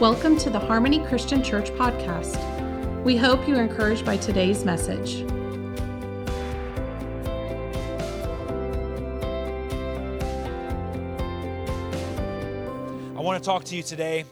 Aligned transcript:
Welcome 0.00 0.36
to 0.38 0.50
the 0.50 0.60
Harmony 0.60 1.04
Christian 1.06 1.42
Church 1.42 1.70
podcast. 1.70 2.36
We 3.02 3.16
hope 3.16 3.48
you 3.48 3.56
are 3.56 3.62
encouraged 3.62 4.06
by 4.06 4.16
today's 4.16 4.64
message. 4.64 5.22
I 13.16 13.20
want 13.20 13.42
to 13.42 13.44
talk 13.44 13.64
to 13.64 13.74
you 13.74 13.82
today 13.82 14.24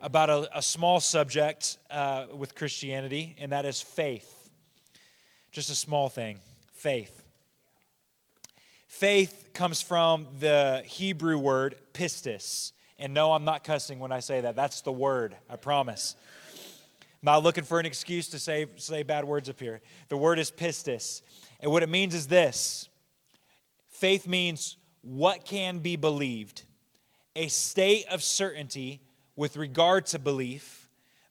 about 0.00 0.30
a, 0.30 0.56
a 0.56 0.62
small 0.62 1.00
subject 1.00 1.76
uh, 1.90 2.24
with 2.34 2.54
Christianity, 2.54 3.36
and 3.38 3.52
that 3.52 3.66
is 3.66 3.82
faith. 3.82 4.48
Just 5.52 5.68
a 5.68 5.74
small 5.74 6.08
thing 6.08 6.38
faith. 6.72 7.22
Faith 8.86 9.50
comes 9.52 9.82
from 9.82 10.28
the 10.38 10.82
Hebrew 10.86 11.36
word 11.36 11.76
pistis. 11.92 12.72
And 13.00 13.14
no, 13.14 13.32
I'm 13.32 13.46
not 13.46 13.64
cussing 13.64 13.98
when 13.98 14.12
I 14.12 14.20
say 14.20 14.42
that. 14.42 14.54
That's 14.54 14.82
the 14.82 14.92
word, 14.92 15.34
I 15.48 15.56
promise. 15.56 16.14
I'm 16.52 17.24
not 17.24 17.42
looking 17.42 17.64
for 17.64 17.80
an 17.80 17.86
excuse 17.86 18.28
to 18.28 18.38
say, 18.38 18.66
say 18.76 19.02
bad 19.02 19.24
words 19.24 19.48
up 19.48 19.58
here. 19.58 19.80
The 20.10 20.18
word 20.18 20.38
is 20.38 20.50
pistis. 20.50 21.22
And 21.60 21.72
what 21.72 21.82
it 21.82 21.88
means 21.88 22.14
is 22.14 22.26
this 22.26 22.88
faith 23.88 24.26
means 24.26 24.76
what 25.00 25.46
can 25.46 25.78
be 25.78 25.96
believed, 25.96 26.64
a 27.34 27.48
state 27.48 28.04
of 28.10 28.22
certainty 28.22 29.00
with 29.34 29.56
regard 29.56 30.04
to 30.06 30.18
belief, 30.18 30.90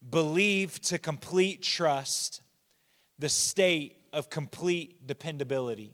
believe 0.10 0.82
to 0.82 0.98
complete 0.98 1.62
trust, 1.62 2.42
the 3.20 3.30
state 3.30 3.96
of 4.12 4.32
complete 4.32 5.06
dependability. 5.06 5.94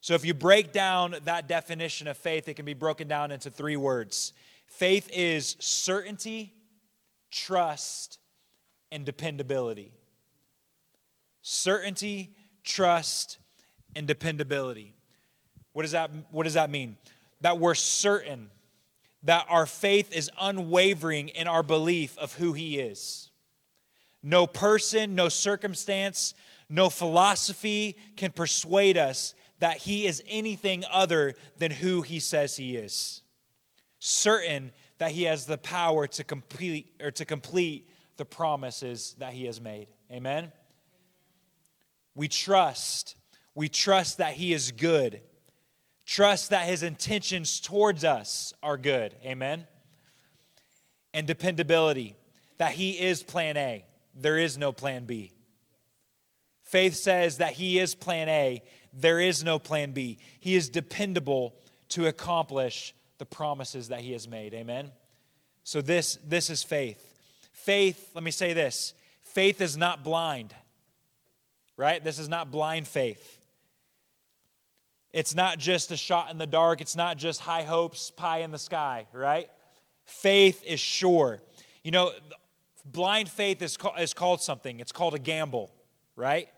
So, 0.00 0.14
if 0.14 0.24
you 0.24 0.32
break 0.34 0.72
down 0.72 1.16
that 1.24 1.48
definition 1.48 2.06
of 2.06 2.16
faith, 2.16 2.48
it 2.48 2.54
can 2.54 2.64
be 2.64 2.74
broken 2.74 3.08
down 3.08 3.32
into 3.32 3.50
three 3.50 3.76
words 3.76 4.32
faith 4.66 5.08
is 5.12 5.56
certainty, 5.58 6.52
trust, 7.30 8.18
and 8.92 9.04
dependability. 9.04 9.92
Certainty, 11.42 12.34
trust, 12.64 13.38
and 13.94 14.06
dependability. 14.06 14.94
What 15.72 15.82
does 15.82 15.92
that, 15.92 16.10
what 16.30 16.44
does 16.44 16.54
that 16.54 16.70
mean? 16.70 16.96
That 17.40 17.58
we're 17.58 17.74
certain 17.74 18.50
that 19.22 19.46
our 19.48 19.66
faith 19.66 20.14
is 20.14 20.30
unwavering 20.40 21.28
in 21.28 21.48
our 21.48 21.62
belief 21.62 22.16
of 22.18 22.34
who 22.34 22.52
He 22.52 22.78
is. 22.78 23.30
No 24.22 24.46
person, 24.46 25.14
no 25.14 25.28
circumstance, 25.28 26.34
no 26.68 26.88
philosophy 26.88 27.96
can 28.16 28.32
persuade 28.32 28.96
us 28.96 29.34
that 29.58 29.78
He 29.78 30.06
is 30.06 30.22
anything 30.28 30.84
other 30.90 31.34
than 31.58 31.70
who 31.70 32.02
He 32.02 32.20
says 32.20 32.56
He 32.56 32.76
is. 32.76 33.22
Certain 34.08 34.70
that 34.98 35.10
He 35.10 35.24
has 35.24 35.46
the 35.46 35.58
power 35.58 36.06
to 36.06 36.22
complete 36.22 36.94
or 37.02 37.10
to 37.10 37.24
complete 37.24 37.88
the 38.18 38.24
promises 38.24 39.16
that 39.18 39.32
He 39.32 39.46
has 39.46 39.60
made. 39.60 39.88
Amen. 40.12 40.52
We 42.14 42.28
trust. 42.28 43.16
We 43.56 43.68
trust 43.68 44.18
that 44.18 44.34
He 44.34 44.52
is 44.52 44.70
good. 44.70 45.22
Trust 46.04 46.50
that 46.50 46.68
His 46.68 46.84
intentions 46.84 47.58
towards 47.58 48.04
us 48.04 48.54
are 48.62 48.76
good. 48.76 49.12
Amen. 49.24 49.66
And 51.12 51.26
dependability, 51.26 52.14
that 52.58 52.70
He 52.74 52.92
is 52.92 53.24
plan 53.24 53.56
A. 53.56 53.84
There 54.14 54.38
is 54.38 54.56
no 54.56 54.70
plan 54.70 55.04
B. 55.06 55.32
Faith 56.62 56.94
says 56.94 57.38
that 57.38 57.54
He 57.54 57.80
is 57.80 57.96
plan 57.96 58.28
A. 58.28 58.62
There 58.92 59.18
is 59.18 59.42
no 59.42 59.58
plan 59.58 59.90
B. 59.90 60.18
He 60.38 60.54
is 60.54 60.68
dependable 60.68 61.56
to 61.88 62.06
accomplish 62.06 62.94
the 63.18 63.26
promises 63.26 63.88
that 63.88 64.00
He 64.00 64.12
has 64.12 64.28
made. 64.28 64.54
Amen. 64.54 64.90
So 65.64 65.80
this, 65.80 66.18
this 66.26 66.50
is 66.50 66.62
faith. 66.62 67.14
Faith, 67.52 68.10
let 68.14 68.22
me 68.22 68.30
say 68.30 68.52
this 68.52 68.94
faith 69.22 69.60
is 69.60 69.76
not 69.76 70.04
blind, 70.04 70.54
right? 71.76 72.02
This 72.02 72.18
is 72.18 72.28
not 72.28 72.50
blind 72.50 72.86
faith. 72.86 73.32
It's 75.12 75.34
not 75.34 75.58
just 75.58 75.90
a 75.90 75.96
shot 75.96 76.30
in 76.30 76.38
the 76.38 76.46
dark. 76.46 76.80
It's 76.80 76.94
not 76.94 77.16
just 77.16 77.40
high 77.40 77.62
hopes, 77.62 78.10
pie 78.10 78.38
in 78.38 78.50
the 78.50 78.58
sky, 78.58 79.06
right? 79.12 79.48
Faith 80.04 80.62
is 80.64 80.78
sure. 80.78 81.40
You 81.82 81.90
know, 81.90 82.12
blind 82.84 83.28
faith 83.28 83.62
is, 83.62 83.76
called, 83.76 83.98
is 83.98 84.12
called 84.12 84.42
something. 84.42 84.78
It's 84.78 84.92
called 84.92 85.14
a 85.14 85.18
gamble, 85.18 85.72
right? 86.16 86.48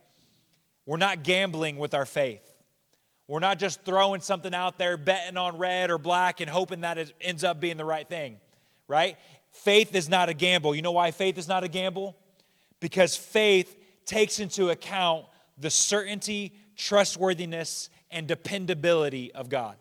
We're 0.86 0.96
not 0.96 1.22
gambling 1.22 1.76
with 1.76 1.94
our 1.94 2.06
faith. 2.06 2.47
We're 3.28 3.40
not 3.40 3.58
just 3.58 3.82
throwing 3.82 4.22
something 4.22 4.54
out 4.54 4.78
there, 4.78 4.96
betting 4.96 5.36
on 5.36 5.58
red 5.58 5.90
or 5.90 5.98
black 5.98 6.40
and 6.40 6.48
hoping 6.48 6.80
that 6.80 6.96
it 6.96 7.12
ends 7.20 7.44
up 7.44 7.60
being 7.60 7.76
the 7.76 7.84
right 7.84 8.08
thing, 8.08 8.40
right? 8.88 9.18
Faith 9.52 9.94
is 9.94 10.08
not 10.08 10.30
a 10.30 10.34
gamble. 10.34 10.74
You 10.74 10.80
know 10.80 10.92
why 10.92 11.10
faith 11.10 11.36
is 11.36 11.46
not 11.46 11.62
a 11.62 11.68
gamble? 11.68 12.16
Because 12.80 13.16
faith 13.16 13.76
takes 14.06 14.40
into 14.40 14.70
account 14.70 15.26
the 15.58 15.68
certainty, 15.68 16.54
trustworthiness, 16.74 17.90
and 18.10 18.26
dependability 18.26 19.30
of 19.32 19.50
God. 19.50 19.76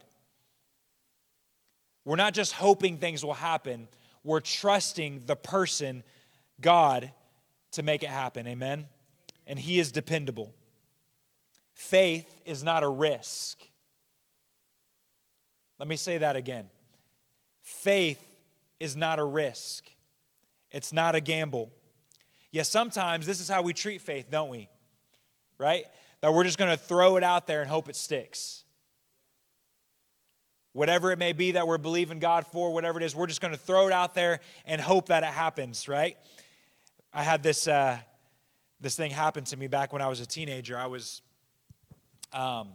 We're 2.04 2.18
not 2.18 2.34
just 2.34 2.52
hoping 2.52 2.98
things 2.98 3.24
will 3.24 3.34
happen, 3.34 3.88
we're 4.24 4.42
trusting 4.42 5.24
the 5.26 5.38
person, 5.38 6.04
God, 6.60 7.14
to 7.72 7.84
make 7.84 8.04
it 8.04 8.10
happen. 8.10 8.46
Amen? 8.46 8.88
And 9.46 9.58
He 9.58 9.80
is 9.80 9.94
dependable. 9.94 10.54
Faith 11.78 12.42
is 12.44 12.64
not 12.64 12.84
a 12.84 12.90
risk. 12.90 13.60
Let 15.80 15.88
me 15.88 15.96
say 15.96 16.18
that 16.18 16.36
again. 16.36 16.70
Faith 17.62 18.22
is 18.80 18.96
not 18.96 19.20
a 19.20 19.24
risk, 19.24 19.86
it's 20.72 20.92
not 20.92 21.16
a 21.16 21.22
gamble. 21.22 21.72
Yes, 22.52 22.70
sometimes 22.70 23.26
this 23.26 23.40
is 23.40 23.48
how 23.48 23.62
we 23.62 23.74
treat 23.74 24.02
faith, 24.02 24.32
don't 24.32 24.50
we? 24.50 24.70
Right? 25.60 25.86
that 26.22 26.34
we're 26.34 26.44
just 26.44 26.58
going 26.58 26.72
to 26.72 26.78
throw 26.78 27.18
it 27.18 27.24
out 27.24 27.48
there 27.48 27.62
and 27.62 27.70
hope 27.70 27.90
it 27.90 27.96
sticks. 27.96 28.64
Whatever 30.74 31.12
it 31.12 31.20
may 31.20 31.34
be 31.34 31.54
that 31.54 31.68
we're 31.68 31.78
believing 31.78 32.20
God 32.20 32.46
for, 32.46 32.72
whatever 32.74 33.00
it 33.00 33.04
is, 33.06 33.16
we're 33.16 33.28
just 33.28 33.42
going 33.42 33.54
to 33.54 33.60
throw 33.60 33.88
it 33.88 33.94
out 33.94 34.14
there 34.14 34.40
and 34.66 34.80
hope 34.80 35.08
that 35.08 35.24
it 35.24 35.30
happens, 35.30 35.88
right? 35.88 36.18
I 37.14 37.24
had 37.24 37.42
this, 37.42 37.68
uh, 37.68 37.98
this 38.80 38.96
thing 38.96 39.12
happen 39.12 39.44
to 39.46 39.58
me 39.58 39.68
back 39.68 39.94
when 39.94 40.02
I 40.02 40.08
was 40.08 40.20
a 40.20 40.26
teenager. 40.26 40.78
I 40.78 40.86
was, 40.88 41.22
um, 42.34 42.70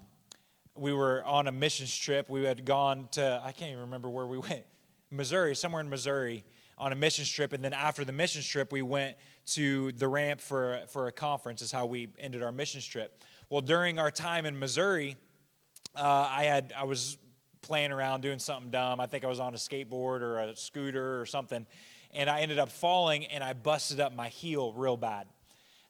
we 0.75 0.93
were 0.93 1.25
on 1.25 1.47
a 1.47 1.53
missions 1.53 1.97
trip. 1.97 2.29
We 2.29 2.45
had 2.45 2.65
gone 2.65 3.09
to, 3.13 3.41
I 3.45 3.53
can't 3.53 3.71
even 3.71 3.83
remember 3.83 4.09
where 4.09 4.27
we 4.27 4.39
went, 4.51 4.65
Missouri, 5.11 5.55
somewhere 5.55 5.81
in 5.81 5.91
Missouri 5.91 6.45
on 6.79 6.93
a 6.93 6.97
missions 6.97 7.31
trip. 7.31 7.53
And 7.53 7.63
then 7.63 7.73
after 7.73 8.05
the 8.05 8.13
missions 8.13 8.47
trip, 8.47 8.73
we 8.73 8.83
went 8.83 9.17
to 9.47 9.93
the 9.93 10.09
ramp 10.09 10.41
for, 10.41 10.81
for 10.89 11.07
a 11.07 11.13
conference, 11.13 11.63
is 11.63 11.71
how 11.71 11.87
we 11.87 12.09
ended 12.19 12.43
our 12.43 12.53
missions 12.53 12.87
trip. 12.87 13.23
Well, 13.51 13.61
during 13.61 13.99
our 13.99 14.11
time 14.11 14.47
in 14.47 14.59
Missouri, 14.59 15.17
uh, 15.95 16.29
I 16.31 16.45
had 16.45 16.73
I 16.77 16.85
was 16.85 17.19
playing 17.61 17.93
around 17.93 18.23
doing 18.23 18.39
something 18.39 18.71
dumb. 18.71 18.99
I 18.99 19.07
think 19.07 19.25
I 19.25 19.29
was 19.29 19.41
on 19.41 19.55
a 19.55 19.59
skateboard 19.59 20.23
or 20.23 20.39
a 20.39 20.57
scooter 20.57 21.21
or 21.21 21.27
something, 21.27 21.67
and 22.13 22.31
I 22.31 22.41
ended 22.41 22.59
up 22.59 22.71
falling 22.71 23.27
and 23.27 23.45
I 23.45 23.53
busted 23.53 24.01
up 24.01 24.15
my 24.15 24.29
heel 24.29 24.73
real 24.73 24.97
bad. 24.97 25.27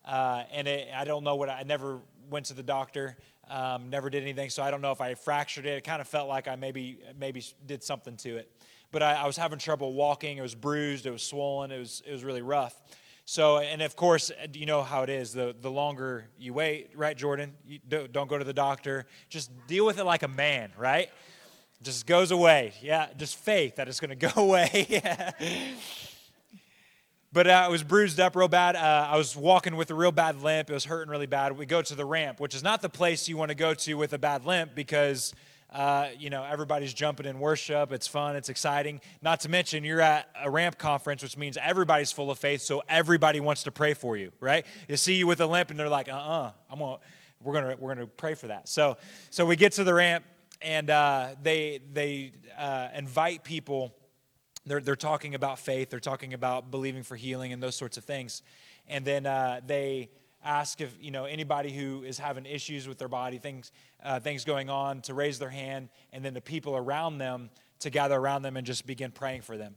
Uh, 0.04 0.42
and 0.52 0.66
it, 0.66 0.88
I 0.94 1.04
don't 1.04 1.22
know 1.22 1.36
what 1.36 1.48
I 1.48 1.62
never 1.62 2.00
went 2.28 2.46
to 2.46 2.54
the 2.54 2.62
doctor, 2.62 3.16
um, 3.48 3.90
never 3.90 4.10
did 4.10 4.22
anything, 4.22 4.50
so 4.50 4.62
I 4.62 4.70
don't 4.70 4.80
know 4.80 4.92
if 4.92 5.00
I 5.00 5.14
fractured 5.14 5.66
it. 5.66 5.78
It 5.78 5.84
kind 5.84 6.00
of 6.00 6.08
felt 6.08 6.28
like 6.28 6.48
I 6.48 6.56
maybe 6.56 6.98
maybe 7.18 7.44
did 7.66 7.82
something 7.82 8.16
to 8.18 8.36
it, 8.36 8.50
but 8.90 9.02
I, 9.02 9.14
I 9.14 9.26
was 9.26 9.36
having 9.36 9.58
trouble 9.58 9.92
walking. 9.92 10.38
It 10.38 10.42
was 10.42 10.54
bruised, 10.54 11.06
it 11.06 11.10
was 11.10 11.22
swollen, 11.22 11.70
it 11.70 11.78
was 11.78 12.02
it 12.06 12.12
was 12.12 12.24
really 12.24 12.42
rough. 12.42 12.80
So, 13.24 13.58
and 13.58 13.82
of 13.82 13.94
course, 13.94 14.32
you 14.52 14.66
know 14.66 14.82
how 14.82 15.02
it 15.02 15.08
is. 15.08 15.32
The, 15.32 15.54
the 15.60 15.70
longer 15.70 16.26
you 16.38 16.52
wait, 16.52 16.90
right, 16.94 17.16
Jordan? 17.16 17.54
You 17.64 17.78
don't 17.88 18.28
go 18.28 18.36
to 18.36 18.44
the 18.44 18.52
doctor. 18.52 19.06
Just 19.28 19.50
deal 19.66 19.86
with 19.86 19.98
it 19.98 20.04
like 20.04 20.22
a 20.22 20.28
man, 20.28 20.72
right? 20.76 21.08
Just 21.82 22.06
goes 22.06 22.30
away. 22.30 22.74
Yeah, 22.82 23.08
just 23.16 23.36
faith 23.36 23.76
that 23.76 23.88
it's 23.88 24.00
going 24.00 24.10
to 24.18 24.28
go 24.28 24.42
away. 24.42 25.02
but 27.32 27.46
uh, 27.46 27.64
I 27.66 27.68
was 27.68 27.82
bruised 27.82 28.20
up 28.20 28.36
real 28.36 28.48
bad. 28.48 28.76
Uh, 28.76 29.08
I 29.10 29.16
was 29.16 29.36
walking 29.36 29.76
with 29.76 29.90
a 29.90 29.94
real 29.94 30.12
bad 30.12 30.42
limp. 30.42 30.70
It 30.70 30.72
was 30.72 30.84
hurting 30.84 31.10
really 31.10 31.26
bad. 31.26 31.56
We 31.56 31.66
go 31.66 31.82
to 31.82 31.94
the 31.94 32.04
ramp, 32.04 32.40
which 32.40 32.54
is 32.54 32.62
not 32.62 32.82
the 32.82 32.88
place 32.88 33.28
you 33.28 33.36
want 33.36 33.50
to 33.50 33.54
go 33.54 33.74
to 33.74 33.94
with 33.94 34.12
a 34.12 34.18
bad 34.18 34.44
limp 34.44 34.74
because 34.74 35.34
uh, 35.72 36.08
you 36.18 36.28
know, 36.28 36.44
everybody's 36.44 36.92
jumping 36.92 37.24
in 37.24 37.38
worship. 37.38 37.92
It's 37.92 38.06
fun. 38.06 38.36
It's 38.36 38.50
exciting. 38.50 39.00
Not 39.22 39.40
to 39.40 39.48
mention, 39.48 39.84
you're 39.84 40.02
at 40.02 40.28
a 40.42 40.50
ramp 40.50 40.76
conference, 40.76 41.22
which 41.22 41.38
means 41.38 41.56
everybody's 41.56 42.12
full 42.12 42.30
of 42.30 42.38
faith, 42.38 42.60
so 42.60 42.82
everybody 42.88 43.40
wants 43.40 43.62
to 43.62 43.72
pray 43.72 43.94
for 43.94 44.16
you, 44.16 44.32
right? 44.38 44.66
You 44.86 44.98
see 44.98 45.14
you 45.14 45.26
with 45.26 45.40
a 45.40 45.46
limp, 45.46 45.70
and 45.70 45.80
they're 45.80 45.88
like, 45.88 46.10
"Uh-uh, 46.10 46.50
I'm 46.70 46.78
gonna, 46.78 46.98
we're 47.42 47.54
gonna, 47.54 47.76
we're 47.78 47.94
gonna 47.94 48.06
pray 48.06 48.34
for 48.34 48.48
that." 48.48 48.68
So, 48.68 48.98
so 49.30 49.46
we 49.46 49.56
get 49.56 49.72
to 49.72 49.84
the 49.84 49.94
ramp, 49.94 50.24
and 50.60 50.90
uh, 50.90 51.28
they 51.42 51.80
they 51.90 52.32
uh, 52.58 52.88
invite 52.94 53.42
people. 53.42 53.94
They're 54.64 54.80
they're 54.80 54.96
talking 54.96 55.34
about 55.34 55.58
faith. 55.58 55.90
They're 55.90 56.00
talking 56.00 56.34
about 56.34 56.70
believing 56.70 57.02
for 57.02 57.16
healing 57.16 57.52
and 57.52 57.62
those 57.62 57.74
sorts 57.74 57.96
of 57.96 58.04
things, 58.04 58.42
and 58.86 59.04
then 59.04 59.26
uh, 59.26 59.60
they 59.66 60.10
ask 60.44 60.80
if 60.80 60.96
you 61.00 61.10
know 61.10 61.24
anybody 61.24 61.72
who 61.72 62.04
is 62.04 62.18
having 62.18 62.46
issues 62.46 62.86
with 62.86 62.98
their 62.98 63.08
body, 63.08 63.38
things 63.38 63.72
uh, 64.02 64.20
things 64.20 64.44
going 64.44 64.70
on, 64.70 65.00
to 65.02 65.14
raise 65.14 65.38
their 65.38 65.50
hand, 65.50 65.88
and 66.12 66.24
then 66.24 66.34
the 66.34 66.40
people 66.40 66.76
around 66.76 67.18
them 67.18 67.50
to 67.80 67.90
gather 67.90 68.16
around 68.16 68.42
them 68.42 68.56
and 68.56 68.66
just 68.66 68.86
begin 68.86 69.10
praying 69.10 69.42
for 69.42 69.56
them. 69.56 69.74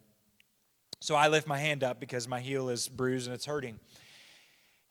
So 1.00 1.16
I 1.16 1.28
lift 1.28 1.48
my 1.48 1.58
hand 1.58 1.84
up 1.84 2.00
because 2.00 2.28
my 2.28 2.40
heel 2.40 2.70
is 2.70 2.88
bruised 2.88 3.28
and 3.28 3.34
it's 3.34 3.46
hurting. 3.46 3.80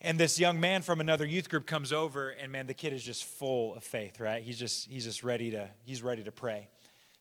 And 0.00 0.18
this 0.18 0.38
young 0.38 0.60
man 0.60 0.82
from 0.82 1.00
another 1.00 1.24
youth 1.24 1.48
group 1.48 1.66
comes 1.66 1.92
over, 1.92 2.30
and 2.30 2.52
man, 2.52 2.66
the 2.66 2.74
kid 2.74 2.92
is 2.92 3.02
just 3.02 3.24
full 3.24 3.74
of 3.74 3.82
faith, 3.82 4.20
right? 4.20 4.42
He's 4.42 4.58
just 4.58 4.88
he's 4.88 5.04
just 5.04 5.24
ready 5.24 5.50
to 5.52 5.70
he's 5.84 6.02
ready 6.02 6.22
to 6.24 6.32
pray. 6.32 6.68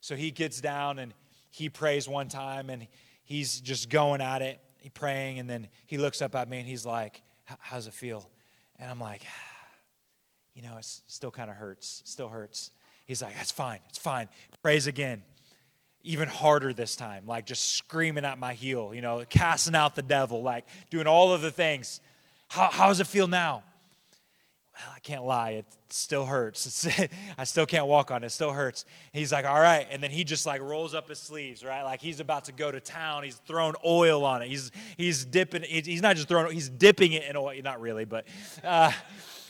So 0.02 0.16
he 0.16 0.31
gets 0.31 0.60
down 0.60 1.00
and 1.00 1.14
he 1.54 1.70
prays 1.70 2.08
one 2.08 2.30
time, 2.30 2.70
and 2.70 2.88
he's 3.24 3.62
just 3.62 3.90
going 3.90 4.22
at 4.22 4.42
it, 4.42 4.60
he 4.78 4.90
praying, 4.90 5.40
and 5.40 5.50
then 5.50 5.68
he 5.86 5.98
looks 5.98 6.22
up 6.22 6.36
at 6.36 6.50
me 6.50 6.60
and 6.60 6.68
he's 6.68 6.86
like, 6.86 7.22
"How's 7.60 7.88
it 7.88 7.94
feel?" 7.94 8.30
And 8.80 8.90
I'm 8.90 9.00
like, 9.00 9.24
"You 10.56 10.64
know, 10.64 10.78
it 10.78 10.86
still 11.08 11.32
kind 11.32 11.50
of 11.50 11.56
hurts. 11.56 12.02
Still 12.06 12.28
hurts." 12.28 12.72
He's 13.06 13.22
like, 13.22 13.36
"That's 13.36 13.52
fine. 13.52 13.80
It's 13.88 14.00
fine." 14.00 14.30
Prays 14.62 14.88
again 14.88 15.24
even 16.04 16.28
harder 16.28 16.74
this 16.74 16.96
time, 16.96 17.26
like 17.26 17.46
just 17.46 17.76
screaming 17.76 18.26
at 18.26 18.38
my 18.38 18.54
heel, 18.54 18.94
you 18.94 19.02
know, 19.02 19.24
casting 19.30 19.74
out 19.74 19.96
the 19.96 20.02
devil, 20.02 20.44
like 20.44 20.66
doing 20.90 21.08
all 21.08 21.34
of 21.34 21.42
the 21.42 21.52
things. 21.52 22.02
How, 22.50 22.70
how 22.70 22.88
does 22.88 23.00
it 23.00 23.08
feel 23.08 23.28
now? 23.28 23.64
Well, 24.75 24.94
I 24.96 25.00
can't 25.00 25.24
lie, 25.24 25.52
it 25.52 25.66
still 25.90 26.25
hurts. 26.25 26.88
I 27.38 27.44
still 27.44 27.68
can't 27.68 27.86
walk 27.86 28.10
on 28.10 28.24
it, 28.24 28.28
it 28.28 28.30
still 28.31 28.52
hurts. 28.52 28.86
He's 29.12 29.31
like, 29.31 29.46
all 29.46 29.60
right. 29.60 29.88
And 29.92 30.02
then 30.02 30.10
he 30.10 30.24
just 30.24 30.46
like 30.48 30.62
rolls 30.62 30.96
up 30.96 31.10
his 31.10 31.20
sleeves, 31.20 31.64
right? 31.64 31.84
Like 31.84 32.02
he's 32.02 32.20
about 32.20 32.46
to 32.46 32.52
go 32.52 32.72
to 32.72 32.80
town. 32.80 33.24
He's 33.24 33.36
throwing 33.36 33.75
oil 33.86 34.25
on 34.25 34.42
it. 34.42 34.48
He's, 34.48 34.72
he's 34.98 35.25
dipping, 35.25 35.62
he's 35.64 36.02
not 36.02 36.16
just 36.16 36.28
throwing, 36.28 36.52
he's 36.54 36.70
dipping 36.70 37.14
it 37.14 37.24
in 37.24 37.38
oil. 37.38 37.54
Not 37.64 37.81
really, 37.81 38.06
but. 38.06 38.25
Uh, 38.64 38.92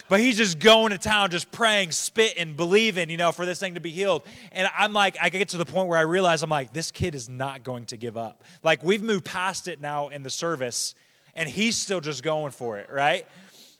but 0.09 0.19
he's 0.19 0.37
just 0.37 0.59
going 0.59 0.91
to 0.91 0.97
town, 0.97 1.31
just 1.31 1.49
praying, 1.51 1.91
spitting, 1.91 2.55
believing, 2.55 3.09
you 3.09 3.17
know, 3.17 3.31
for 3.31 3.45
this 3.45 3.59
thing 3.59 3.75
to 3.75 3.79
be 3.79 3.89
healed. 3.89 4.23
And 4.51 4.69
I'm 4.77 4.91
like, 4.91 5.17
I 5.21 5.29
get 5.29 5.49
to 5.49 5.57
the 5.57 5.65
point 5.65 5.87
where 5.87 5.97
I 5.97 6.01
realize 6.01 6.43
I'm 6.43 6.49
like, 6.49 6.73
this 6.73 6.91
kid 6.91 7.15
is 7.15 7.29
not 7.29 7.63
going 7.63 7.85
to 7.85 7.97
give 7.97 8.17
up. 8.17 8.43
Like, 8.63 8.83
we've 8.83 9.01
moved 9.01 9.23
past 9.23 9.67
it 9.67 9.79
now 9.79 10.09
in 10.09 10.21
the 10.21 10.29
service, 10.29 10.93
and 11.35 11.47
he's 11.47 11.77
still 11.77 12.01
just 12.01 12.21
going 12.21 12.51
for 12.51 12.77
it, 12.77 12.89
right? 12.91 13.25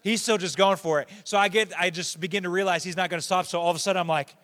He's 0.04 0.22
still 0.22 0.38
just 0.38 0.58
going 0.58 0.76
for 0.76 1.00
it. 1.00 1.10
So 1.24 1.38
I 1.38 1.48
get, 1.48 1.72
I 1.80 1.90
just 1.90 2.20
begin 2.20 2.44
to 2.44 2.50
realize 2.50 2.84
he's 2.84 2.98
not 2.98 3.10
going 3.10 3.20
to 3.20 3.26
stop. 3.26 3.46
So 3.46 3.60
all 3.60 3.70
of 3.70 3.76
a 3.76 3.80
sudden 3.80 4.00
I'm 4.00 4.08
like, 4.08 4.36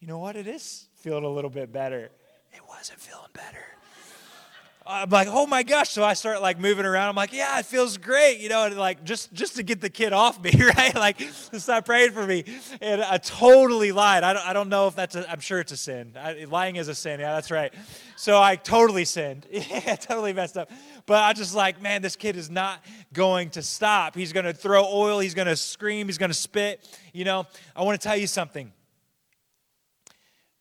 you 0.00 0.06
know 0.06 0.18
what? 0.18 0.36
It 0.36 0.46
is 0.46 0.88
feeling 0.96 1.24
a 1.24 1.28
little 1.28 1.50
bit 1.50 1.72
better. 1.72 2.10
It 2.52 2.60
wasn't 2.68 3.00
feeling 3.00 3.30
better. 3.32 3.64
I'm 4.86 5.10
like, 5.10 5.28
oh 5.30 5.46
my 5.46 5.62
gosh. 5.62 5.90
So 5.90 6.02
I 6.02 6.14
start 6.14 6.42
like 6.42 6.58
moving 6.58 6.84
around. 6.84 7.08
I'm 7.08 7.14
like, 7.14 7.32
yeah, 7.32 7.58
it 7.58 7.66
feels 7.66 7.98
great, 7.98 8.38
you 8.40 8.48
know, 8.48 8.64
and 8.64 8.76
like 8.76 9.04
just 9.04 9.32
just 9.32 9.56
to 9.56 9.62
get 9.62 9.80
the 9.80 9.90
kid 9.90 10.12
off 10.12 10.42
me, 10.42 10.50
right? 10.76 10.94
Like, 10.94 11.20
stop 11.20 11.84
praying 11.84 12.12
for 12.12 12.26
me. 12.26 12.44
And 12.80 13.02
I 13.02 13.18
totally 13.18 13.92
lied. 13.92 14.24
I 14.24 14.32
don't, 14.32 14.46
I 14.46 14.52
don't 14.52 14.68
know 14.68 14.88
if 14.88 14.96
that's 14.96 15.14
I'm 15.14 15.40
sure 15.40 15.60
it's 15.60 15.72
a 15.72 15.76
sin. 15.76 16.14
I, 16.16 16.44
lying 16.48 16.76
is 16.76 16.88
a 16.88 16.94
sin. 16.94 17.20
Yeah, 17.20 17.34
that's 17.34 17.50
right. 17.50 17.72
So 18.16 18.40
I 18.40 18.56
totally 18.56 19.04
sinned. 19.04 19.46
Yeah, 19.72 19.96
totally 19.96 20.32
messed 20.32 20.56
up. 20.56 20.70
But 21.06 21.22
I 21.22 21.32
just 21.32 21.54
like, 21.54 21.80
man, 21.80 22.02
this 22.02 22.16
kid 22.16 22.36
is 22.36 22.50
not 22.50 22.84
going 23.12 23.50
to 23.50 23.62
stop. 23.62 24.14
He's 24.14 24.32
going 24.32 24.44
to 24.44 24.52
throw 24.52 24.84
oil. 24.84 25.18
He's 25.18 25.34
going 25.34 25.48
to 25.48 25.56
scream. 25.56 26.08
He's 26.08 26.18
going 26.18 26.30
to 26.30 26.36
spit. 26.36 26.86
You 27.12 27.24
know, 27.24 27.46
I 27.74 27.82
want 27.82 28.00
to 28.00 28.06
tell 28.06 28.16
you 28.16 28.26
something. 28.26 28.72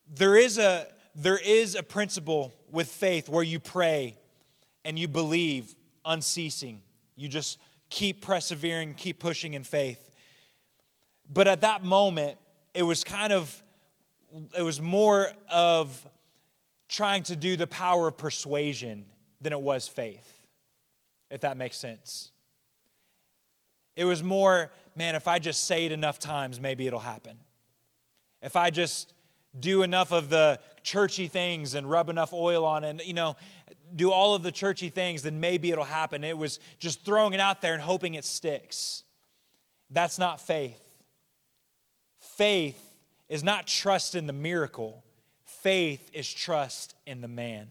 There 0.07 0.35
is 0.35 0.57
a 0.57 0.87
there 1.15 1.37
is 1.37 1.75
a 1.75 1.83
principle 1.83 2.53
with 2.71 2.87
faith 2.87 3.29
where 3.29 3.43
you 3.43 3.59
pray 3.59 4.17
and 4.85 4.97
you 4.97 5.07
believe 5.07 5.75
unceasing. 6.05 6.81
You 7.15 7.27
just 7.27 7.59
keep 7.89 8.21
persevering, 8.21 8.95
keep 8.95 9.19
pushing 9.19 9.53
in 9.53 9.63
faith. 9.63 10.09
But 11.31 11.47
at 11.47 11.61
that 11.61 11.83
moment, 11.83 12.37
it 12.73 12.83
was 12.83 13.03
kind 13.03 13.31
of, 13.33 13.61
it 14.57 14.63
was 14.63 14.81
more 14.81 15.31
of 15.49 16.07
trying 16.89 17.23
to 17.23 17.35
do 17.35 17.55
the 17.55 17.67
power 17.67 18.07
of 18.07 18.17
persuasion 18.17 19.05
than 19.41 19.53
it 19.53 19.61
was 19.61 19.87
faith, 19.87 20.45
if 21.29 21.41
that 21.41 21.57
makes 21.57 21.77
sense. 21.77 22.31
It 23.95 24.05
was 24.05 24.23
more, 24.23 24.71
man, 24.95 25.15
if 25.15 25.27
I 25.27 25.39
just 25.39 25.65
say 25.65 25.85
it 25.85 25.91
enough 25.91 26.19
times, 26.19 26.59
maybe 26.59 26.87
it'll 26.87 26.99
happen. 26.99 27.37
If 28.41 28.55
I 28.55 28.69
just 28.69 29.13
do 29.59 29.83
enough 29.83 30.11
of 30.11 30.29
the 30.29 30.59
churchy 30.83 31.27
things 31.27 31.73
and 31.73 31.89
rub 31.89 32.09
enough 32.09 32.33
oil 32.33 32.65
on 32.65 32.83
and 32.83 33.01
you 33.01 33.13
know 33.13 33.35
do 33.95 34.11
all 34.11 34.35
of 34.35 34.43
the 34.43 34.51
churchy 34.51 34.89
things 34.89 35.23
then 35.23 35.39
maybe 35.39 35.71
it'll 35.71 35.83
happen. 35.83 36.23
It 36.23 36.37
was 36.37 36.59
just 36.79 37.03
throwing 37.03 37.33
it 37.33 37.39
out 37.39 37.61
there 37.61 37.73
and 37.73 37.81
hoping 37.81 38.13
it 38.15 38.25
sticks. 38.25 39.03
That's 39.89 40.17
not 40.17 40.39
faith. 40.39 40.81
Faith 42.19 42.81
is 43.27 43.43
not 43.43 43.67
trust 43.67 44.15
in 44.15 44.27
the 44.27 44.33
miracle. 44.33 45.03
Faith 45.43 46.09
is 46.13 46.31
trust 46.31 46.95
in 47.05 47.21
the 47.21 47.27
man. 47.27 47.67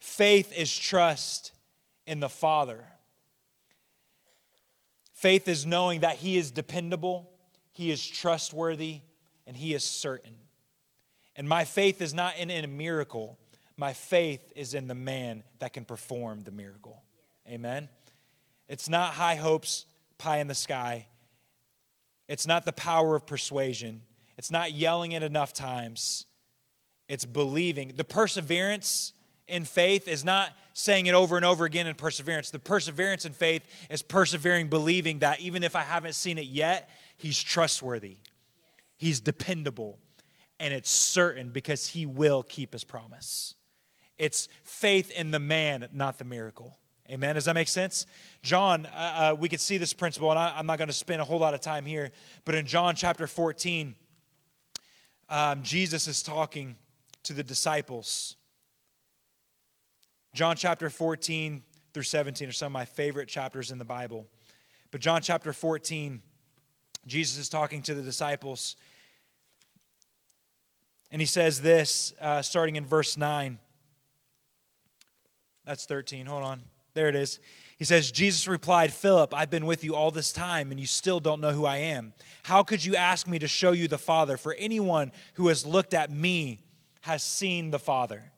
Faith 0.00 0.52
is 0.56 0.76
trust 0.76 1.52
in 2.06 2.20
the 2.20 2.28
father. 2.28 2.84
Faith 5.12 5.48
is 5.48 5.66
knowing 5.66 6.00
that 6.00 6.16
he 6.16 6.36
is 6.36 6.50
dependable 6.50 7.32
he 7.72 7.90
is 7.90 8.06
trustworthy 8.06 9.00
and 9.46 9.56
he 9.56 9.74
is 9.74 9.82
certain 9.82 10.36
and 11.36 11.48
my 11.48 11.64
faith 11.64 12.02
is 12.02 12.12
not 12.12 12.36
in, 12.36 12.50
in 12.50 12.64
a 12.64 12.68
miracle. 12.68 13.38
My 13.76 13.92
faith 13.92 14.52
is 14.54 14.74
in 14.74 14.86
the 14.86 14.94
man 14.94 15.42
that 15.58 15.72
can 15.72 15.84
perform 15.84 16.42
the 16.42 16.50
miracle. 16.50 17.02
Amen. 17.48 17.88
It's 18.68 18.88
not 18.88 19.14
high 19.14 19.36
hopes, 19.36 19.86
pie 20.18 20.38
in 20.38 20.46
the 20.46 20.54
sky. 20.54 21.06
It's 22.28 22.46
not 22.46 22.64
the 22.64 22.72
power 22.72 23.16
of 23.16 23.26
persuasion. 23.26 24.02
It's 24.38 24.50
not 24.50 24.72
yelling 24.72 25.12
it 25.12 25.22
enough 25.22 25.52
times. 25.52 26.26
It's 27.08 27.24
believing. 27.24 27.92
The 27.96 28.04
perseverance 28.04 29.12
in 29.48 29.64
faith 29.64 30.08
is 30.08 30.24
not 30.24 30.50
saying 30.72 31.06
it 31.06 31.14
over 31.14 31.36
and 31.36 31.44
over 31.44 31.64
again 31.64 31.86
in 31.86 31.94
perseverance. 31.94 32.50
The 32.50 32.58
perseverance 32.58 33.24
in 33.24 33.32
faith 33.32 33.62
is 33.90 34.02
persevering, 34.02 34.68
believing 34.68 35.18
that 35.18 35.40
even 35.40 35.62
if 35.62 35.76
I 35.76 35.82
haven't 35.82 36.14
seen 36.14 36.38
it 36.38 36.46
yet, 36.46 36.88
He's 37.18 37.40
trustworthy, 37.42 38.16
He's 38.96 39.20
dependable, 39.20 39.98
and 40.62 40.72
it's 40.72 40.90
certain 40.90 41.50
because 41.50 41.88
he 41.88 42.06
will 42.06 42.44
keep 42.44 42.72
his 42.72 42.84
promise. 42.84 43.56
It's 44.16 44.48
faith 44.62 45.10
in 45.10 45.32
the 45.32 45.40
man, 45.40 45.88
not 45.92 46.18
the 46.18 46.24
miracle. 46.24 46.78
Amen. 47.10 47.34
Does 47.34 47.46
that 47.46 47.54
make 47.54 47.66
sense? 47.66 48.06
John, 48.44 48.86
uh, 48.86 49.32
uh, 49.32 49.36
we 49.36 49.48
could 49.48 49.60
see 49.60 49.76
this 49.76 49.92
principle, 49.92 50.30
and 50.30 50.38
I, 50.38 50.60
am 50.60 50.66
not 50.66 50.78
going 50.78 50.86
to 50.86 50.94
spend 50.94 51.20
a 51.20 51.24
whole 51.24 51.40
lot 51.40 51.52
of 51.52 51.60
time 51.60 51.84
here, 51.84 52.12
but 52.44 52.54
in 52.54 52.64
John 52.64 52.94
chapter 52.94 53.26
14, 53.26 53.96
um, 55.28 55.64
Jesus 55.64 56.06
is 56.06 56.22
talking 56.22 56.76
to 57.24 57.32
the 57.32 57.42
disciples. 57.42 58.36
John 60.32 60.54
chapter 60.54 60.88
14 60.90 61.64
through 61.92 62.04
17 62.04 62.48
are 62.48 62.52
some 62.52 62.66
of 62.66 62.72
my 62.72 62.84
favorite 62.84 63.28
chapters 63.28 63.72
in 63.72 63.78
the 63.78 63.84
Bible. 63.84 64.28
But 64.92 65.00
John 65.00 65.22
chapter 65.22 65.52
14, 65.52 66.22
Jesus 67.04 67.36
is 67.36 67.48
talking 67.48 67.82
to 67.82 67.94
the 67.94 68.02
disciples, 68.02 68.76
and 71.12 71.20
he 71.20 71.26
says 71.26 71.60
this, 71.60 72.14
uh, 72.22 72.40
starting 72.40 72.76
in 72.76 72.86
verse 72.86 73.18
9. 73.18 73.58
That's 75.66 75.84
13. 75.84 76.24
Hold 76.24 76.42
on. 76.42 76.62
There 76.94 77.08
it 77.08 77.14
is. 77.14 77.38
He 77.76 77.84
says, 77.84 78.10
Jesus 78.10 78.48
replied, 78.48 78.92
Philip, 78.92 79.34
I've 79.34 79.50
been 79.50 79.66
with 79.66 79.84
you 79.84 79.94
all 79.94 80.10
this 80.10 80.32
time, 80.32 80.70
and 80.70 80.80
you 80.80 80.86
still 80.86 81.20
don't 81.20 81.40
know 81.40 81.52
who 81.52 81.66
I 81.66 81.78
am. 81.78 82.14
How 82.44 82.62
could 82.62 82.82
you 82.82 82.96
ask 82.96 83.28
me 83.28 83.38
to 83.40 83.48
show 83.48 83.72
you 83.72 83.88
the 83.88 83.98
Father? 83.98 84.38
For 84.38 84.54
anyone 84.54 85.12
who 85.34 85.48
has 85.48 85.66
looked 85.66 85.92
at 85.92 86.10
me 86.10 86.60
has 87.02 87.22
seen 87.22 87.70
the 87.70 87.78
Father. 87.78 88.32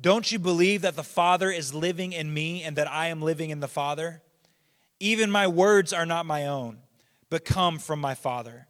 Don't 0.00 0.30
you 0.30 0.38
believe 0.38 0.82
that 0.82 0.94
the 0.94 1.02
Father 1.02 1.50
is 1.50 1.74
living 1.74 2.12
in 2.12 2.32
me 2.32 2.62
and 2.62 2.76
that 2.76 2.90
I 2.90 3.08
am 3.08 3.20
living 3.20 3.50
in 3.50 3.60
the 3.60 3.68
Father? 3.68 4.22
Even 5.00 5.30
my 5.30 5.48
words 5.48 5.92
are 5.92 6.06
not 6.06 6.24
my 6.24 6.46
own, 6.46 6.78
but 7.30 7.44
come 7.44 7.78
from 7.78 8.00
my 8.00 8.14
Father 8.14 8.68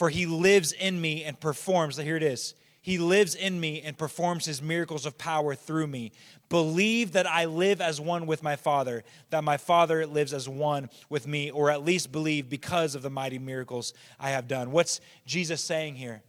for 0.00 0.08
he 0.08 0.24
lives 0.24 0.72
in 0.72 0.98
me 0.98 1.24
and 1.24 1.38
performs. 1.38 1.98
Here 1.98 2.16
it 2.16 2.22
is. 2.22 2.54
He 2.80 2.96
lives 2.96 3.34
in 3.34 3.60
me 3.60 3.82
and 3.82 3.98
performs 3.98 4.46
his 4.46 4.62
miracles 4.62 5.04
of 5.04 5.18
power 5.18 5.54
through 5.54 5.88
me. 5.88 6.12
Believe 6.48 7.12
that 7.12 7.26
I 7.26 7.44
live 7.44 7.82
as 7.82 8.00
one 8.00 8.24
with 8.24 8.42
my 8.42 8.56
Father, 8.56 9.04
that 9.28 9.44
my 9.44 9.58
Father 9.58 10.06
lives 10.06 10.32
as 10.32 10.48
one 10.48 10.88
with 11.10 11.26
me, 11.26 11.50
or 11.50 11.70
at 11.70 11.84
least 11.84 12.12
believe 12.12 12.48
because 12.48 12.94
of 12.94 13.02
the 13.02 13.10
mighty 13.10 13.38
miracles 13.38 13.92
I 14.18 14.30
have 14.30 14.48
done. 14.48 14.70
What's 14.70 15.02
Jesus 15.26 15.62
saying 15.62 15.96
here? 15.96 16.22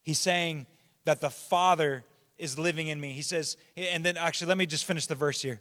He's 0.00 0.20
saying 0.20 0.66
that 1.06 1.20
the 1.20 1.28
Father 1.28 2.04
is 2.38 2.56
living 2.56 2.86
in 2.86 3.00
me. 3.00 3.10
He 3.10 3.22
says, 3.22 3.56
and 3.76 4.04
then 4.04 4.16
actually, 4.16 4.46
let 4.46 4.58
me 4.58 4.66
just 4.66 4.84
finish 4.84 5.06
the 5.06 5.16
verse 5.16 5.42
here. 5.42 5.58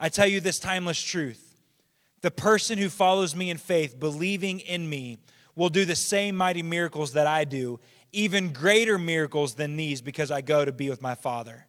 I 0.00 0.08
tell 0.08 0.26
you 0.26 0.40
this 0.40 0.58
timeless 0.58 1.00
truth 1.00 1.52
the 2.22 2.30
person 2.32 2.78
who 2.78 2.88
follows 2.88 3.36
me 3.36 3.50
in 3.50 3.58
faith, 3.58 4.00
believing 4.00 4.58
in 4.58 4.88
me, 4.88 5.18
will 5.56 5.68
do 5.68 5.84
the 5.84 5.96
same 5.96 6.36
mighty 6.36 6.62
miracles 6.62 7.12
that 7.12 7.26
I 7.26 7.44
do, 7.44 7.80
even 8.12 8.52
greater 8.52 8.98
miracles 8.98 9.54
than 9.54 9.76
these, 9.76 10.02
because 10.02 10.30
I 10.30 10.40
go 10.40 10.64
to 10.64 10.72
be 10.72 10.90
with 10.90 11.02
my 11.02 11.14
Father. 11.14 11.66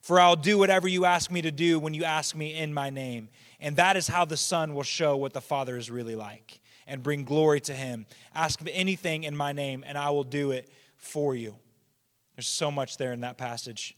For 0.00 0.18
I'll 0.18 0.36
do 0.36 0.56
whatever 0.56 0.88
you 0.88 1.04
ask 1.04 1.30
me 1.30 1.42
to 1.42 1.50
do 1.50 1.78
when 1.78 1.94
you 1.94 2.04
ask 2.04 2.34
me 2.34 2.54
in 2.54 2.72
my 2.72 2.90
name. 2.90 3.28
And 3.60 3.76
that 3.76 3.96
is 3.96 4.08
how 4.08 4.24
the 4.24 4.36
Son 4.36 4.74
will 4.74 4.82
show 4.82 5.16
what 5.16 5.34
the 5.34 5.40
Father 5.40 5.76
is 5.76 5.90
really 5.90 6.16
like 6.16 6.60
and 6.86 7.02
bring 7.02 7.24
glory 7.24 7.60
to 7.60 7.74
him. 7.74 8.06
Ask 8.34 8.62
me 8.62 8.72
anything 8.74 9.24
in 9.24 9.36
my 9.36 9.52
name, 9.52 9.84
and 9.86 9.98
I 9.98 10.10
will 10.10 10.24
do 10.24 10.52
it 10.52 10.70
for 10.96 11.36
you. 11.36 11.54
There's 12.34 12.48
so 12.48 12.70
much 12.70 12.96
there 12.96 13.12
in 13.12 13.20
that 13.20 13.36
passage. 13.36 13.96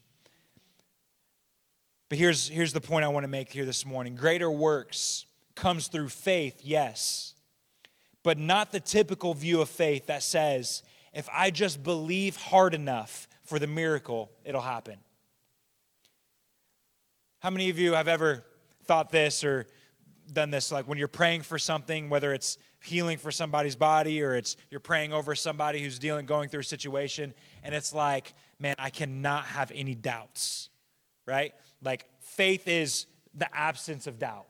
But 2.09 2.19
here's, 2.19 2.49
here's 2.49 2.73
the 2.73 2.81
point 2.81 3.05
I 3.05 3.09
want 3.09 3.25
to 3.25 3.29
make 3.29 3.51
here 3.51 3.65
this 3.65 3.87
morning 3.87 4.17
greater 4.17 4.51
works 4.51 5.25
comes 5.55 5.87
through 5.89 6.09
faith, 6.09 6.61
yes, 6.63 7.32
but 8.23 8.39
not 8.39 8.73
the 8.73 8.81
typical 8.81 9.35
view 9.35 9.61
of 9.61 9.69
faith 9.69 10.07
that 10.07 10.23
says, 10.23 10.83
if 11.13 11.29
I 11.33 11.51
just 11.51 11.83
believe 11.83 12.37
hard 12.37 12.75
enough 12.75 13.29
for 13.45 13.59
the 13.59 13.67
miracle, 13.67 14.31
it'll 14.45 14.61
happen. 14.61 14.99
How 17.41 17.51
many 17.51 17.71
of 17.71 17.79
you 17.79 17.95
have 17.95 18.09
ever 18.09 18.45
thought 18.85 19.11
this 19.11 19.43
or 19.43 19.67
done 20.33 20.51
this? 20.51 20.71
Like 20.71 20.87
when 20.87 20.99
you're 20.99 21.09
praying 21.09 21.43
for 21.43 21.59
something 21.59 22.09
whether 22.09 22.33
it's 22.33 22.57
healing 22.81 23.19
for 23.19 23.31
somebody's 23.31 23.77
body 23.77 24.23
or 24.23 24.35
it's 24.35 24.57
you're 24.71 24.81
praying 24.81 25.13
over 25.13 25.35
somebody 25.35 25.83
who's 25.83 25.99
dealing 25.99 26.27
going 26.27 26.49
through 26.49 26.61
a 26.61 26.65
situation 26.65 27.33
and 27.63 27.77
it's 27.77 27.95
like 27.95 28.35
man 28.59 28.75
i 28.77 28.91
cannot 28.91 29.45
have 29.45 29.71
any 29.73 29.95
doubts 29.95 30.69
right? 31.27 31.55
Like 31.83 32.07
faith 32.21 32.69
is 32.69 33.07
the 33.35 33.49
absence 33.57 34.07
of 34.07 34.19
doubt 34.19 34.47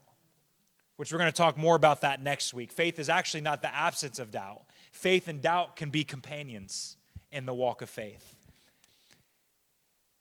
which 0.97 1.13
we're 1.13 1.19
going 1.19 1.31
to 1.31 1.37
talk 1.37 1.57
more 1.57 1.77
about 1.77 2.01
that 2.03 2.23
next 2.23 2.55
week 2.55 2.73
faith 2.73 2.99
is 2.99 3.09
actually 3.09 3.41
not 3.41 3.63
the 3.63 3.75
absence 3.75 4.19
of 4.19 4.31
doubt 4.31 4.63
faith 4.91 5.29
and 5.29 5.41
doubt 5.43 5.77
can 5.77 5.91
be 5.91 6.05
companions 6.05 6.97
in 7.31 7.47
the 7.47 7.55
walk 7.55 7.83
of 7.83 7.89
faith 7.91 8.35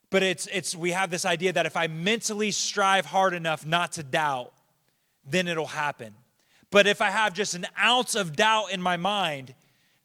but 0.09 0.23
it's 0.23 0.47
it's 0.47 0.75
we 0.75 0.91
have 0.91 1.09
this 1.09 1.25
idea 1.25 1.51
that 1.53 1.65
if 1.65 1.77
i 1.77 1.87
mentally 1.87 2.51
strive 2.51 3.05
hard 3.05 3.33
enough 3.33 3.65
not 3.65 3.91
to 3.91 4.03
doubt 4.03 4.53
then 5.25 5.47
it'll 5.47 5.67
happen 5.67 6.13
but 6.71 6.87
if 6.87 7.01
I 7.01 7.11
have 7.11 7.33
just 7.33 7.53
an 7.53 7.67
ounce 7.79 8.15
of 8.15 8.35
doubt 8.35 8.71
in 8.71 8.81
my 8.81 8.97
mind, 8.97 9.53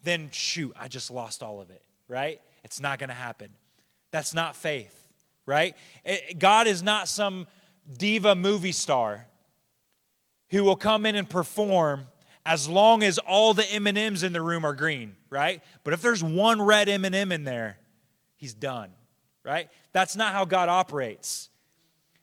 then 0.02 0.28
shoot, 0.32 0.74
I 0.78 0.88
just 0.88 1.10
lost 1.10 1.42
all 1.42 1.60
of 1.60 1.70
it, 1.70 1.82
right? 2.08 2.40
It's 2.64 2.80
not 2.80 2.98
going 2.98 3.08
to 3.08 3.14
happen. 3.14 3.50
That's 4.10 4.34
not 4.34 4.56
faith, 4.56 5.08
right? 5.46 5.76
It, 6.04 6.40
God 6.40 6.66
is 6.66 6.82
not 6.82 7.08
some 7.08 7.46
diva 7.96 8.34
movie 8.34 8.72
star 8.72 9.26
who 10.50 10.64
will 10.64 10.76
come 10.76 11.06
in 11.06 11.16
and 11.16 11.28
perform 11.28 12.06
as 12.44 12.68
long 12.68 13.02
as 13.02 13.18
all 13.18 13.54
the 13.54 13.68
M&Ms 13.72 14.22
in 14.22 14.32
the 14.32 14.40
room 14.40 14.64
are 14.64 14.74
green, 14.74 15.16
right? 15.30 15.62
But 15.82 15.94
if 15.94 16.00
there's 16.00 16.22
one 16.22 16.62
red 16.62 16.88
M&M 16.88 17.32
in 17.32 17.44
there, 17.44 17.78
he's 18.36 18.54
done, 18.54 18.90
right? 19.44 19.68
That's 19.92 20.14
not 20.14 20.32
how 20.32 20.44
God 20.44 20.68
operates. 20.68 21.50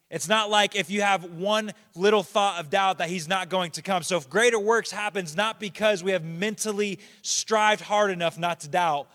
It's 0.09 0.29
not 0.29 0.49
like 0.49 0.75
if 0.75 0.89
you 0.89 1.01
have 1.01 1.25
one 1.25 1.73
little 1.95 2.21
thought 2.23 2.59
of 2.59 2.69
doubt 2.69 2.99
that 2.99 3.09
he's 3.09 3.27
not 3.27 3.49
going 3.49 3.71
to 3.71 3.81
come. 3.81 4.03
So 4.03 4.15
if 4.15 4.29
greater 4.29 4.59
works 4.59 4.91
happens 4.91 5.35
not 5.35 5.59
because 5.59 6.03
we 6.03 6.11
have 6.11 6.23
mentally 6.23 6.99
strived 7.23 7.81
hard 7.81 8.11
enough 8.11 8.37
not 8.37 8.59
to 8.59 8.69
doubt, 8.69 9.07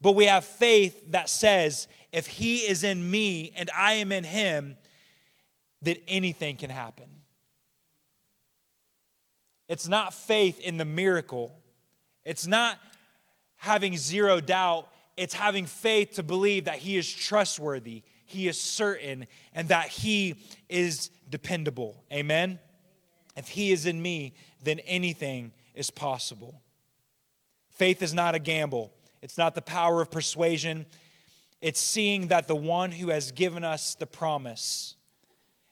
but 0.00 0.12
we 0.12 0.26
have 0.26 0.44
faith 0.44 1.10
that 1.10 1.28
says 1.28 1.88
if 2.12 2.26
he 2.28 2.58
is 2.58 2.84
in 2.84 3.10
me 3.10 3.52
and 3.56 3.68
I 3.76 3.94
am 3.94 4.12
in 4.12 4.22
him, 4.22 4.76
that 5.82 6.00
anything 6.06 6.56
can 6.56 6.70
happen. 6.70 7.06
It's 9.68 9.88
not 9.88 10.14
faith 10.14 10.60
in 10.60 10.76
the 10.76 10.84
miracle. 10.84 11.54
It's 12.24 12.46
not 12.46 12.78
having 13.56 13.96
zero 13.96 14.40
doubt. 14.40 14.88
It's 15.16 15.34
having 15.34 15.66
faith 15.66 16.14
to 16.14 16.22
believe 16.22 16.64
that 16.64 16.78
he 16.78 16.96
is 16.96 17.10
trustworthy 17.10 18.02
he 18.26 18.48
is 18.48 18.60
certain, 18.60 19.26
and 19.54 19.68
that 19.68 19.88
he 19.88 20.36
is 20.68 21.10
dependable. 21.30 22.02
Amen? 22.12 22.58
If 23.36 23.48
he 23.48 23.72
is 23.72 23.86
in 23.86 24.00
me, 24.00 24.34
then 24.62 24.80
anything 24.80 25.52
is 25.74 25.90
possible. 25.90 26.60
Faith 27.70 28.02
is 28.02 28.14
not 28.14 28.34
a 28.34 28.38
gamble, 28.38 28.92
it's 29.22 29.38
not 29.38 29.54
the 29.54 29.62
power 29.62 30.00
of 30.00 30.10
persuasion. 30.10 30.86
It's 31.60 31.80
seeing 31.80 32.28
that 32.28 32.46
the 32.46 32.54
one 32.54 32.92
who 32.92 33.08
has 33.08 33.32
given 33.32 33.64
us 33.64 33.94
the 33.94 34.06
promise, 34.06 34.96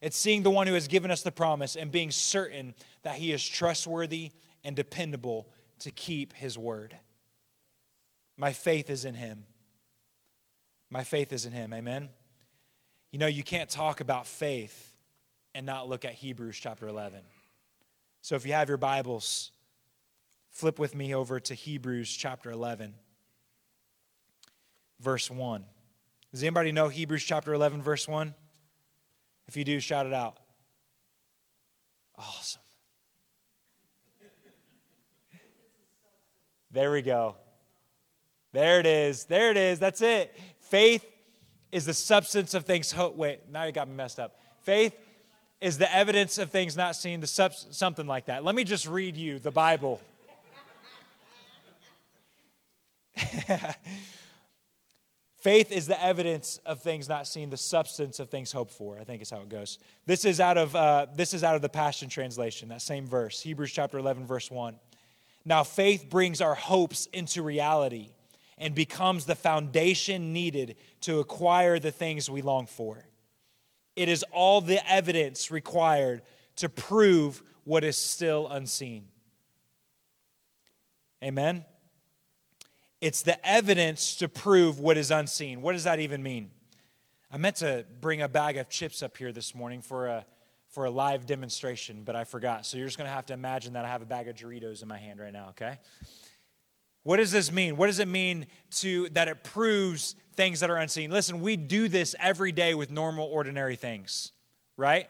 it's 0.02 0.16
seeing 0.16 0.42
the 0.42 0.50
one 0.50 0.66
who 0.66 0.74
has 0.74 0.88
given 0.88 1.12
us 1.12 1.22
the 1.22 1.30
promise 1.30 1.76
and 1.76 1.92
being 1.92 2.10
certain 2.10 2.74
that 3.04 3.14
he 3.14 3.32
is 3.32 3.46
trustworthy 3.46 4.32
and 4.64 4.74
dependable 4.74 5.48
to 5.78 5.92
keep 5.92 6.32
his 6.32 6.58
word. 6.58 6.96
My 8.36 8.52
faith 8.52 8.90
is 8.90 9.04
in 9.04 9.14
him. 9.14 9.44
My 10.90 11.04
faith 11.04 11.32
is 11.32 11.46
in 11.46 11.52
him. 11.52 11.72
Amen. 11.72 12.08
You 13.12 13.20
know, 13.20 13.28
you 13.28 13.44
can't 13.44 13.70
talk 13.70 14.00
about 14.00 14.26
faith 14.26 14.92
and 15.54 15.64
not 15.64 15.88
look 15.88 16.04
at 16.04 16.14
Hebrews 16.14 16.58
chapter 16.58 16.88
11. 16.88 17.20
So 18.22 18.34
if 18.34 18.44
you 18.44 18.54
have 18.54 18.68
your 18.68 18.78
Bibles, 18.78 19.52
flip 20.50 20.80
with 20.80 20.96
me 20.96 21.14
over 21.14 21.38
to 21.38 21.54
Hebrews 21.54 22.12
chapter 22.12 22.50
11, 22.50 22.94
verse 24.98 25.30
1. 25.30 25.64
Does 26.32 26.42
anybody 26.42 26.72
know 26.72 26.88
Hebrews 26.88 27.22
chapter 27.22 27.54
11, 27.54 27.82
verse 27.82 28.08
1? 28.08 28.34
If 29.48 29.56
you 29.56 29.64
do, 29.64 29.80
shout 29.80 30.06
it 30.06 30.12
out. 30.12 30.36
Awesome. 32.16 32.62
There 36.70 36.90
we 36.90 37.02
go. 37.02 37.36
There 38.52 38.80
it 38.80 38.86
is. 38.86 39.24
There 39.24 39.50
it 39.50 39.56
is. 39.56 39.78
That's 39.78 40.00
it. 40.00 40.34
Faith 40.60 41.04
is 41.70 41.84
the 41.86 41.94
substance 41.94 42.54
of 42.54 42.64
things. 42.64 42.94
Wait, 43.14 43.40
now 43.50 43.64
you 43.64 43.72
got 43.72 43.88
me 43.88 43.94
messed 43.94 44.18
up. 44.18 44.38
Faith 44.62 44.94
is 45.60 45.78
the 45.78 45.94
evidence 45.94 46.38
of 46.38 46.50
things 46.50 46.76
not 46.76 46.96
seen, 46.96 47.20
the 47.20 47.26
sub- 47.26 47.54
something 47.54 48.06
like 48.06 48.26
that. 48.26 48.44
Let 48.44 48.54
me 48.54 48.64
just 48.64 48.86
read 48.88 49.16
you 49.16 49.38
the 49.38 49.50
Bible. 49.50 50.00
Faith 55.42 55.72
is 55.72 55.88
the 55.88 56.00
evidence 56.00 56.60
of 56.64 56.82
things 56.82 57.08
not 57.08 57.26
seen, 57.26 57.50
the 57.50 57.56
substance 57.56 58.20
of 58.20 58.30
things 58.30 58.52
hoped 58.52 58.70
for. 58.70 58.96
I 58.96 59.02
think 59.02 59.20
is 59.22 59.30
how 59.30 59.40
it 59.40 59.48
goes. 59.48 59.80
This 60.06 60.24
is 60.24 60.38
out 60.38 60.56
of 60.56 60.76
uh, 60.76 61.06
this 61.16 61.34
is 61.34 61.42
out 61.42 61.56
of 61.56 61.62
the 61.62 61.68
Passion 61.68 62.08
Translation. 62.08 62.68
That 62.68 62.80
same 62.80 63.08
verse, 63.08 63.40
Hebrews 63.40 63.72
chapter 63.72 63.98
eleven, 63.98 64.24
verse 64.24 64.52
one. 64.52 64.76
Now 65.44 65.64
faith 65.64 66.08
brings 66.08 66.40
our 66.40 66.54
hopes 66.54 67.06
into 67.06 67.42
reality 67.42 68.10
and 68.56 68.72
becomes 68.72 69.24
the 69.24 69.34
foundation 69.34 70.32
needed 70.32 70.76
to 71.00 71.18
acquire 71.18 71.80
the 71.80 71.90
things 71.90 72.30
we 72.30 72.40
long 72.40 72.66
for. 72.66 73.04
It 73.96 74.08
is 74.08 74.24
all 74.30 74.60
the 74.60 74.88
evidence 74.88 75.50
required 75.50 76.22
to 76.56 76.68
prove 76.68 77.42
what 77.64 77.82
is 77.82 77.96
still 77.96 78.46
unseen. 78.46 79.08
Amen? 81.20 81.64
It's 83.02 83.22
the 83.22 83.44
evidence 83.44 84.14
to 84.18 84.28
prove 84.28 84.78
what 84.78 84.96
is 84.96 85.10
unseen. 85.10 85.60
What 85.60 85.72
does 85.72 85.82
that 85.82 85.98
even 85.98 86.22
mean? 86.22 86.52
I 87.32 87.36
meant 87.36 87.56
to 87.56 87.84
bring 88.00 88.22
a 88.22 88.28
bag 88.28 88.56
of 88.58 88.68
chips 88.68 89.02
up 89.02 89.16
here 89.16 89.32
this 89.32 89.56
morning 89.56 89.82
for 89.82 90.06
a, 90.06 90.24
for 90.68 90.84
a 90.84 90.90
live 90.90 91.26
demonstration, 91.26 92.02
but 92.04 92.14
I 92.14 92.22
forgot. 92.22 92.64
So 92.64 92.76
you're 92.76 92.86
just 92.86 92.98
going 92.98 93.08
to 93.08 93.12
have 93.12 93.26
to 93.26 93.32
imagine 93.32 93.72
that 93.72 93.84
I 93.84 93.88
have 93.88 94.02
a 94.02 94.06
bag 94.06 94.28
of 94.28 94.36
Doritos 94.36 94.82
in 94.82 94.88
my 94.88 94.98
hand 94.98 95.18
right 95.18 95.32
now, 95.32 95.48
okay? 95.48 95.80
What 97.02 97.16
does 97.16 97.32
this 97.32 97.50
mean? 97.50 97.76
What 97.76 97.88
does 97.88 97.98
it 97.98 98.06
mean 98.06 98.46
to 98.76 99.08
that 99.08 99.26
it 99.26 99.42
proves 99.42 100.14
things 100.36 100.60
that 100.60 100.70
are 100.70 100.76
unseen? 100.76 101.10
Listen, 101.10 101.40
we 101.40 101.56
do 101.56 101.88
this 101.88 102.14
every 102.20 102.52
day 102.52 102.72
with 102.72 102.92
normal 102.92 103.26
ordinary 103.26 103.74
things, 103.74 104.30
right? 104.76 105.08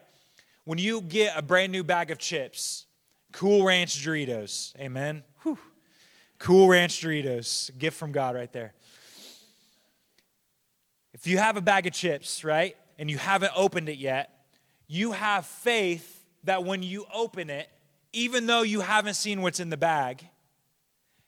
When 0.63 0.79
you 0.79 0.99
get 0.99 1.37
a 1.37 1.43
brand 1.43 1.71
new 1.71 1.83
bag 1.83 2.09
of 2.09 2.17
chips, 2.17 2.87
Cool 3.33 3.63
Ranch 3.63 4.03
Doritos, 4.03 4.75
amen. 4.79 5.23
Whew. 5.43 5.59
Cool 6.43 6.67
Ranch 6.67 7.01
Doritos, 7.01 7.71
gift 7.79 7.95
from 7.95 8.11
God 8.11 8.35
right 8.35 8.51
there. 8.51 8.73
If 11.13 11.25
you 11.25 11.37
have 11.37 11.55
a 11.55 11.61
bag 11.61 11.87
of 11.87 11.93
chips, 11.93 12.43
right, 12.43 12.75
and 12.99 13.09
you 13.09 13.17
haven't 13.17 13.53
opened 13.55 13.87
it 13.87 13.97
yet, 13.97 14.45
you 14.85 15.13
have 15.13 15.45
faith 15.45 16.25
that 16.43 16.65
when 16.65 16.83
you 16.83 17.05
open 17.13 17.49
it, 17.49 17.69
even 18.11 18.45
though 18.45 18.61
you 18.61 18.81
haven't 18.81 19.13
seen 19.13 19.41
what's 19.41 19.61
in 19.61 19.69
the 19.69 19.77
bag, 19.77 20.27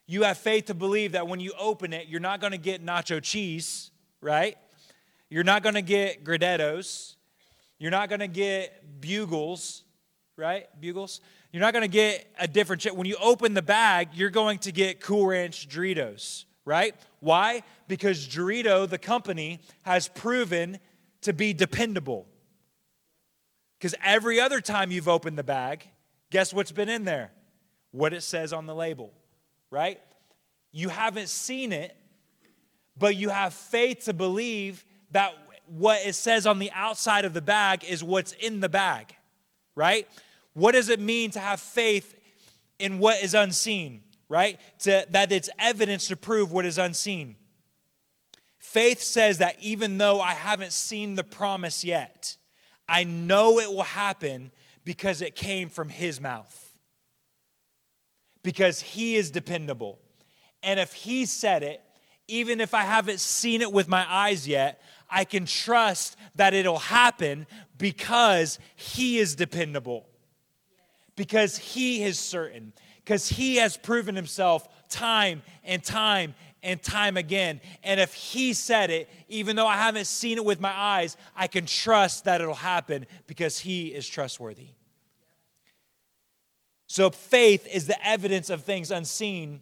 you 0.06 0.24
have 0.24 0.36
faith 0.36 0.66
to 0.66 0.74
believe 0.74 1.12
that 1.12 1.26
when 1.26 1.40
you 1.40 1.54
open 1.58 1.94
it, 1.94 2.08
you're 2.08 2.20
not 2.20 2.42
going 2.42 2.52
to 2.52 2.58
get 2.58 2.84
nacho 2.84 3.22
cheese, 3.22 3.90
right? 4.20 4.58
You're 5.30 5.44
not 5.44 5.62
going 5.62 5.76
to 5.76 5.82
get 5.82 6.24
Gradettos. 6.24 7.14
You're 7.78 7.90
not 7.90 8.10
going 8.10 8.20
to 8.20 8.28
get 8.28 9.00
bugles, 9.00 9.82
right? 10.36 10.66
Bugles. 10.78 11.22
You're 11.52 11.60
not 11.60 11.72
going 11.72 11.82
to 11.82 11.88
get 11.88 12.26
a 12.38 12.46
different 12.46 12.82
chip. 12.82 12.94
When 12.94 13.06
you 13.06 13.16
open 13.20 13.54
the 13.54 13.62
bag, 13.62 14.10
you're 14.14 14.30
going 14.30 14.58
to 14.60 14.72
get 14.72 15.00
Cool 15.00 15.26
Ranch 15.26 15.68
Doritos, 15.68 16.44
right? 16.64 16.94
Why? 17.20 17.62
Because 17.88 18.26
Dorito, 18.26 18.88
the 18.88 18.98
company, 18.98 19.60
has 19.82 20.08
proven 20.08 20.78
to 21.22 21.32
be 21.32 21.52
dependable. 21.52 22.26
Because 23.78 23.94
every 24.04 24.40
other 24.40 24.60
time 24.60 24.90
you've 24.90 25.08
opened 25.08 25.38
the 25.38 25.44
bag, 25.44 25.88
guess 26.30 26.52
what's 26.52 26.72
been 26.72 26.88
in 26.88 27.04
there? 27.04 27.30
What 27.92 28.12
it 28.12 28.22
says 28.22 28.52
on 28.52 28.66
the 28.66 28.74
label 28.74 29.12
right? 29.70 30.00
You 30.72 30.88
haven't 30.88 31.28
seen 31.28 31.72
it, 31.72 31.96
but 32.96 33.16
you 33.16 33.28
have 33.28 33.54
faith 33.54 34.04
to 34.04 34.12
believe 34.12 34.84
that 35.10 35.34
what 35.66 36.00
it 36.06 36.14
says 36.14 36.46
on 36.46 36.58
the 36.58 36.70
outside 36.72 37.24
of 37.24 37.34
the 37.34 37.42
bag 37.42 37.84
is 37.84 38.02
what's 38.02 38.32
in 38.32 38.60
the 38.60 38.68
bag, 38.68 39.14
right? 39.74 40.08
What 40.56 40.72
does 40.72 40.88
it 40.88 41.00
mean 41.00 41.32
to 41.32 41.38
have 41.38 41.60
faith 41.60 42.14
in 42.78 42.98
what 42.98 43.22
is 43.22 43.34
unseen, 43.34 44.00
right? 44.26 44.58
To, 44.80 45.06
that 45.10 45.30
it's 45.30 45.50
evidence 45.58 46.08
to 46.08 46.16
prove 46.16 46.50
what 46.50 46.64
is 46.64 46.78
unseen. 46.78 47.36
Faith 48.58 49.02
says 49.02 49.36
that 49.36 49.56
even 49.60 49.98
though 49.98 50.18
I 50.18 50.32
haven't 50.32 50.72
seen 50.72 51.14
the 51.14 51.24
promise 51.24 51.84
yet, 51.84 52.38
I 52.88 53.04
know 53.04 53.58
it 53.58 53.70
will 53.70 53.82
happen 53.82 54.50
because 54.82 55.20
it 55.20 55.34
came 55.34 55.68
from 55.68 55.90
his 55.90 56.22
mouth. 56.22 56.78
Because 58.42 58.80
he 58.80 59.16
is 59.16 59.30
dependable. 59.30 59.98
And 60.62 60.80
if 60.80 60.94
he 60.94 61.26
said 61.26 61.64
it, 61.64 61.82
even 62.28 62.62
if 62.62 62.72
I 62.72 62.84
haven't 62.84 63.20
seen 63.20 63.60
it 63.60 63.70
with 63.70 63.88
my 63.88 64.06
eyes 64.08 64.48
yet, 64.48 64.80
I 65.10 65.24
can 65.24 65.44
trust 65.44 66.16
that 66.36 66.54
it'll 66.54 66.78
happen 66.78 67.46
because 67.76 68.58
he 68.74 69.18
is 69.18 69.34
dependable. 69.34 70.06
Because 71.16 71.56
he 71.56 72.02
is 72.02 72.18
certain. 72.18 72.72
Because 73.04 73.28
he 73.28 73.56
has 73.56 73.76
proven 73.76 74.14
himself 74.14 74.68
time 74.88 75.42
and 75.64 75.82
time 75.82 76.34
and 76.62 76.82
time 76.82 77.16
again. 77.16 77.60
And 77.82 78.00
if 78.00 78.12
he 78.12 78.52
said 78.52 78.90
it, 78.90 79.08
even 79.28 79.56
though 79.56 79.66
I 79.66 79.76
haven't 79.76 80.06
seen 80.06 80.38
it 80.38 80.44
with 80.44 80.60
my 80.60 80.76
eyes, 80.76 81.16
I 81.34 81.46
can 81.46 81.66
trust 81.66 82.24
that 82.24 82.40
it'll 82.40 82.54
happen 82.54 83.06
because 83.26 83.58
he 83.58 83.88
is 83.88 84.06
trustworthy. 84.08 84.68
So 86.88 87.10
faith 87.10 87.66
is 87.72 87.86
the 87.86 88.06
evidence 88.06 88.50
of 88.50 88.62
things 88.62 88.90
unseen 88.90 89.60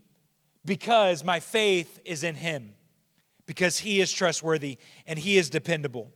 because 0.65 1.25
my 1.25 1.41
faith 1.41 2.01
is 2.05 2.25
in 2.25 2.35
him, 2.35 2.75
because 3.47 3.79
he 3.79 4.01
is 4.01 4.13
trustworthy 4.13 4.79
and 5.07 5.19
he 5.19 5.37
is 5.37 5.51
dependable. 5.51 6.11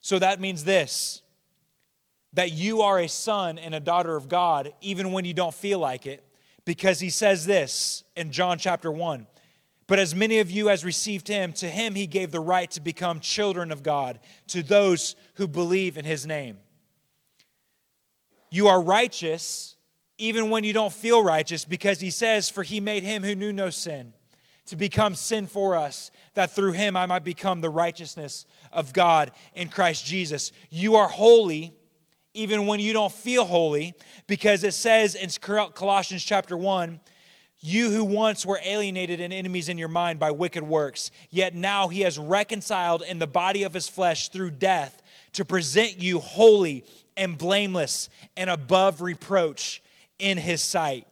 So 0.00 0.18
that 0.18 0.40
means 0.40 0.64
this 0.64 1.22
that 2.36 2.52
you 2.52 2.82
are 2.82 3.00
a 3.00 3.08
son 3.08 3.58
and 3.58 3.74
a 3.74 3.80
daughter 3.80 4.14
of 4.14 4.28
God, 4.28 4.72
even 4.80 5.10
when 5.12 5.24
you 5.24 5.34
don't 5.34 5.54
feel 5.54 5.78
like 5.78 6.06
it, 6.06 6.22
because 6.64 7.00
he 7.00 7.10
says 7.10 7.44
this 7.44 8.04
in 8.14 8.30
John 8.30 8.58
chapter 8.58 8.90
1. 8.92 9.26
But 9.86 9.98
as 9.98 10.14
many 10.14 10.40
of 10.40 10.50
you 10.50 10.68
as 10.68 10.84
received 10.84 11.28
him, 11.28 11.52
to 11.54 11.66
him 11.66 11.94
he 11.94 12.06
gave 12.06 12.30
the 12.30 12.40
right 12.40 12.70
to 12.72 12.80
become 12.80 13.20
children 13.20 13.72
of 13.72 13.82
God, 13.82 14.20
to 14.48 14.62
those 14.62 15.16
who 15.34 15.48
believe 15.48 15.96
in 15.96 16.04
his 16.04 16.26
name. 16.26 16.58
You 18.50 18.68
are 18.68 18.80
righteous 18.80 19.76
even 20.18 20.50
when 20.50 20.64
you 20.64 20.72
don't 20.72 20.92
feel 20.92 21.22
righteous, 21.22 21.64
because 21.64 22.00
he 22.00 22.10
says, 22.10 22.48
For 22.48 22.62
he 22.62 22.80
made 22.80 23.02
him 23.02 23.22
who 23.22 23.34
knew 23.34 23.52
no 23.52 23.70
sin 23.70 24.14
to 24.66 24.76
become 24.76 25.14
sin 25.14 25.46
for 25.46 25.76
us, 25.76 26.10
that 26.34 26.50
through 26.50 26.72
him 26.72 26.96
I 26.96 27.06
might 27.06 27.24
become 27.24 27.60
the 27.60 27.70
righteousness 27.70 28.46
of 28.72 28.92
God 28.92 29.30
in 29.54 29.68
Christ 29.68 30.04
Jesus. 30.04 30.52
You 30.70 30.96
are 30.96 31.08
holy 31.08 31.75
even 32.36 32.66
when 32.66 32.80
you 32.80 32.92
don't 32.92 33.12
feel 33.12 33.44
holy, 33.44 33.94
because 34.26 34.62
it 34.62 34.74
says 34.74 35.14
in 35.14 35.30
Colossians 35.30 36.22
chapter 36.22 36.56
1, 36.56 37.00
you 37.60 37.90
who 37.90 38.04
once 38.04 38.44
were 38.44 38.60
alienated 38.64 39.20
and 39.20 39.32
enemies 39.32 39.68
in 39.68 39.78
your 39.78 39.88
mind 39.88 40.18
by 40.18 40.30
wicked 40.30 40.62
works, 40.62 41.10
yet 41.30 41.54
now 41.54 41.88
he 41.88 42.02
has 42.02 42.18
reconciled 42.18 43.02
in 43.02 43.18
the 43.18 43.26
body 43.26 43.62
of 43.62 43.72
his 43.72 43.88
flesh 43.88 44.28
through 44.28 44.50
death 44.50 45.02
to 45.32 45.44
present 45.44 46.00
you 46.00 46.20
holy 46.20 46.84
and 47.16 47.38
blameless 47.38 48.08
and 48.36 48.50
above 48.50 49.00
reproach 49.00 49.82
in 50.18 50.38
his 50.38 50.62
sight. 50.62 51.06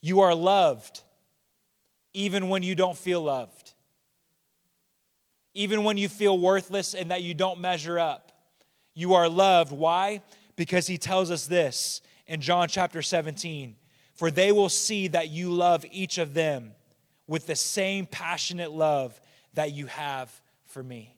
You 0.00 0.20
are 0.20 0.34
loved 0.34 1.02
even 2.14 2.48
when 2.48 2.62
you 2.62 2.74
don't 2.74 2.96
feel 2.96 3.22
loved, 3.22 3.74
even 5.54 5.84
when 5.84 5.98
you 5.98 6.08
feel 6.08 6.38
worthless 6.38 6.94
and 6.94 7.10
that 7.10 7.22
you 7.22 7.34
don't 7.34 7.60
measure 7.60 7.98
up. 7.98 8.27
You 8.98 9.14
are 9.14 9.28
loved. 9.28 9.70
Why? 9.70 10.22
Because 10.56 10.88
he 10.88 10.98
tells 10.98 11.30
us 11.30 11.46
this 11.46 12.02
in 12.26 12.40
John 12.40 12.66
chapter 12.66 13.00
17 13.00 13.76
For 14.14 14.28
they 14.28 14.50
will 14.50 14.68
see 14.68 15.06
that 15.06 15.28
you 15.28 15.52
love 15.52 15.86
each 15.92 16.18
of 16.18 16.34
them 16.34 16.72
with 17.28 17.46
the 17.46 17.54
same 17.54 18.06
passionate 18.06 18.72
love 18.72 19.20
that 19.54 19.70
you 19.70 19.86
have 19.86 20.32
for 20.66 20.82
me. 20.82 21.14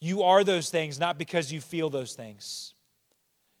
You 0.00 0.24
are 0.24 0.42
those 0.42 0.70
things 0.70 0.98
not 0.98 1.18
because 1.18 1.52
you 1.52 1.60
feel 1.60 1.88
those 1.88 2.14
things. 2.14 2.74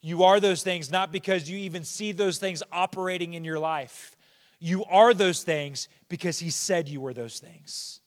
You 0.02 0.24
are 0.24 0.40
those 0.40 0.64
things 0.64 0.90
not 0.90 1.12
because 1.12 1.48
you 1.48 1.58
even 1.58 1.84
see 1.84 2.10
those 2.10 2.38
things 2.38 2.60
operating 2.72 3.34
in 3.34 3.44
your 3.44 3.60
life. 3.60 4.16
You 4.58 4.84
are 4.86 5.14
those 5.14 5.44
things 5.44 5.88
because 6.08 6.40
He 6.40 6.50
said 6.50 6.88
you 6.88 7.00
were 7.00 7.14
those 7.14 7.38
things. 7.38 8.00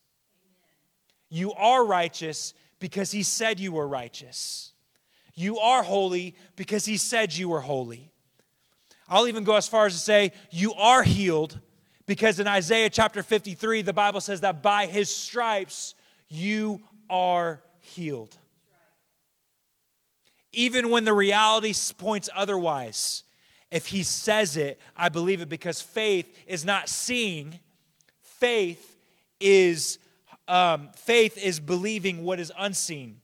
You 1.30 1.54
are 1.54 1.86
righteous 1.86 2.54
because 2.82 3.12
he 3.12 3.24
said 3.24 3.62
you 3.62 3.72
were 3.72 3.88
righteous. 3.88 4.74
You 5.34 5.60
are 5.60 5.84
holy 5.84 6.36
because 6.58 6.84
he 6.84 6.98
said 6.98 7.34
you 7.34 7.48
were 7.48 7.62
holy. 7.62 8.12
I'll 9.08 9.28
even 9.28 9.46
go 9.46 9.56
as 9.56 9.68
far 9.68 9.86
as 9.86 9.94
to 9.94 10.00
say 10.00 10.34
you 10.50 10.74
are 10.74 11.04
healed 11.04 11.58
because 12.06 12.40
in 12.40 12.48
Isaiah 12.48 12.90
chapter 12.90 13.24
53, 13.24 13.84
the 13.84 13.94
Bible 13.94 14.20
says 14.20 14.42
that 14.42 14.62
by 14.62 14.88
his 14.88 15.16
stripes 15.16 15.96
you 16.28 16.82
are 17.10 17.62
healed. 17.80 18.36
Even 20.52 20.90
when 20.90 21.06
the 21.06 21.14
reality 21.14 21.74
points 21.98 22.30
otherwise, 22.36 23.24
if 23.70 23.88
he 23.88 24.04
says 24.04 24.58
it, 24.58 24.82
I 24.98 25.08
believe 25.08 25.40
it 25.40 25.50
because 25.50 25.82
faith 25.82 26.28
is 26.48 26.66
not 26.66 26.90
seeing, 26.90 27.60
faith 28.22 28.98
is 29.40 29.98
um, 30.52 30.90
faith 30.98 31.38
is 31.38 31.62
believing 31.62 32.24
what 32.24 32.40
is 32.40 32.52
unseen. 32.58 33.22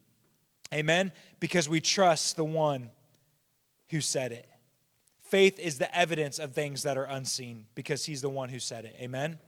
Amen? 0.73 1.11
Because 1.41 1.67
we 1.67 1.81
trust 1.81 2.37
the 2.37 2.45
one 2.45 2.89
who 3.89 3.99
said 3.99 4.31
it. 4.31 4.47
Faith 5.19 5.59
is 5.59 5.77
the 5.77 5.93
evidence 5.95 6.39
of 6.39 6.53
things 6.53 6.83
that 6.83 6.97
are 6.97 7.03
unseen 7.03 7.65
because 7.75 8.05
he's 8.05 8.21
the 8.21 8.29
one 8.29 8.47
who 8.47 8.59
said 8.59 8.85
it. 8.85 8.95
Amen? 9.01 9.39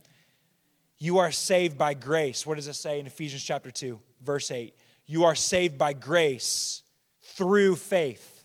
You 0.98 1.20
are 1.20 1.32
saved 1.32 1.78
by 1.78 1.94
grace. 1.94 2.46
What 2.46 2.56
does 2.56 2.68
it 2.68 2.74
say 2.74 3.00
in 3.00 3.08
Ephesians 3.08 3.44
chapter 3.44 3.72
2, 3.72 3.98
verse 4.26 4.52
8? 4.52 4.76
You 5.06 5.24
are 5.24 5.36
saved 5.36 5.78
by 5.78 5.94
grace 5.94 6.84
through 7.22 7.78
faith, 7.78 8.44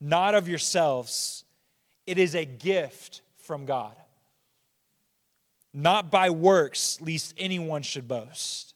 not 0.00 0.36
of 0.36 0.48
yourselves. 0.48 1.42
It 2.06 2.18
is 2.18 2.36
a 2.36 2.44
gift 2.44 3.22
from 3.38 3.66
God 3.66 3.96
not 5.74 6.10
by 6.10 6.30
works, 6.30 7.00
lest 7.00 7.34
anyone 7.36 7.82
should 7.82 8.06
boast. 8.06 8.74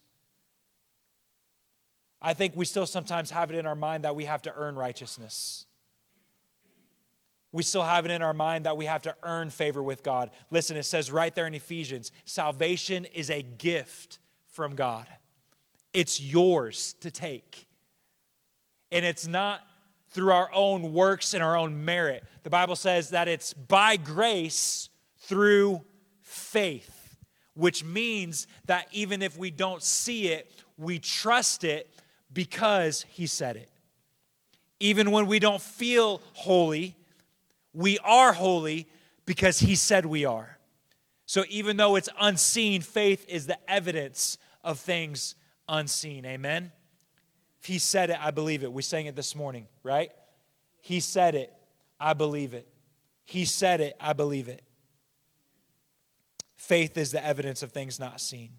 I 2.21 2.35
think 2.35 2.57
we 2.57 2.65
still 2.65 2.87
sometimes 2.87 3.31
have 3.31 3.51
it 3.51 3.57
in 3.57 3.67
our 3.67 3.75
mind 3.75 4.05
that 4.05 4.17
we 4.17 4.25
have 4.25 4.43
to 4.43 4.55
earn 4.57 4.75
righteousness. 4.75 5.67
We 7.53 7.63
still 7.63 7.85
have 7.85 8.05
it 8.05 8.11
in 8.11 8.23
our 8.23 8.35
mind 8.35 8.67
that 8.67 8.77
we 8.77 8.87
have 8.87 9.03
to 9.03 9.15
earn 9.23 9.51
favor 9.51 9.83
with 9.83 10.03
God. 10.03 10.31
Listen, 10.51 10.77
it 10.77 10.83
says 10.83 11.11
right 11.11 11.35
there 11.35 11.47
in 11.47 11.55
Ephesians 11.55 12.13
salvation 12.25 13.05
is 13.07 13.31
a 13.31 13.43
gift 13.43 14.19
from 14.49 14.75
God, 14.75 15.07
it's 15.93 16.21
yours 16.21 16.95
to 17.01 17.11
take. 17.11 17.67
And 18.93 19.05
it's 19.05 19.27
not 19.27 19.61
through 20.11 20.33
our 20.33 20.49
own 20.53 20.93
works 20.93 21.35
and 21.35 21.43
our 21.43 21.57
own 21.57 21.85
merit. 21.85 22.25
The 22.45 22.51
Bible 22.51 22.77
says 22.77 23.11
that 23.11 23.29
it's 23.29 23.53
by 23.53 23.97
grace 23.97 24.89
through 25.19 25.85
faith, 26.27 27.17
which 27.55 27.85
means 27.85 28.49
that 28.67 28.89
even 28.91 29.23
if 29.23 29.39
we 29.39 29.51
don't 29.51 29.83
see 29.83 30.29
it, 30.29 30.51
we 30.77 30.99
trust 30.99 31.63
it 31.63 31.89
because 32.33 33.07
He 33.09 33.27
said 33.27 33.57
it. 33.57 33.71
Even 34.81 35.13
when 35.13 35.27
we 35.27 35.39
don't 35.39 35.63
feel 35.63 36.21
holy, 36.33 36.97
we 37.73 37.99
are 38.01 38.33
holy 38.33 38.89
because 39.25 39.61
He 39.61 39.77
said 39.77 40.05
we 40.05 40.25
are. 40.25 40.59
So 41.27 41.45
even 41.49 41.77
though 41.77 41.95
it's 41.97 42.09
unseen, 42.21 42.83
faith 42.83 43.25
is 43.29 43.47
the 43.47 43.59
evidence 43.71 44.37
of 44.65 44.79
things 44.81 45.37
unseen. 45.69 46.27
Amen? 46.27 46.73
If 47.61 47.67
He 47.67 47.79
said 47.79 48.11
it, 48.11 48.19
I 48.21 48.33
believe 48.33 48.65
it. 48.65 48.73
We 48.73 48.83
sang 48.83 49.07
it 49.07 49.15
this 49.15 49.37
morning, 49.37 49.69
right? 49.85 50.11
He 50.81 50.99
said 50.99 51.37
it, 51.37 51.53
I 52.01 52.15
believe 52.15 52.53
it. 52.53 52.69
He 53.25 53.45
said 53.45 53.81
it, 53.81 53.97
I 54.01 54.13
believe 54.13 54.49
it. 54.49 54.63
Faith 56.67 56.99
is 56.99 57.13
the 57.13 57.25
evidence 57.25 57.63
of 57.63 57.71
things 57.71 58.01
not 58.01 58.21
seen. 58.21 58.51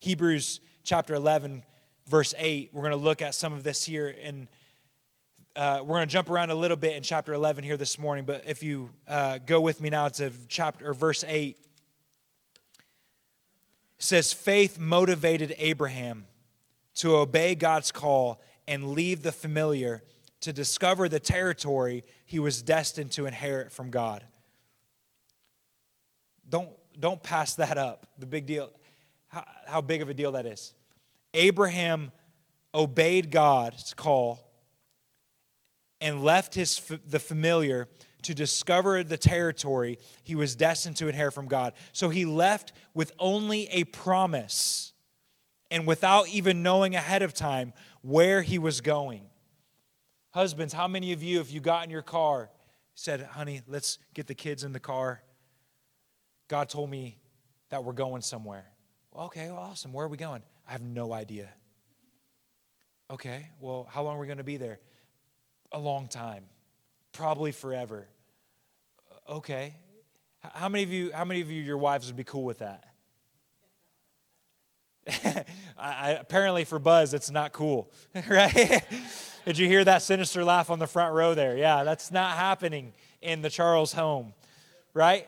Hebrews 0.00 0.60
chapter 0.84 1.14
11, 1.14 1.64
verse 2.06 2.34
8, 2.36 2.68
we're 2.74 2.82
going 2.82 2.90
to 2.90 2.98
look 2.98 3.22
at 3.22 3.34
some 3.34 3.54
of 3.54 3.62
this 3.62 3.82
here 3.82 4.14
and 4.22 4.46
uh, 5.56 5.78
we're 5.80 5.96
going 5.96 6.06
to 6.06 6.12
jump 6.12 6.28
around 6.28 6.50
a 6.50 6.54
little 6.54 6.76
bit 6.76 6.96
in 6.96 7.02
chapter 7.02 7.32
11 7.32 7.64
here 7.64 7.78
this 7.78 7.98
morning, 7.98 8.26
but 8.26 8.42
if 8.46 8.62
you 8.62 8.90
uh, 9.08 9.38
go 9.46 9.58
with 9.58 9.80
me 9.80 9.88
now 9.88 10.08
to 10.08 10.30
chapter 10.48 10.90
or 10.90 10.92
verse 10.92 11.24
8, 11.26 11.56
it 11.56 12.84
says, 13.98 14.34
Faith 14.34 14.78
motivated 14.78 15.54
Abraham 15.56 16.26
to 16.96 17.16
obey 17.16 17.54
God's 17.54 17.90
call 17.90 18.38
and 18.68 18.90
leave 18.90 19.22
the 19.22 19.32
familiar 19.32 20.02
to 20.40 20.52
discover 20.52 21.08
the 21.08 21.20
territory 21.20 22.04
he 22.26 22.38
was 22.38 22.60
destined 22.60 23.12
to 23.12 23.24
inherit 23.24 23.72
from 23.72 23.90
God. 23.90 24.24
Don't, 26.52 26.68
don't 27.00 27.22
pass 27.22 27.54
that 27.54 27.78
up. 27.78 28.06
The 28.18 28.26
big 28.26 28.44
deal, 28.44 28.70
how, 29.28 29.44
how 29.66 29.80
big 29.80 30.02
of 30.02 30.10
a 30.10 30.14
deal 30.14 30.32
that 30.32 30.44
is. 30.44 30.74
Abraham 31.32 32.12
obeyed 32.74 33.30
God's 33.30 33.94
call 33.94 34.38
and 36.02 36.22
left 36.22 36.54
his, 36.54 36.78
the 37.08 37.18
familiar 37.18 37.88
to 38.24 38.34
discover 38.34 39.02
the 39.02 39.16
territory 39.16 39.98
he 40.24 40.34
was 40.34 40.54
destined 40.54 40.96
to 40.98 41.08
inherit 41.08 41.32
from 41.32 41.48
God. 41.48 41.72
So 41.92 42.10
he 42.10 42.26
left 42.26 42.74
with 42.92 43.12
only 43.18 43.66
a 43.68 43.84
promise 43.84 44.92
and 45.70 45.86
without 45.86 46.28
even 46.28 46.62
knowing 46.62 46.94
ahead 46.94 47.22
of 47.22 47.32
time 47.32 47.72
where 48.02 48.42
he 48.42 48.58
was 48.58 48.82
going. 48.82 49.22
Husbands, 50.32 50.74
how 50.74 50.86
many 50.86 51.12
of 51.12 51.22
you, 51.22 51.40
if 51.40 51.50
you 51.50 51.60
got 51.60 51.84
in 51.84 51.90
your 51.90 52.02
car, 52.02 52.50
said, 52.94 53.22
Honey, 53.22 53.62
let's 53.66 53.98
get 54.12 54.26
the 54.26 54.34
kids 54.34 54.64
in 54.64 54.72
the 54.74 54.80
car? 54.80 55.22
God 56.52 56.68
told 56.68 56.90
me 56.90 57.16
that 57.70 57.82
we're 57.82 57.94
going 57.94 58.20
somewhere. 58.20 58.66
Okay, 59.18 59.48
well, 59.48 59.56
awesome. 59.56 59.90
Where 59.94 60.04
are 60.04 60.08
we 60.10 60.18
going? 60.18 60.42
I 60.68 60.72
have 60.72 60.82
no 60.82 61.10
idea. 61.14 61.48
Okay, 63.10 63.48
well, 63.58 63.88
how 63.90 64.02
long 64.02 64.18
are 64.18 64.20
we 64.20 64.26
going 64.26 64.36
to 64.36 64.44
be 64.44 64.58
there? 64.58 64.78
A 65.72 65.78
long 65.78 66.08
time, 66.08 66.44
probably 67.12 67.52
forever. 67.52 68.06
Uh, 69.10 69.36
okay. 69.36 69.76
How 70.40 70.68
many 70.68 70.84
of 70.84 70.92
you, 70.92 71.10
how 71.14 71.24
many 71.24 71.40
of 71.40 71.50
you, 71.50 71.62
your 71.62 71.78
wives 71.78 72.08
would 72.08 72.16
be 72.16 72.24
cool 72.24 72.44
with 72.44 72.58
that? 72.58 72.84
I, 75.08 75.44
I, 75.78 76.10
apparently 76.20 76.64
for 76.64 76.78
Buzz, 76.78 77.14
it's 77.14 77.30
not 77.30 77.54
cool, 77.54 77.90
right? 78.28 78.84
Did 79.46 79.56
you 79.56 79.68
hear 79.68 79.84
that 79.84 80.02
sinister 80.02 80.44
laugh 80.44 80.68
on 80.68 80.78
the 80.78 80.86
front 80.86 81.14
row 81.14 81.32
there? 81.34 81.56
Yeah, 81.56 81.82
that's 81.82 82.10
not 82.10 82.36
happening 82.36 82.92
in 83.22 83.40
the 83.40 83.48
Charles 83.48 83.94
home, 83.94 84.34
right? 84.92 85.26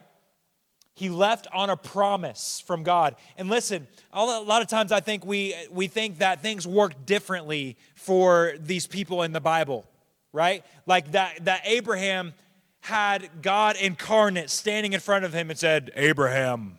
He 0.95 1.09
left 1.09 1.49
on 1.53 1.71
a 1.71 1.77
promise 1.77 2.63
from 2.65 2.85
God. 2.85 3.17
And 3.37 3.51
listen, 3.51 3.89
a 4.13 4.25
lot 4.25 4.63
of 4.63 4.69
times 4.69 4.93
I 4.93 5.01
think 5.01 5.27
we, 5.27 5.55
we 5.71 5.89
think 5.89 6.19
that 6.19 6.41
things 6.41 6.67
work 6.67 7.05
differently 7.05 7.77
for 7.97 8.53
these 8.61 8.87
people 8.87 9.23
in 9.23 9.33
the 9.33 9.41
Bible, 9.41 9.85
right? 10.33 10.65
Like 10.87 11.13
that, 11.13 11.45
that 11.47 11.63
Abraham 11.65 12.33
had 12.81 13.29
God 13.43 13.77
incarnate 13.77 14.51
standing 14.51 14.93
in 14.93 15.01
front 15.01 15.25
of 15.25 15.33
him 15.33 15.51
and 15.51 15.59
said, 15.59 15.91
Abraham, 15.97 16.77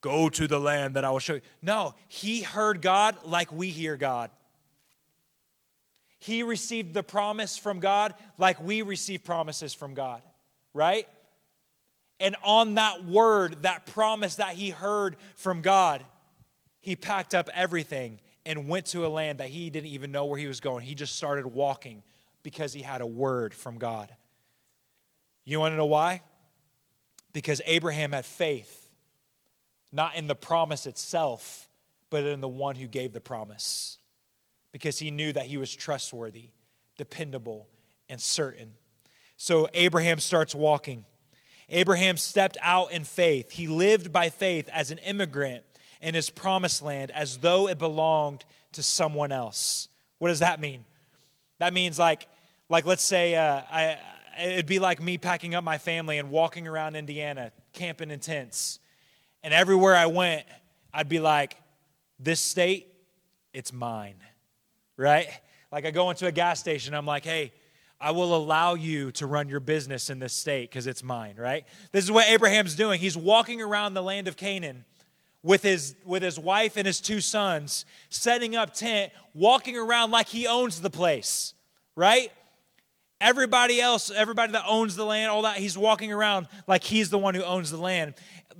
go 0.00 0.28
to 0.28 0.48
the 0.48 0.58
land 0.58 0.94
that 0.94 1.04
I 1.04 1.10
will 1.10 1.20
show 1.20 1.34
you. 1.34 1.40
No, 1.62 1.94
he 2.08 2.42
heard 2.42 2.82
God 2.82 3.16
like 3.24 3.52
we 3.52 3.68
hear 3.68 3.96
God. 3.96 4.30
He 6.18 6.42
received 6.42 6.94
the 6.94 7.04
promise 7.04 7.56
from 7.56 7.78
God 7.78 8.14
like 8.38 8.60
we 8.60 8.82
receive 8.82 9.22
promises 9.22 9.72
from 9.72 9.94
God, 9.94 10.22
right? 10.74 11.06
And 12.18 12.36
on 12.42 12.74
that 12.74 13.04
word, 13.04 13.62
that 13.62 13.86
promise 13.86 14.36
that 14.36 14.54
he 14.54 14.70
heard 14.70 15.16
from 15.34 15.60
God, 15.60 16.04
he 16.80 16.96
packed 16.96 17.34
up 17.34 17.50
everything 17.52 18.20
and 18.46 18.68
went 18.68 18.86
to 18.86 19.04
a 19.04 19.08
land 19.08 19.38
that 19.38 19.48
he 19.48 19.70
didn't 19.70 19.90
even 19.90 20.12
know 20.12 20.24
where 20.24 20.38
he 20.38 20.46
was 20.46 20.60
going. 20.60 20.84
He 20.84 20.94
just 20.94 21.16
started 21.16 21.46
walking 21.46 22.02
because 22.42 22.72
he 22.72 22.80
had 22.80 23.00
a 23.00 23.06
word 23.06 23.52
from 23.52 23.76
God. 23.76 24.14
You 25.44 25.60
want 25.60 25.72
to 25.72 25.76
know 25.76 25.86
why? 25.86 26.22
Because 27.32 27.60
Abraham 27.66 28.12
had 28.12 28.24
faith, 28.24 28.88
not 29.92 30.16
in 30.16 30.26
the 30.26 30.34
promise 30.34 30.86
itself, 30.86 31.68
but 32.08 32.24
in 32.24 32.40
the 32.40 32.48
one 32.48 32.76
who 32.76 32.86
gave 32.86 33.12
the 33.12 33.20
promise. 33.20 33.98
Because 34.72 34.98
he 34.98 35.10
knew 35.10 35.32
that 35.32 35.46
he 35.46 35.56
was 35.56 35.74
trustworthy, 35.74 36.50
dependable, 36.96 37.68
and 38.08 38.20
certain. 38.20 38.74
So 39.36 39.68
Abraham 39.74 40.18
starts 40.18 40.54
walking. 40.54 41.04
Abraham 41.68 42.16
stepped 42.16 42.56
out 42.62 42.92
in 42.92 43.04
faith. 43.04 43.50
He 43.50 43.66
lived 43.66 44.12
by 44.12 44.30
faith 44.30 44.68
as 44.72 44.90
an 44.90 44.98
immigrant 44.98 45.64
in 46.00 46.14
his 46.14 46.30
promised 46.30 46.82
land 46.82 47.10
as 47.10 47.38
though 47.38 47.68
it 47.68 47.78
belonged 47.78 48.44
to 48.72 48.82
someone 48.82 49.32
else. 49.32 49.88
What 50.18 50.28
does 50.28 50.38
that 50.40 50.60
mean? 50.60 50.84
That 51.58 51.72
means 51.72 51.98
like, 51.98 52.28
like 52.68 52.84
let's 52.86 53.02
say 53.02 53.34
uh, 53.34 53.62
I, 53.70 53.98
it'd 54.40 54.66
be 54.66 54.78
like 54.78 55.02
me 55.02 55.18
packing 55.18 55.54
up 55.54 55.64
my 55.64 55.78
family 55.78 56.18
and 56.18 56.30
walking 56.30 56.68
around 56.68 56.96
Indiana, 56.96 57.52
camping 57.72 58.10
in 58.10 58.20
tents. 58.20 58.78
And 59.42 59.52
everywhere 59.52 59.96
I 59.96 60.06
went, 60.06 60.44
I'd 60.92 61.08
be 61.08 61.20
like, 61.20 61.56
this 62.18 62.40
state, 62.40 62.92
it's 63.52 63.72
mine, 63.72 64.16
right? 64.96 65.28
Like 65.70 65.84
I 65.84 65.90
go 65.90 66.10
into 66.10 66.26
a 66.26 66.32
gas 66.32 66.60
station, 66.60 66.94
I'm 66.94 67.06
like, 67.06 67.24
hey, 67.24 67.52
I 68.00 68.10
will 68.10 68.36
allow 68.36 68.74
you 68.74 69.10
to 69.12 69.26
run 69.26 69.48
your 69.48 69.60
business 69.60 70.10
in 70.10 70.18
this 70.18 70.34
state 70.34 70.70
because 70.70 70.86
it's 70.86 71.02
mine, 71.02 71.36
right? 71.38 71.64
This 71.92 72.04
is 72.04 72.10
what 72.12 72.28
Abraham's 72.28 72.74
doing. 72.74 73.00
He's 73.00 73.16
walking 73.16 73.62
around 73.62 73.94
the 73.94 74.02
land 74.02 74.28
of 74.28 74.36
Canaan 74.36 74.84
with 75.42 75.62
his, 75.62 75.94
with 76.04 76.22
his 76.22 76.38
wife 76.38 76.76
and 76.76 76.86
his 76.86 77.00
two 77.00 77.20
sons, 77.20 77.86
setting 78.10 78.54
up 78.54 78.74
tent, 78.74 79.12
walking 79.32 79.76
around 79.76 80.10
like 80.10 80.26
he 80.26 80.46
owns 80.46 80.80
the 80.80 80.90
place, 80.90 81.54
right? 81.94 82.30
Everybody 83.18 83.80
else, 83.80 84.10
everybody 84.10 84.52
that 84.52 84.64
owns 84.68 84.94
the 84.96 85.06
land, 85.06 85.30
all 85.30 85.42
that, 85.42 85.56
he's 85.56 85.78
walking 85.78 86.12
around 86.12 86.48
like 86.66 86.84
he's 86.84 87.08
the 87.08 87.18
one 87.18 87.34
who 87.34 87.42
owns 87.42 87.70
the 87.70 87.78
land 87.78 88.14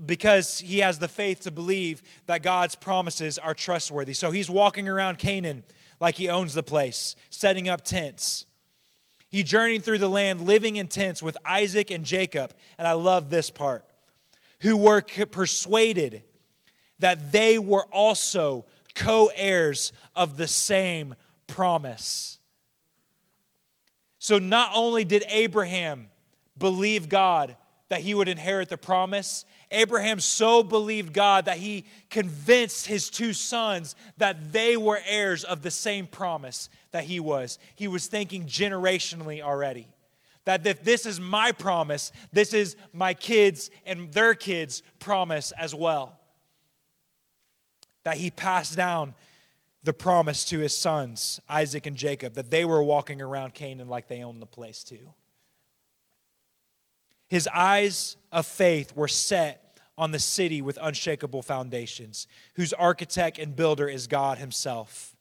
because 0.07 0.61
he 0.61 0.79
has 0.79 0.99
the 0.99 1.09
faith 1.09 1.41
to 1.41 1.51
believe 1.51 2.03
that 2.25 2.43
God's 2.43 2.75
promises 2.75 3.37
are 3.37 3.53
trustworthy. 3.53 4.15
So 4.15 4.31
he's 4.31 4.49
walking 4.49 4.89
around 4.89 5.19
Canaan 5.19 5.63
like 6.01 6.15
he 6.15 6.29
owns 6.29 6.55
the 6.55 6.63
place, 6.63 7.17
setting 7.29 7.69
up 7.69 7.83
tents. 7.83 8.47
He 9.29 9.43
journeyed 9.43 9.85
through 9.85 9.99
the 9.99 10.09
land 10.09 10.43
living 10.43 10.77
in 10.77 10.89
tents 10.89 11.23
with 11.23 11.37
Isaac 11.45 11.91
and 11.91 12.05
Jacob. 12.05 12.55
And 12.79 12.87
I 12.87 12.93
love 12.93 13.31
this 13.31 13.51
part 13.51 13.85
who 14.61 14.77
were 14.77 15.03
persuaded 15.03 16.23
that 16.99 17.33
they 17.33 17.59
were 17.59 17.85
also 17.93 18.65
co 18.95 19.31
heirs 19.35 19.93
of 20.15 20.37
the 20.37 20.49
same 20.49 21.15
promise. 21.47 22.39
So 24.19 24.39
not 24.39 24.73
only 24.75 25.05
did 25.05 25.25
Abraham 25.29 26.09
believe 26.59 27.09
God 27.09 27.57
that 27.89 28.01
he 28.01 28.15
would 28.15 28.29
inherit 28.29 28.69
the 28.69 28.79
promise, 28.79 29.45
Abraham 29.71 30.21
so 30.21 30.63
believed 30.63 31.13
God 31.13 31.45
that 31.45 31.59
he 31.59 31.85
convinced 32.11 32.87
his 32.87 33.11
two 33.11 33.33
sons 33.33 33.95
that 34.17 34.53
they 34.53 34.77
were 34.77 35.01
heirs 35.07 35.45
of 35.45 35.63
the 35.63 35.71
same 35.71 36.07
promise 36.07 36.69
that 36.97 37.05
he 37.05 37.21
was. 37.21 37.59
He 37.75 37.89
was 37.89 38.07
thinking 38.07 38.47
generationally 38.47 39.43
already. 39.43 39.87
That 40.47 40.67
if 40.67 40.83
this 40.83 41.05
is 41.05 41.21
my 41.21 41.53
promise, 41.53 42.11
this 42.33 42.55
is 42.55 42.75
my 42.95 43.13
kids' 43.13 43.71
and 43.85 44.11
their 44.15 44.35
kids' 44.35 44.83
promise 44.99 45.53
as 45.59 45.75
well. 45.75 46.19
That 48.05 48.17
he 48.17 48.31
passed 48.31 48.77
down 48.77 49.15
the 49.83 49.93
promise 49.93 50.47
to 50.47 50.59
his 50.59 50.75
sons, 50.75 51.39
Isaac 51.51 51.85
and 51.85 51.97
Jacob, 51.97 52.33
that 52.33 52.51
they 52.51 52.65
were 52.65 52.83
walking 52.83 53.21
around 53.21 53.53
Canaan 53.53 53.89
like 53.89 54.09
they 54.09 54.23
owned 54.23 54.41
the 54.41 54.47
place 54.47 54.83
too. 54.83 55.13
His 57.29 57.47
eyes 57.53 58.17
of 58.33 58.47
faith 58.47 58.97
were 58.97 59.07
set 59.09 59.81
on 59.99 60.13
the 60.13 60.19
city 60.19 60.63
with 60.63 60.79
unshakable 60.81 61.43
foundations, 61.43 62.27
whose 62.55 62.73
architect 62.73 63.39
and 63.39 63.55
builder 63.55 63.87
is 63.87 64.07
God 64.07 64.39
Himself. 64.39 65.16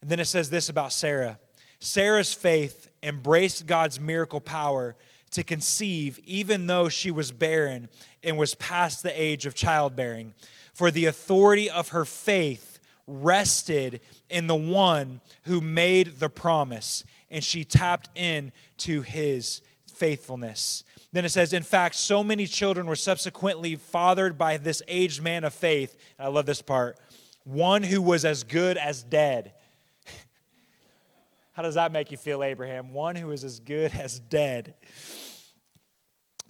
And 0.00 0.10
then 0.10 0.20
it 0.20 0.26
says 0.26 0.50
this 0.50 0.68
about 0.68 0.92
Sarah 0.92 1.38
Sarah's 1.80 2.34
faith 2.34 2.90
embraced 3.02 3.66
God's 3.66 4.00
miracle 4.00 4.40
power 4.40 4.96
to 5.30 5.44
conceive, 5.44 6.18
even 6.24 6.66
though 6.66 6.88
she 6.88 7.10
was 7.10 7.30
barren 7.30 7.88
and 8.22 8.36
was 8.36 8.54
past 8.54 9.02
the 9.02 9.20
age 9.20 9.46
of 9.46 9.54
childbearing. 9.54 10.34
For 10.74 10.90
the 10.90 11.06
authority 11.06 11.70
of 11.70 11.88
her 11.88 12.04
faith 12.04 12.78
rested 13.06 14.00
in 14.28 14.46
the 14.46 14.56
one 14.56 15.20
who 15.44 15.60
made 15.60 16.18
the 16.18 16.28
promise, 16.28 17.04
and 17.30 17.44
she 17.44 17.64
tapped 17.64 18.10
into 18.16 19.02
his 19.02 19.62
faithfulness. 19.92 20.84
Then 21.12 21.24
it 21.24 21.30
says, 21.30 21.52
in 21.52 21.62
fact, 21.62 21.94
so 21.94 22.22
many 22.22 22.46
children 22.46 22.86
were 22.86 22.96
subsequently 22.96 23.76
fathered 23.76 24.36
by 24.36 24.56
this 24.56 24.82
aged 24.88 25.22
man 25.22 25.44
of 25.44 25.54
faith. 25.54 25.96
I 26.18 26.28
love 26.28 26.46
this 26.46 26.62
part. 26.62 26.98
One 27.44 27.82
who 27.82 28.02
was 28.02 28.24
as 28.24 28.44
good 28.44 28.76
as 28.76 29.02
dead. 29.02 29.52
How 31.58 31.62
does 31.62 31.74
that 31.74 31.90
make 31.90 32.12
you 32.12 32.16
feel, 32.16 32.44
Abraham? 32.44 32.92
One 32.92 33.16
who 33.16 33.32
is 33.32 33.42
as 33.42 33.58
good 33.58 33.92
as 33.92 34.20
dead. 34.20 34.74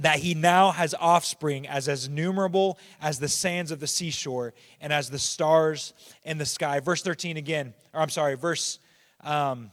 That 0.01 0.19
he 0.19 0.35
now 0.35 0.71
has 0.71 0.95
offspring 1.01 1.67
as 1.67 1.89
as 1.89 2.11
numerable 2.11 2.79
as 3.01 3.19
the 3.19 3.27
sands 3.27 3.71
of 3.71 3.81
the 3.81 3.87
seashore 3.87 4.53
and 4.83 4.93
as 4.93 5.09
the 5.09 5.19
stars 5.19 5.95
in 6.25 6.37
the 6.37 6.45
sky. 6.45 6.81
Verse 6.81 7.01
13 7.01 7.39
again, 7.39 7.73
or 7.95 8.03
I'm 8.03 8.11
sorry, 8.11 8.35
verse, 8.35 8.81
um, 9.23 9.71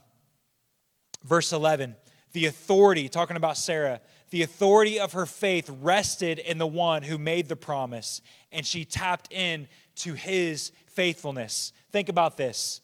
verse 1.22 1.52
11 1.52 1.96
the 2.32 2.46
authority, 2.46 3.10
talking 3.10 3.36
about 3.36 3.58
Sarah, 3.58 4.00
the 4.30 4.40
authority 4.40 4.98
of 4.98 5.12
her 5.12 5.26
faith 5.26 5.68
rested 5.82 6.38
in 6.38 6.56
the 6.56 6.66
one 6.66 7.02
who 7.02 7.18
made 7.18 7.48
the 7.48 7.56
promise, 7.56 8.22
and 8.52 8.64
she 8.64 8.86
tapped 8.86 9.30
in 9.30 9.68
to 9.96 10.14
his 10.14 10.72
faithfulness. 10.86 11.74
Think 11.92 12.08
about 12.08 12.38
this. 12.38 12.80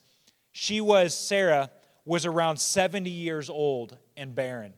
She 0.52 0.82
was, 0.82 1.16
Sarah, 1.16 1.70
was 2.04 2.26
around 2.26 2.58
70 2.58 3.10
years 3.10 3.48
old 3.48 3.96
and 4.16 4.34
barren, 4.34 4.74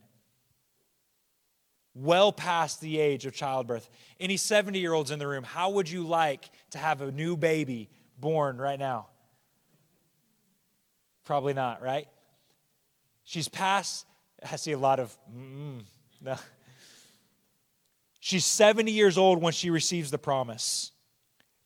well 1.94 2.32
past 2.32 2.80
the 2.80 2.98
age 2.98 3.26
of 3.26 3.34
childbirth. 3.34 3.88
Any 4.20 4.36
70 4.36 4.78
year 4.78 4.92
olds 4.92 5.10
in 5.10 5.18
the 5.18 5.26
room, 5.26 5.44
how 5.44 5.70
would 5.70 5.88
you 5.88 6.06
like 6.06 6.50
to 6.70 6.78
have 6.78 7.00
a 7.00 7.10
new 7.10 7.36
baby 7.36 7.88
born 8.18 8.58
right 8.58 8.78
now? 8.78 9.08
Probably 11.24 11.54
not, 11.54 11.80
right? 11.80 12.06
She's 13.24 13.48
past 13.48 14.06
I 14.50 14.56
see 14.56 14.72
a 14.72 14.78
lot 14.78 15.00
of, 15.00 15.16
mm, 15.34 15.82
No. 16.20 16.36
She's 18.20 18.46
70 18.46 18.90
years 18.90 19.18
old 19.18 19.42
when 19.42 19.52
she 19.52 19.68
receives 19.68 20.10
the 20.10 20.18
promise. 20.18 20.92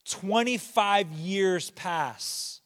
25 0.06 1.12
years 1.12 1.70
pass 1.70 2.60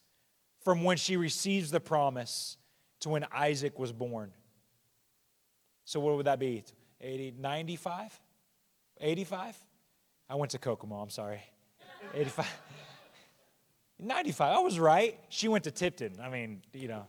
from 0.64 0.82
when 0.82 0.96
she 0.96 1.16
receives 1.16 1.70
the 1.70 1.80
promise 1.80 2.56
to 3.02 3.08
when 3.08 3.26
Isaac 3.32 3.78
was 3.78 3.92
born. 3.92 4.32
So, 5.84 6.00
what 6.00 6.16
would 6.16 6.26
that 6.26 6.38
be? 6.38 6.64
80, 7.00 7.34
95? 7.38 8.20
85? 9.00 9.56
I 10.30 10.34
went 10.36 10.52
to 10.52 10.58
Kokomo, 10.58 10.96
I'm 10.96 11.10
sorry. 11.10 11.42
85. 12.14 12.46
95, 13.98 14.56
I 14.56 14.60
was 14.60 14.78
right. 14.78 15.18
She 15.28 15.48
went 15.48 15.64
to 15.64 15.70
Tipton. 15.70 16.18
I 16.22 16.28
mean, 16.28 16.62
you 16.72 16.88
know. 16.88 17.06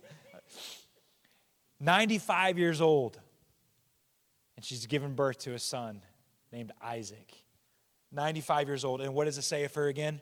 95 1.80 2.60
years 2.60 2.82
old. 2.82 3.20
And 4.56 4.64
she's 4.64 4.86
given 4.86 5.16
birth 5.16 5.40
to 5.40 5.54
a 5.54 5.60
son 5.60 6.02
named 6.52 6.72
Isaac. 6.82 7.34
95 8.12 8.68
years 8.68 8.86
old. 8.86 9.02
And 9.02 9.14
what 9.14 9.26
does 9.26 9.38
it 9.38 9.44
say 9.44 9.64
of 9.64 9.74
her 9.74 9.88
again? 9.88 10.22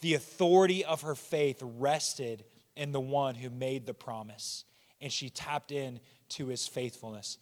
The 0.00 0.14
authority 0.14 0.84
of 0.84 1.02
her 1.02 1.14
faith 1.14 1.58
rested 1.62 2.44
in 2.76 2.92
the 2.92 3.00
one 3.00 3.34
who 3.34 3.50
made 3.50 3.86
the 3.86 3.94
promise, 3.94 4.64
and 5.04 5.12
she 5.12 5.28
tapped 5.28 5.70
in 5.70 6.00
to 6.30 6.46
his 6.46 6.66
faithfulness. 6.66 7.36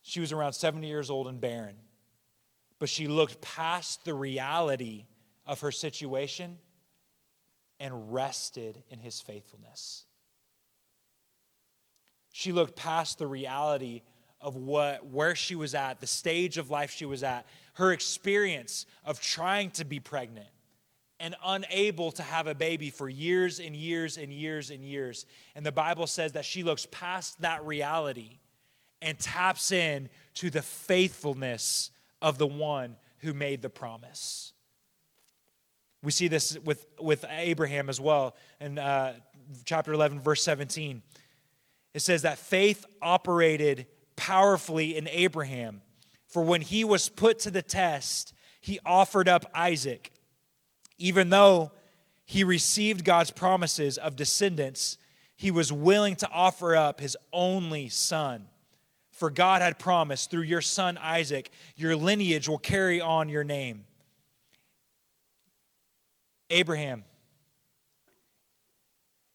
She 0.00 0.20
was 0.20 0.32
around 0.32 0.54
70 0.54 0.86
years 0.88 1.10
old 1.10 1.28
and 1.28 1.38
barren, 1.38 1.76
but 2.78 2.88
she 2.88 3.06
looked 3.08 3.42
past 3.42 4.06
the 4.06 4.14
reality 4.14 5.04
of 5.46 5.60
her 5.60 5.70
situation 5.70 6.56
and 7.78 8.14
rested 8.14 8.82
in 8.88 8.98
his 8.98 9.20
faithfulness. 9.20 10.06
She 12.32 12.52
looked 12.52 12.74
past 12.74 13.18
the 13.18 13.26
reality 13.26 14.00
of 14.40 14.56
what 14.56 15.04
where 15.04 15.34
she 15.34 15.54
was 15.54 15.74
at, 15.74 16.00
the 16.00 16.06
stage 16.06 16.56
of 16.56 16.70
life 16.70 16.90
she 16.90 17.04
was 17.04 17.22
at, 17.22 17.44
her 17.74 17.92
experience 17.92 18.86
of 19.04 19.20
trying 19.20 19.70
to 19.72 19.84
be 19.84 20.00
pregnant 20.00 20.48
and 21.20 21.36
unable 21.44 22.10
to 22.12 22.22
have 22.22 22.46
a 22.46 22.54
baby 22.54 22.90
for 22.90 23.08
years 23.08 23.60
and 23.60 23.76
years 23.76 24.16
and 24.16 24.32
years 24.32 24.70
and 24.70 24.82
years. 24.82 25.26
And 25.54 25.64
the 25.64 25.70
Bible 25.70 26.06
says 26.06 26.32
that 26.32 26.46
she 26.46 26.62
looks 26.62 26.86
past 26.90 27.40
that 27.42 27.64
reality 27.64 28.38
and 29.02 29.18
taps 29.18 29.70
in 29.70 30.08
to 30.34 30.50
the 30.50 30.62
faithfulness 30.62 31.90
of 32.22 32.38
the 32.38 32.46
one 32.46 32.96
who 33.18 33.34
made 33.34 33.62
the 33.62 33.70
promise. 33.70 34.52
We 36.02 36.10
see 36.10 36.28
this 36.28 36.58
with, 36.64 36.86
with 36.98 37.26
Abraham 37.28 37.90
as 37.90 38.00
well 38.00 38.34
in 38.58 38.78
uh, 38.78 39.14
chapter 39.66 39.92
11, 39.92 40.20
verse 40.20 40.42
17. 40.42 41.02
It 41.92 42.00
says 42.00 42.22
that 42.22 42.38
faith 42.38 42.86
operated 43.02 43.86
powerfully 44.16 44.96
in 44.96 45.08
Abraham, 45.08 45.82
for 46.26 46.42
when 46.42 46.62
he 46.62 46.84
was 46.84 47.08
put 47.08 47.40
to 47.40 47.50
the 47.50 47.62
test, 47.62 48.32
he 48.60 48.78
offered 48.86 49.28
up 49.28 49.44
Isaac. 49.54 50.12
Even 51.00 51.30
though 51.30 51.72
he 52.26 52.44
received 52.44 53.04
God's 53.04 53.30
promises 53.30 53.98
of 53.98 54.14
descendants, 54.14 54.98
he 55.34 55.50
was 55.50 55.72
willing 55.72 56.14
to 56.16 56.28
offer 56.30 56.76
up 56.76 57.00
his 57.00 57.16
only 57.32 57.88
son. 57.88 58.46
For 59.10 59.30
God 59.30 59.62
had 59.62 59.78
promised, 59.78 60.30
through 60.30 60.42
your 60.42 60.60
son 60.60 60.98
Isaac, 60.98 61.50
your 61.74 61.96
lineage 61.96 62.48
will 62.48 62.58
carry 62.58 63.00
on 63.00 63.30
your 63.30 63.44
name. 63.44 63.86
Abraham, 66.50 67.04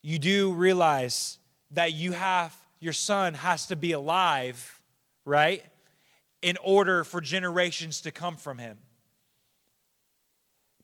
you 0.03 0.19
do 0.19 0.53
realize 0.53 1.39
that 1.71 1.93
you 1.93 2.11
have, 2.11 2.55
your 2.79 2.93
son 2.93 3.33
has 3.33 3.65
to 3.67 3.75
be 3.75 3.93
alive, 3.93 4.81
right? 5.25 5.63
In 6.43 6.57
order 6.63 7.03
for 7.03 7.21
generations 7.21 8.01
to 8.01 8.11
come 8.11 8.37
from 8.37 8.59
him. 8.59 8.77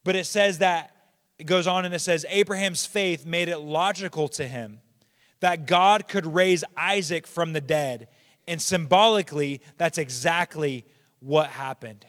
But 0.03 0.15
it 0.15 0.25
says 0.25 0.59
that, 0.59 0.95
it 1.37 1.45
goes 1.45 1.67
on 1.67 1.85
and 1.85 1.93
it 1.93 1.99
says, 1.99 2.25
Abraham's 2.29 2.85
faith 2.85 3.25
made 3.25 3.49
it 3.49 3.59
logical 3.59 4.27
to 4.29 4.47
him 4.47 4.79
that 5.39 5.65
God 5.65 6.07
could 6.07 6.25
raise 6.25 6.63
Isaac 6.77 7.27
from 7.27 7.53
the 7.53 7.61
dead. 7.61 8.07
And 8.47 8.61
symbolically, 8.61 9.61
that's 9.77 9.97
exactly 9.97 10.85
what 11.19 11.47
happened. 11.47 12.05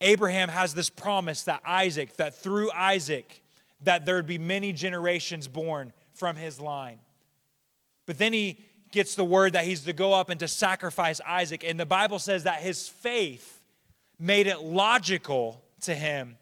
Abraham 0.00 0.48
has 0.48 0.74
this 0.74 0.90
promise 0.90 1.44
that 1.44 1.62
Isaac, 1.64 2.16
that 2.16 2.34
through 2.34 2.70
Isaac, 2.72 3.42
that 3.82 4.04
there 4.04 4.16
would 4.16 4.26
be 4.26 4.38
many 4.38 4.72
generations 4.72 5.48
born 5.48 5.92
from 6.14 6.36
his 6.36 6.60
line. 6.60 6.98
But 8.06 8.18
then 8.18 8.32
he 8.32 8.58
gets 8.92 9.14
the 9.14 9.24
word 9.24 9.54
that 9.54 9.64
he's 9.64 9.82
to 9.82 9.92
go 9.92 10.12
up 10.12 10.30
and 10.30 10.38
to 10.40 10.48
sacrifice 10.48 11.20
Isaac. 11.26 11.64
And 11.64 11.78
the 11.78 11.86
Bible 11.86 12.18
says 12.18 12.44
that 12.44 12.60
his 12.60 12.88
faith 12.88 13.55
made 14.18 14.46
it 14.46 14.60
logical 14.60 15.62
to 15.82 15.94
him 15.94 16.36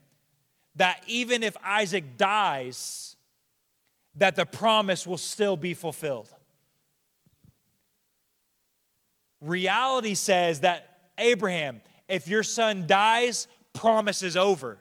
that 0.76 1.02
even 1.06 1.42
if 1.42 1.56
Isaac 1.64 2.16
dies, 2.16 3.16
that 4.16 4.36
the 4.36 4.46
promise 4.46 5.06
will 5.06 5.18
still 5.18 5.56
be 5.56 5.74
fulfilled. 5.74 6.28
Reality 9.40 10.14
says 10.14 10.60
that 10.60 10.98
Abraham, 11.18 11.80
if 12.08 12.28
your 12.28 12.42
son 12.42 12.86
dies, 12.86 13.46
promise 13.72 14.22
is 14.22 14.36
over. 14.36 14.78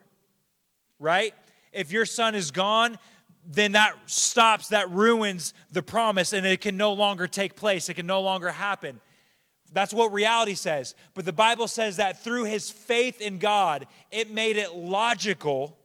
Right? 0.99 1.33
If 1.71 1.91
your 1.91 2.05
son 2.05 2.35
is 2.35 2.51
gone, 2.51 2.97
then 3.45 3.73
that 3.73 3.95
stops, 4.05 4.69
that 4.69 4.89
ruins 4.89 5.53
the 5.71 5.83
promise, 5.83 6.31
and 6.31 6.45
it 6.45 6.61
can 6.61 6.77
no 6.77 6.93
longer 6.93 7.27
take 7.27 7.55
place. 7.55 7.89
It 7.89 7.95
can 7.95 8.07
no 8.07 8.21
longer 8.21 8.51
happen. 8.51 9.01
That's 9.73 9.93
what 9.93 10.13
reality 10.13 10.53
says. 10.53 10.95
But 11.13 11.25
the 11.25 11.33
Bible 11.33 11.67
says 11.67 11.97
that 11.97 12.23
through 12.23 12.45
his 12.45 12.69
faith 12.69 13.19
in 13.19 13.39
God, 13.39 13.87
it 14.11 14.31
made 14.31 14.55
it 14.55 14.75
logical 14.75 15.77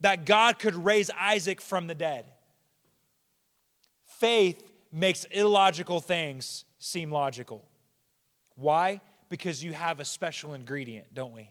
that 0.00 0.24
God 0.24 0.58
could 0.58 0.74
raise 0.74 1.10
Isaac 1.18 1.60
from 1.60 1.86
the 1.86 1.94
dead. 1.94 2.26
Faith 4.04 4.62
makes 4.92 5.24
illogical 5.24 6.00
things 6.00 6.64
seem 6.78 7.10
logical. 7.10 7.64
Why? 8.54 9.00
Because 9.28 9.64
you 9.64 9.72
have 9.72 9.98
a 9.98 10.04
special 10.04 10.54
ingredient, 10.54 11.12
don't 11.12 11.32
we? 11.32 11.50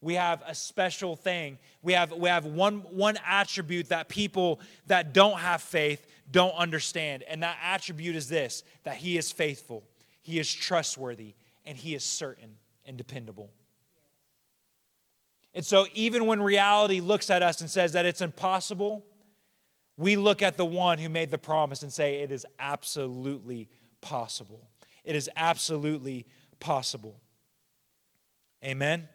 We 0.00 0.14
have 0.14 0.42
a 0.46 0.54
special 0.54 1.16
thing. 1.16 1.58
We 1.82 1.94
have, 1.94 2.12
we 2.12 2.28
have 2.28 2.46
one, 2.46 2.78
one 2.90 3.18
attribute 3.26 3.88
that 3.88 4.08
people 4.08 4.60
that 4.86 5.12
don't 5.12 5.38
have 5.40 5.60
faith 5.60 6.06
don't 6.30 6.54
understand. 6.54 7.24
And 7.24 7.42
that 7.42 7.58
attribute 7.62 8.14
is 8.14 8.28
this 8.28 8.62
that 8.84 8.96
he 8.96 9.18
is 9.18 9.32
faithful. 9.32 9.82
He 10.28 10.38
is 10.38 10.52
trustworthy 10.52 11.32
and 11.64 11.78
he 11.78 11.94
is 11.94 12.04
certain 12.04 12.58
and 12.84 12.98
dependable. 12.98 13.50
And 15.54 15.64
so, 15.64 15.86
even 15.94 16.26
when 16.26 16.42
reality 16.42 17.00
looks 17.00 17.30
at 17.30 17.42
us 17.42 17.62
and 17.62 17.70
says 17.70 17.92
that 17.92 18.04
it's 18.04 18.20
impossible, 18.20 19.06
we 19.96 20.16
look 20.16 20.42
at 20.42 20.58
the 20.58 20.66
one 20.66 20.98
who 20.98 21.08
made 21.08 21.30
the 21.30 21.38
promise 21.38 21.82
and 21.82 21.90
say, 21.90 22.16
It 22.16 22.30
is 22.30 22.44
absolutely 22.58 23.70
possible. 24.02 24.68
It 25.02 25.16
is 25.16 25.30
absolutely 25.34 26.26
possible. 26.60 27.18
Amen. 28.62 29.08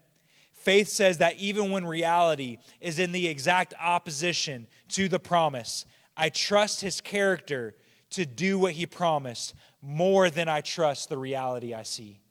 Faith 0.52 0.88
says 0.88 1.20
that 1.20 1.38
even 1.38 1.70
when 1.70 1.86
reality 1.86 2.58
is 2.82 2.98
in 2.98 3.12
the 3.12 3.28
exact 3.28 3.76
opposition 3.80 4.66
to 4.90 5.08
the 5.08 5.20
promise, 5.20 5.86
I 6.18 6.30
trust 6.30 6.82
his 6.82 7.02
character 7.02 7.76
to 8.14 8.26
do 8.26 8.58
what 8.60 8.74
he 8.74 8.86
promised 8.86 9.54
more 9.82 10.30
than 10.30 10.48
I 10.48 10.62
trust 10.62 11.10
the 11.10 11.18
reality 11.18 11.74
I 11.74 11.84
see. 11.84 12.22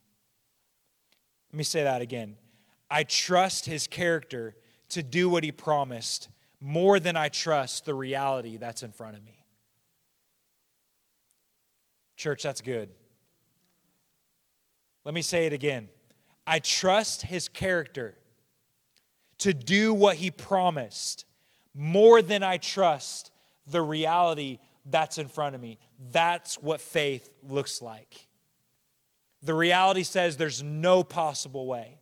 Let 1.52 1.58
me 1.58 1.64
say 1.64 1.84
that 1.84 2.00
again. 2.00 2.36
I 2.90 3.04
trust 3.04 3.66
his 3.66 3.86
character 3.86 4.54
to 4.90 5.02
do 5.02 5.28
what 5.28 5.44
he 5.44 5.52
promised 5.52 6.28
more 6.60 7.00
than 7.00 7.16
I 7.16 7.28
trust 7.28 7.84
the 7.84 7.94
reality 7.94 8.56
that's 8.56 8.82
in 8.82 8.92
front 8.92 9.16
of 9.16 9.24
me. 9.24 9.44
Church, 12.16 12.42
that's 12.42 12.60
good. 12.60 12.90
Let 15.04 15.14
me 15.14 15.22
say 15.22 15.46
it 15.46 15.52
again. 15.52 15.88
I 16.46 16.60
trust 16.60 17.22
his 17.22 17.48
character 17.48 18.16
to 19.38 19.52
do 19.52 19.92
what 19.92 20.16
he 20.16 20.30
promised 20.30 21.24
more 21.74 22.22
than 22.22 22.42
I 22.42 22.58
trust 22.58 23.32
the 23.66 23.82
reality 23.82 24.58
that's 24.84 25.18
in 25.18 25.28
front 25.28 25.54
of 25.54 25.60
me. 25.60 25.78
That's 26.10 26.56
what 26.56 26.80
faith 26.80 27.28
looks 27.42 27.80
like. 27.80 28.26
The 29.42 29.54
reality 29.54 30.02
says 30.02 30.36
there's 30.36 30.62
no 30.62 31.02
possible 31.02 31.66
way. 31.66 31.98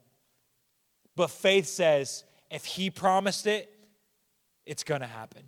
But 1.17 1.31
faith 1.31 1.67
says 1.67 2.25
if 2.51 2.65
he 2.65 2.91
promised 2.91 3.47
it, 3.47 3.73
it's 4.67 4.85
going 4.85 5.01
to 5.01 5.07
happen. 5.07 5.43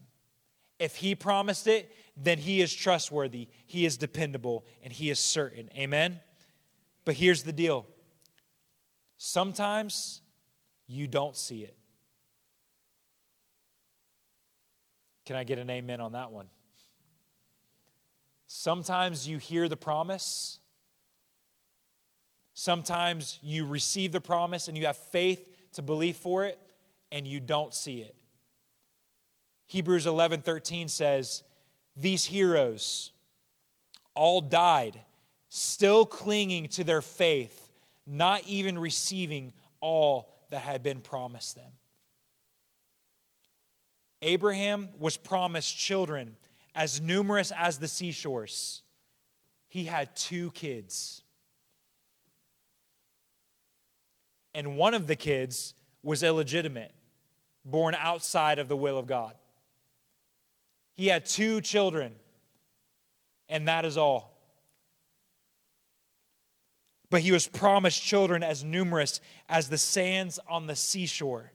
If 0.79 0.97
he 0.97 1.15
promised 1.15 1.67
it, 1.67 1.95
then 2.17 2.39
he 2.39 2.61
is 2.61 2.75
trustworthy, 2.75 3.49
he 3.67 3.87
is 3.87 3.97
dependable, 3.97 4.65
and 4.83 4.93
he 4.93 5.11
is 5.11 5.19
certain. 5.19 5.71
Amen? 5.77 6.21
But 7.05 7.15
here's 7.15 7.43
the 7.43 7.53
deal 7.53 7.87
sometimes 9.17 10.21
you 10.87 11.07
don't 11.07 11.37
see 11.37 11.63
it. 11.63 11.77
Can 15.25 15.37
I 15.37 15.45
get 15.45 15.59
an 15.59 15.71
amen 15.71 16.01
on 16.01 16.13
that 16.13 16.33
one? 16.33 16.49
Sometimes 18.55 19.27
you 19.27 19.39
hear 19.39 19.69
the 19.69 19.77
promise, 19.77 20.61
Sometimes 22.55 23.39
you 23.43 23.67
receive 23.67 24.13
the 24.13 24.21
promise 24.21 24.69
and 24.69 24.77
you 24.77 24.87
have 24.87 24.97
faith 24.97 25.49
to 25.73 25.83
believe 25.83 26.17
for 26.17 26.45
it 26.45 26.59
and 27.11 27.27
you 27.27 27.41
don't 27.41 27.75
see 27.75 28.03
it. 28.03 28.15
Hebrews 29.67 30.07
11:13 30.07 30.89
says, 30.89 31.43
"These 31.97 32.27
heroes 32.27 33.13
all 34.15 34.43
died 34.43 35.05
still 35.49 36.05
clinging 36.05 36.69
to 36.69 36.85
their 36.85 37.03
faith, 37.03 37.73
not 38.07 38.45
even 38.45 38.79
receiving 38.79 39.55
all 39.81 40.31
that 40.51 40.61
had 40.61 40.83
been 40.83 41.01
promised 41.01 41.55
them." 41.55 41.79
Abraham 44.21 44.93
was 44.99 45.17
promised 45.17 45.77
children 45.77 46.37
as 46.75 47.01
numerous 47.01 47.53
as 47.57 47.79
the 47.79 47.89
seashores. 47.89 48.83
He 49.69 49.85
had 49.85 50.15
two 50.17 50.51
kids. 50.53 51.23
And 54.55 54.77
one 54.77 54.95
of 54.95 55.07
the 55.07 55.17
kids 55.17 55.75
was 56.03 56.23
illegitimate, 56.23 56.93
born 57.65 57.95
outside 57.99 58.59
of 58.59 58.69
the 58.69 58.77
will 58.77 58.99
of 58.99 59.07
God. 59.07 59.35
He 60.95 61.07
had 61.07 61.25
two 61.25 61.61
children, 61.61 62.13
and 63.49 63.67
that 63.69 63.85
is 63.85 63.97
all. 63.97 64.33
But 67.09 67.23
he 67.23 67.33
was 67.33 67.47
promised 67.47 68.03
children 68.03 68.43
as 68.43 68.65
numerous 68.65 69.21
as 69.49 69.69
the 69.69 69.79
sands 69.79 70.39
on 70.49 70.67
the 70.67 70.77
seashore. 70.77 71.53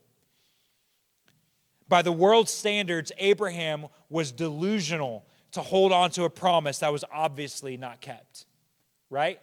By 1.90 2.02
the 2.02 2.12
world's 2.12 2.52
standards, 2.52 3.12
Abraham 3.18 3.88
was 4.10 4.32
delusional 4.32 5.26
to 5.52 5.62
hold 5.62 5.92
on 5.92 6.12
to 6.12 6.24
a 6.24 6.30
promise 6.30 6.80
that 6.80 6.92
was 6.92 7.04
obviously 7.12 7.78
not 7.78 8.02
kept. 8.02 8.46
Right? 9.10 9.40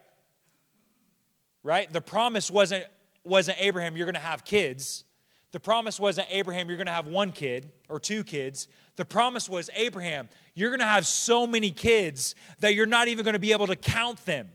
Right? 1.62 1.90
The 1.92 2.00
promise 2.00 2.50
wasn't, 2.50 2.84
wasn't 3.24 3.58
Abraham, 3.60 3.96
you're 3.96 4.06
going 4.06 4.14
to 4.14 4.20
have 4.20 4.44
kids. 4.44 5.04
The 5.52 5.60
promise 5.60 5.98
wasn't 5.98 6.26
Abraham, 6.30 6.68
you're 6.68 6.76
going 6.76 6.86
to 6.86 6.92
have 6.92 7.06
one 7.06 7.32
kid 7.32 7.72
or 7.88 7.98
two 7.98 8.24
kids. 8.24 8.68
The 8.96 9.04
promise 9.04 9.48
was 9.48 9.70
Abraham, 9.74 10.28
you're 10.54 10.70
going 10.70 10.80
to 10.80 10.86
have 10.86 11.06
so 11.06 11.46
many 11.46 11.70
kids 11.70 12.34
that 12.60 12.74
you're 12.74 12.86
not 12.86 13.08
even 13.08 13.24
going 13.24 13.34
to 13.34 13.40
be 13.40 13.52
able 13.52 13.68
to 13.68 13.76
count 13.76 14.24
them. 14.26 14.48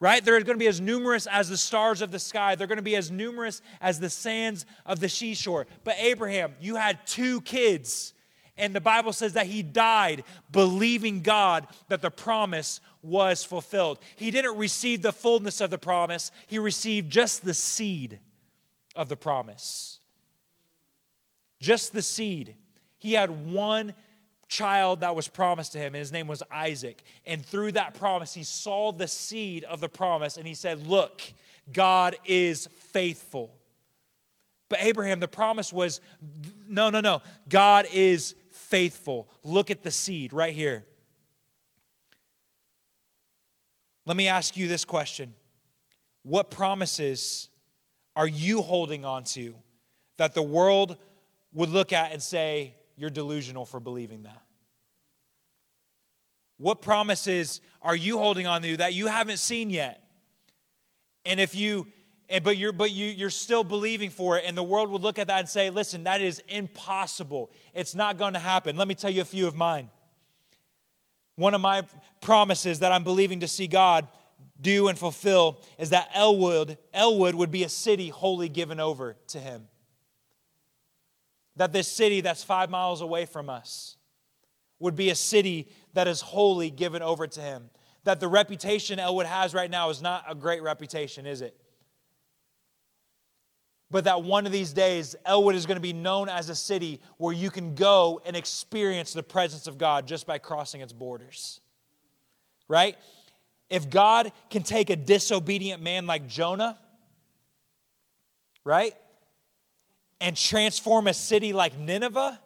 Right? 0.00 0.24
They're 0.24 0.40
going 0.40 0.58
to 0.58 0.62
be 0.62 0.66
as 0.66 0.80
numerous 0.80 1.26
as 1.26 1.48
the 1.48 1.56
stars 1.56 2.02
of 2.02 2.10
the 2.10 2.18
sky. 2.18 2.54
They're 2.54 2.66
going 2.66 2.76
to 2.76 2.82
be 2.82 2.96
as 2.96 3.10
numerous 3.10 3.62
as 3.80 4.00
the 4.00 4.10
sands 4.10 4.66
of 4.84 5.00
the 5.00 5.08
seashore. 5.08 5.66
But 5.82 5.96
Abraham, 5.98 6.54
you 6.60 6.76
had 6.76 7.06
two 7.06 7.40
kids. 7.42 8.12
And 8.56 8.74
the 8.74 8.80
Bible 8.80 9.12
says 9.12 9.32
that 9.32 9.46
he 9.46 9.62
died 9.62 10.24
believing 10.52 11.22
God 11.22 11.66
that 11.88 12.02
the 12.02 12.10
promise 12.10 12.80
was 13.02 13.44
fulfilled. 13.44 13.98
He 14.16 14.30
didn't 14.30 14.56
receive 14.56 15.02
the 15.02 15.12
fullness 15.12 15.60
of 15.60 15.70
the 15.70 15.78
promise, 15.78 16.30
he 16.46 16.58
received 16.58 17.10
just 17.10 17.44
the 17.44 17.54
seed 17.54 18.20
of 18.94 19.08
the 19.08 19.16
promise 19.16 20.00
just 21.64 21.92
the 21.92 22.02
seed. 22.02 22.54
He 22.98 23.14
had 23.14 23.52
one 23.52 23.94
child 24.54 25.00
that 25.00 25.16
was 25.16 25.26
promised 25.26 25.72
to 25.72 25.78
him, 25.78 25.94
and 25.94 25.96
his 25.96 26.12
name 26.12 26.28
was 26.28 26.42
Isaac. 26.50 27.02
And 27.26 27.44
through 27.44 27.72
that 27.72 27.94
promise, 27.94 28.32
he 28.32 28.44
saw 28.44 28.92
the 28.92 29.08
seed 29.08 29.64
of 29.64 29.80
the 29.80 29.88
promise, 29.88 30.36
and 30.36 30.46
he 30.46 30.54
said, 30.54 30.86
Look, 30.86 31.22
God 31.72 32.16
is 32.24 32.68
faithful. 32.92 33.54
But 34.68 34.82
Abraham, 34.82 35.20
the 35.20 35.28
promise 35.28 35.72
was 35.72 36.00
no, 36.68 36.90
no, 36.90 37.00
no. 37.00 37.22
God 37.48 37.86
is 37.92 38.34
faithful. 38.50 39.28
Look 39.42 39.70
at 39.70 39.82
the 39.82 39.90
seed 39.90 40.32
right 40.32 40.54
here. 40.54 40.84
Let 44.06 44.16
me 44.16 44.28
ask 44.28 44.56
you 44.56 44.68
this 44.68 44.84
question 44.84 45.34
What 46.22 46.50
promises 46.50 47.48
are 48.14 48.28
you 48.28 48.62
holding 48.62 49.04
on 49.04 49.24
to 49.24 49.56
that 50.16 50.34
the 50.34 50.42
world 50.42 50.96
would 51.52 51.70
look 51.70 51.92
at 51.92 52.12
and 52.12 52.22
say, 52.22 52.74
You're 52.96 53.10
delusional 53.10 53.66
for 53.66 53.80
believing 53.80 54.22
that? 54.22 54.43
What 56.64 56.80
promises 56.80 57.60
are 57.82 57.94
you 57.94 58.16
holding 58.16 58.46
on 58.46 58.62
to 58.62 58.78
that 58.78 58.94
you 58.94 59.06
haven't 59.06 59.36
seen 59.36 59.68
yet? 59.68 60.02
And 61.26 61.38
if 61.38 61.54
you 61.54 61.88
and 62.30 62.42
but 62.42 62.56
you're 62.56 62.72
but 62.72 62.90
you 62.90 63.04
you're 63.04 63.28
still 63.28 63.64
believing 63.64 64.08
for 64.08 64.38
it 64.38 64.44
and 64.46 64.56
the 64.56 64.62
world 64.62 64.88
would 64.88 65.02
look 65.02 65.18
at 65.18 65.26
that 65.26 65.40
and 65.40 65.46
say 65.46 65.68
listen 65.68 66.04
that 66.04 66.22
is 66.22 66.42
impossible. 66.48 67.50
It's 67.74 67.94
not 67.94 68.16
going 68.16 68.32
to 68.32 68.38
happen. 68.38 68.78
Let 68.78 68.88
me 68.88 68.94
tell 68.94 69.10
you 69.10 69.20
a 69.20 69.26
few 69.26 69.46
of 69.46 69.54
mine. 69.54 69.90
One 71.36 71.52
of 71.52 71.60
my 71.60 71.82
promises 72.22 72.78
that 72.78 72.92
i'm 72.92 73.04
believing 73.04 73.40
to 73.40 73.48
see 73.48 73.66
god 73.66 74.08
do 74.58 74.88
and 74.88 74.98
fulfill 74.98 75.60
is 75.76 75.90
that 75.90 76.08
elwood 76.14 76.78
elwood 76.94 77.34
would 77.34 77.50
be 77.50 77.64
a 77.64 77.68
city 77.68 78.08
wholly 78.08 78.48
given 78.48 78.80
over 78.80 79.18
to 79.26 79.38
him. 79.38 79.68
That 81.56 81.74
this 81.74 81.92
city 81.92 82.22
that's 82.22 82.42
five 82.42 82.70
miles 82.70 83.02
away 83.02 83.26
from 83.26 83.50
us 83.50 83.98
would 84.78 84.96
be 84.96 85.10
a 85.10 85.14
city 85.14 85.68
that 85.94 86.06
is 86.06 86.20
wholly 86.20 86.70
given 86.70 87.02
over 87.02 87.26
to 87.26 87.40
him. 87.40 87.70
That 88.04 88.20
the 88.20 88.28
reputation 88.28 88.98
Elwood 88.98 89.26
has 89.26 89.54
right 89.54 89.70
now 89.70 89.90
is 89.90 90.02
not 90.02 90.24
a 90.28 90.34
great 90.34 90.62
reputation, 90.62 91.26
is 91.26 91.40
it? 91.40 91.56
But 93.90 94.04
that 94.04 94.22
one 94.22 94.44
of 94.44 94.52
these 94.52 94.72
days, 94.72 95.14
Elwood 95.24 95.54
is 95.54 95.66
going 95.66 95.76
to 95.76 95.82
be 95.82 95.92
known 95.92 96.28
as 96.28 96.48
a 96.48 96.54
city 96.54 97.00
where 97.16 97.32
you 97.32 97.50
can 97.50 97.74
go 97.74 98.20
and 98.26 98.36
experience 98.36 99.12
the 99.12 99.22
presence 99.22 99.66
of 99.66 99.78
God 99.78 100.06
just 100.06 100.26
by 100.26 100.38
crossing 100.38 100.80
its 100.80 100.92
borders. 100.92 101.60
Right? 102.68 102.96
If 103.70 103.88
God 103.88 104.32
can 104.50 104.62
take 104.62 104.90
a 104.90 104.96
disobedient 104.96 105.82
man 105.82 106.06
like 106.06 106.26
Jonah, 106.26 106.78
right? 108.64 108.94
and 110.24 110.36
transform 110.36 111.06
a 111.06 111.12
city 111.14 111.52
like 111.52 111.78
Nineveh, 111.78 112.40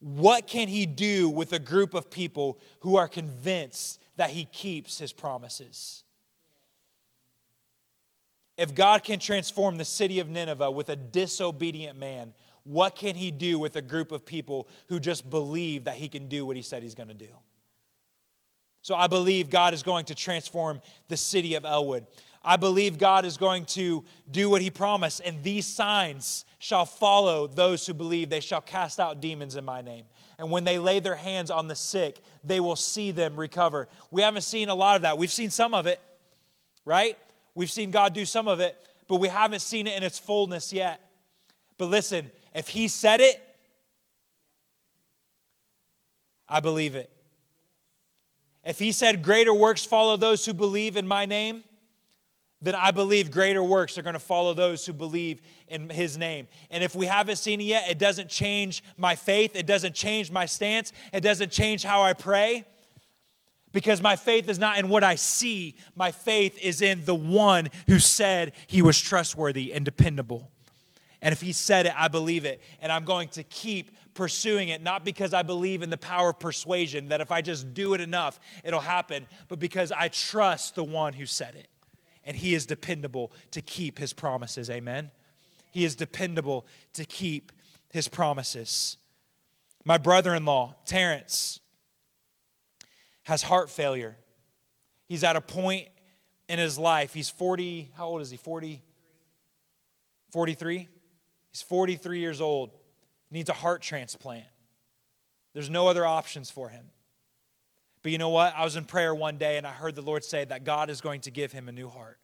what 0.00 0.46
can 0.46 0.68
he 0.68 0.86
do 0.86 1.28
with 1.28 1.52
a 1.52 1.58
group 1.58 1.94
of 1.94 2.10
people 2.10 2.58
who 2.80 2.96
are 2.96 3.08
convinced 3.08 4.00
that 4.16 4.30
he 4.30 4.44
keeps 4.44 4.98
his 4.98 5.12
promises? 5.12 6.04
If 8.56 8.74
God 8.74 9.04
can 9.04 9.18
transform 9.18 9.78
the 9.78 9.84
city 9.84 10.18
of 10.18 10.28
Nineveh 10.28 10.70
with 10.70 10.88
a 10.88 10.96
disobedient 10.96 11.98
man, 11.98 12.34
what 12.64 12.96
can 12.96 13.14
he 13.14 13.30
do 13.30 13.58
with 13.58 13.76
a 13.76 13.82
group 13.82 14.12
of 14.12 14.26
people 14.26 14.68
who 14.88 15.00
just 15.00 15.28
believe 15.30 15.84
that 15.84 15.94
he 15.94 16.08
can 16.08 16.28
do 16.28 16.44
what 16.44 16.56
he 16.56 16.62
said 16.62 16.82
he's 16.82 16.94
going 16.94 17.08
to 17.08 17.14
do? 17.14 17.28
So 18.82 18.94
I 18.94 19.06
believe 19.06 19.50
God 19.50 19.74
is 19.74 19.82
going 19.82 20.06
to 20.06 20.14
transform 20.14 20.80
the 21.08 21.16
city 21.16 21.54
of 21.54 21.64
Elwood. 21.64 22.06
I 22.48 22.56
believe 22.56 22.96
God 22.96 23.26
is 23.26 23.36
going 23.36 23.66
to 23.66 24.02
do 24.30 24.48
what 24.48 24.62
he 24.62 24.70
promised, 24.70 25.20
and 25.22 25.42
these 25.42 25.66
signs 25.66 26.46
shall 26.58 26.86
follow 26.86 27.46
those 27.46 27.86
who 27.86 27.92
believe. 27.92 28.30
They 28.30 28.40
shall 28.40 28.62
cast 28.62 28.98
out 28.98 29.20
demons 29.20 29.54
in 29.54 29.66
my 29.66 29.82
name. 29.82 30.06
And 30.38 30.50
when 30.50 30.64
they 30.64 30.78
lay 30.78 30.98
their 30.98 31.14
hands 31.14 31.50
on 31.50 31.68
the 31.68 31.74
sick, 31.74 32.18
they 32.42 32.58
will 32.58 32.74
see 32.74 33.10
them 33.10 33.36
recover. 33.36 33.86
We 34.10 34.22
haven't 34.22 34.42
seen 34.42 34.70
a 34.70 34.74
lot 34.74 34.96
of 34.96 35.02
that. 35.02 35.18
We've 35.18 35.30
seen 35.30 35.50
some 35.50 35.74
of 35.74 35.86
it, 35.86 36.00
right? 36.86 37.18
We've 37.54 37.70
seen 37.70 37.90
God 37.90 38.14
do 38.14 38.24
some 38.24 38.48
of 38.48 38.60
it, 38.60 38.78
but 39.08 39.16
we 39.16 39.28
haven't 39.28 39.60
seen 39.60 39.86
it 39.86 39.94
in 39.98 40.02
its 40.02 40.18
fullness 40.18 40.72
yet. 40.72 41.06
But 41.76 41.90
listen, 41.90 42.30
if 42.54 42.68
he 42.68 42.88
said 42.88 43.20
it, 43.20 43.46
I 46.48 46.60
believe 46.60 46.94
it. 46.94 47.10
If 48.64 48.78
he 48.78 48.92
said, 48.92 49.22
Greater 49.22 49.52
works 49.52 49.84
follow 49.84 50.16
those 50.16 50.46
who 50.46 50.54
believe 50.54 50.96
in 50.96 51.06
my 51.06 51.26
name, 51.26 51.64
then 52.60 52.74
I 52.74 52.90
believe 52.90 53.30
greater 53.30 53.62
works 53.62 53.96
are 53.98 54.02
going 54.02 54.14
to 54.14 54.20
follow 54.20 54.52
those 54.52 54.84
who 54.84 54.92
believe 54.92 55.40
in 55.68 55.88
his 55.90 56.18
name. 56.18 56.48
And 56.70 56.82
if 56.82 56.94
we 56.94 57.06
haven't 57.06 57.36
seen 57.36 57.60
it 57.60 57.64
yet, 57.64 57.88
it 57.88 57.98
doesn't 57.98 58.28
change 58.28 58.82
my 58.96 59.14
faith, 59.14 59.54
it 59.54 59.66
doesn't 59.66 59.94
change 59.94 60.30
my 60.30 60.46
stance, 60.46 60.92
it 61.12 61.20
doesn't 61.20 61.52
change 61.52 61.84
how 61.84 62.02
I 62.02 62.14
pray. 62.14 62.64
Because 63.70 64.00
my 64.00 64.16
faith 64.16 64.48
is 64.48 64.58
not 64.58 64.78
in 64.78 64.88
what 64.88 65.04
I 65.04 65.14
see, 65.14 65.76
my 65.94 66.10
faith 66.10 66.58
is 66.58 66.82
in 66.82 67.04
the 67.04 67.14
one 67.14 67.68
who 67.86 67.98
said 67.98 68.52
he 68.66 68.82
was 68.82 68.98
trustworthy 69.00 69.72
and 69.72 69.84
dependable. 69.84 70.50
And 71.20 71.32
if 71.32 71.40
he 71.40 71.52
said 71.52 71.86
it, 71.86 71.92
I 71.96 72.08
believe 72.08 72.44
it. 72.44 72.60
And 72.80 72.90
I'm 72.90 73.04
going 73.04 73.28
to 73.30 73.42
keep 73.42 73.96
pursuing 74.14 74.70
it, 74.70 74.82
not 74.82 75.04
because 75.04 75.34
I 75.34 75.42
believe 75.42 75.82
in 75.82 75.90
the 75.90 75.98
power 75.98 76.30
of 76.30 76.40
persuasion, 76.40 77.08
that 77.08 77.20
if 77.20 77.30
I 77.30 77.40
just 77.40 77.72
do 77.74 77.94
it 77.94 78.00
enough, 78.00 78.40
it'll 78.64 78.80
happen, 78.80 79.26
but 79.48 79.60
because 79.60 79.92
I 79.92 80.08
trust 80.08 80.74
the 80.74 80.82
one 80.82 81.12
who 81.12 81.26
said 81.26 81.54
it 81.54 81.68
and 82.28 82.36
He 82.36 82.54
is 82.54 82.66
dependable 82.66 83.32
to 83.50 83.62
keep 83.62 83.98
His 83.98 84.12
promises. 84.12 84.68
Amen. 84.68 85.10
He 85.72 85.84
is 85.84 85.96
dependable 85.96 86.66
to 86.92 87.04
keep 87.04 87.50
His 87.90 88.06
promises. 88.06 88.98
My 89.84 89.96
brother 89.96 90.34
in 90.34 90.44
law, 90.44 90.76
Terrence, 90.84 91.58
has 93.24 93.42
heart 93.42 93.70
failure. 93.70 94.16
He's 95.06 95.24
at 95.24 95.36
a 95.36 95.40
point 95.40 95.88
in 96.50 96.58
his 96.58 96.78
life. 96.78 97.14
He's 97.14 97.30
40, 97.30 97.92
how 97.96 98.08
old 98.08 98.20
is 98.20 98.30
he? 98.30 98.36
40? 98.36 98.82
43? 100.30 100.88
He's 101.50 101.62
43 101.62 102.20
years 102.20 102.42
old. 102.42 102.70
Needs 103.30 103.48
a 103.48 103.54
heart 103.54 103.80
transplant. 103.80 104.44
There's 105.54 105.70
no 105.70 105.88
other 105.88 106.04
options 106.04 106.50
for 106.50 106.68
him. 106.68 106.90
But 108.08 108.12
you 108.12 108.16
know 108.16 108.30
what? 108.30 108.54
I 108.56 108.64
was 108.64 108.74
in 108.74 108.86
prayer 108.86 109.14
one 109.14 109.36
day 109.36 109.58
and 109.58 109.66
I 109.66 109.70
heard 109.70 109.94
the 109.94 110.00
Lord 110.00 110.24
say 110.24 110.42
that 110.46 110.64
God 110.64 110.88
is 110.88 111.02
going 111.02 111.20
to 111.20 111.30
give 111.30 111.52
him 111.52 111.68
a 111.68 111.72
new 111.72 111.90
heart. 111.90 112.18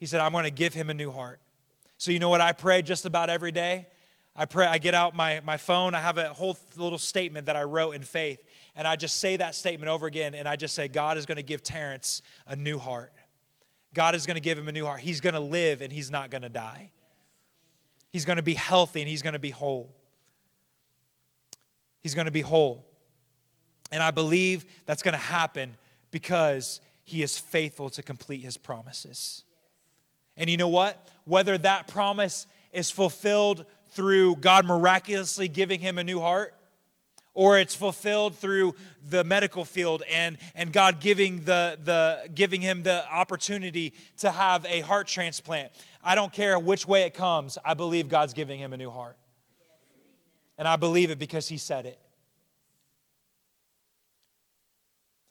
He 0.00 0.06
said, 0.06 0.20
I'm 0.20 0.32
going 0.32 0.42
to 0.42 0.50
give 0.50 0.74
him 0.74 0.90
a 0.90 0.94
new 0.94 1.12
heart. 1.12 1.38
So, 1.98 2.10
you 2.10 2.18
know 2.18 2.30
what 2.30 2.40
I 2.40 2.50
pray 2.50 2.82
just 2.82 3.04
about 3.04 3.30
every 3.30 3.52
day? 3.52 3.86
I 4.34 4.46
pray, 4.46 4.66
I 4.66 4.78
get 4.78 4.92
out 4.92 5.14
my, 5.14 5.40
my 5.44 5.56
phone, 5.56 5.94
I 5.94 6.00
have 6.00 6.18
a 6.18 6.30
whole 6.30 6.58
little 6.76 6.98
statement 6.98 7.46
that 7.46 7.54
I 7.54 7.62
wrote 7.62 7.92
in 7.92 8.02
faith, 8.02 8.42
and 8.74 8.88
I 8.88 8.96
just 8.96 9.20
say 9.20 9.36
that 9.36 9.54
statement 9.54 9.88
over 9.88 10.08
again, 10.08 10.34
and 10.34 10.48
I 10.48 10.56
just 10.56 10.74
say, 10.74 10.88
God 10.88 11.16
is 11.16 11.26
going 11.26 11.36
to 11.36 11.44
give 11.44 11.62
Terrence 11.62 12.20
a 12.48 12.56
new 12.56 12.76
heart. 12.76 13.12
God 13.94 14.16
is 14.16 14.26
going 14.26 14.34
to 14.34 14.40
give 14.40 14.58
him 14.58 14.66
a 14.66 14.72
new 14.72 14.84
heart. 14.84 14.98
He's 14.98 15.20
going 15.20 15.34
to 15.34 15.40
live 15.40 15.80
and 15.80 15.92
he's 15.92 16.10
not 16.10 16.30
going 16.30 16.42
to 16.42 16.48
die. 16.48 16.90
He's 18.10 18.24
going 18.24 18.38
to 18.38 18.42
be 18.42 18.54
healthy 18.54 19.00
and 19.00 19.08
he's 19.08 19.22
going 19.22 19.34
to 19.34 19.38
be 19.38 19.50
whole. 19.50 19.94
He's 22.00 22.16
going 22.16 22.26
to 22.26 22.32
be 22.32 22.40
whole. 22.40 22.84
And 23.94 24.02
I 24.02 24.10
believe 24.10 24.64
that's 24.86 25.04
going 25.04 25.12
to 25.12 25.18
happen 25.18 25.76
because 26.10 26.80
he 27.04 27.22
is 27.22 27.38
faithful 27.38 27.90
to 27.90 28.02
complete 28.02 28.42
his 28.42 28.56
promises. 28.56 29.44
And 30.36 30.50
you 30.50 30.56
know 30.56 30.68
what? 30.68 31.08
Whether 31.26 31.56
that 31.58 31.86
promise 31.86 32.48
is 32.72 32.90
fulfilled 32.90 33.66
through 33.90 34.34
God 34.36 34.66
miraculously 34.66 35.46
giving 35.46 35.78
him 35.78 35.96
a 35.98 36.02
new 36.02 36.18
heart, 36.18 36.56
or 37.34 37.56
it's 37.56 37.76
fulfilled 37.76 38.36
through 38.36 38.74
the 39.08 39.22
medical 39.22 39.64
field 39.64 40.02
and, 40.10 40.38
and 40.56 40.72
God 40.72 40.98
giving, 40.98 41.44
the, 41.44 41.78
the, 41.84 42.28
giving 42.34 42.60
him 42.60 42.82
the 42.82 43.08
opportunity 43.08 43.94
to 44.18 44.32
have 44.32 44.66
a 44.66 44.80
heart 44.80 45.06
transplant. 45.06 45.70
I 46.02 46.16
don't 46.16 46.32
care 46.32 46.58
which 46.58 46.84
way 46.84 47.02
it 47.02 47.14
comes, 47.14 47.58
I 47.64 47.74
believe 47.74 48.08
God's 48.08 48.34
giving 48.34 48.58
him 48.58 48.72
a 48.72 48.76
new 48.76 48.90
heart. 48.90 49.16
And 50.58 50.66
I 50.66 50.74
believe 50.74 51.12
it 51.12 51.20
because 51.20 51.46
he 51.46 51.58
said 51.58 51.86
it. 51.86 52.00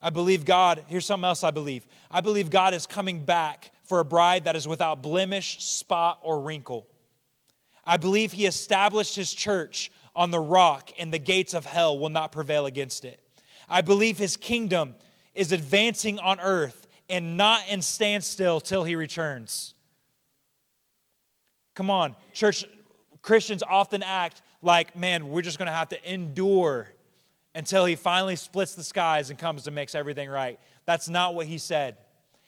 I 0.04 0.10
believe 0.10 0.44
God, 0.44 0.84
here's 0.86 1.06
something 1.06 1.24
else 1.24 1.42
I 1.42 1.50
believe. 1.50 1.86
I 2.10 2.20
believe 2.20 2.50
God 2.50 2.74
is 2.74 2.86
coming 2.86 3.24
back 3.24 3.70
for 3.84 4.00
a 4.00 4.04
bride 4.04 4.44
that 4.44 4.54
is 4.54 4.68
without 4.68 5.00
blemish, 5.00 5.64
spot, 5.64 6.18
or 6.22 6.42
wrinkle. 6.42 6.86
I 7.86 7.96
believe 7.96 8.30
he 8.30 8.44
established 8.44 9.16
his 9.16 9.32
church 9.32 9.90
on 10.14 10.30
the 10.30 10.38
rock, 10.38 10.92
and 10.98 11.10
the 11.10 11.18
gates 11.18 11.54
of 11.54 11.64
hell 11.64 11.98
will 11.98 12.10
not 12.10 12.32
prevail 12.32 12.66
against 12.66 13.06
it. 13.06 13.18
I 13.66 13.80
believe 13.80 14.18
his 14.18 14.36
kingdom 14.36 14.94
is 15.34 15.52
advancing 15.52 16.18
on 16.18 16.38
earth 16.38 16.86
and 17.08 17.38
not 17.38 17.66
in 17.70 17.80
standstill 17.80 18.60
till 18.60 18.84
he 18.84 18.96
returns. 18.96 19.72
Come 21.74 21.88
on, 21.88 22.14
church, 22.34 22.66
Christians 23.22 23.62
often 23.62 24.02
act 24.02 24.42
like, 24.60 24.94
man, 24.94 25.30
we're 25.30 25.40
just 25.40 25.56
to 25.68 25.72
have 25.72 25.88
to 25.88 26.12
endure 26.12 26.88
until 27.54 27.84
he 27.84 27.94
finally 27.94 28.36
splits 28.36 28.74
the 28.74 28.84
skies 28.84 29.30
and 29.30 29.38
comes 29.38 29.66
and 29.66 29.74
makes 29.74 29.94
everything 29.94 30.28
right. 30.28 30.58
That's 30.86 31.08
not 31.08 31.34
what 31.34 31.46
he 31.46 31.58
said. 31.58 31.96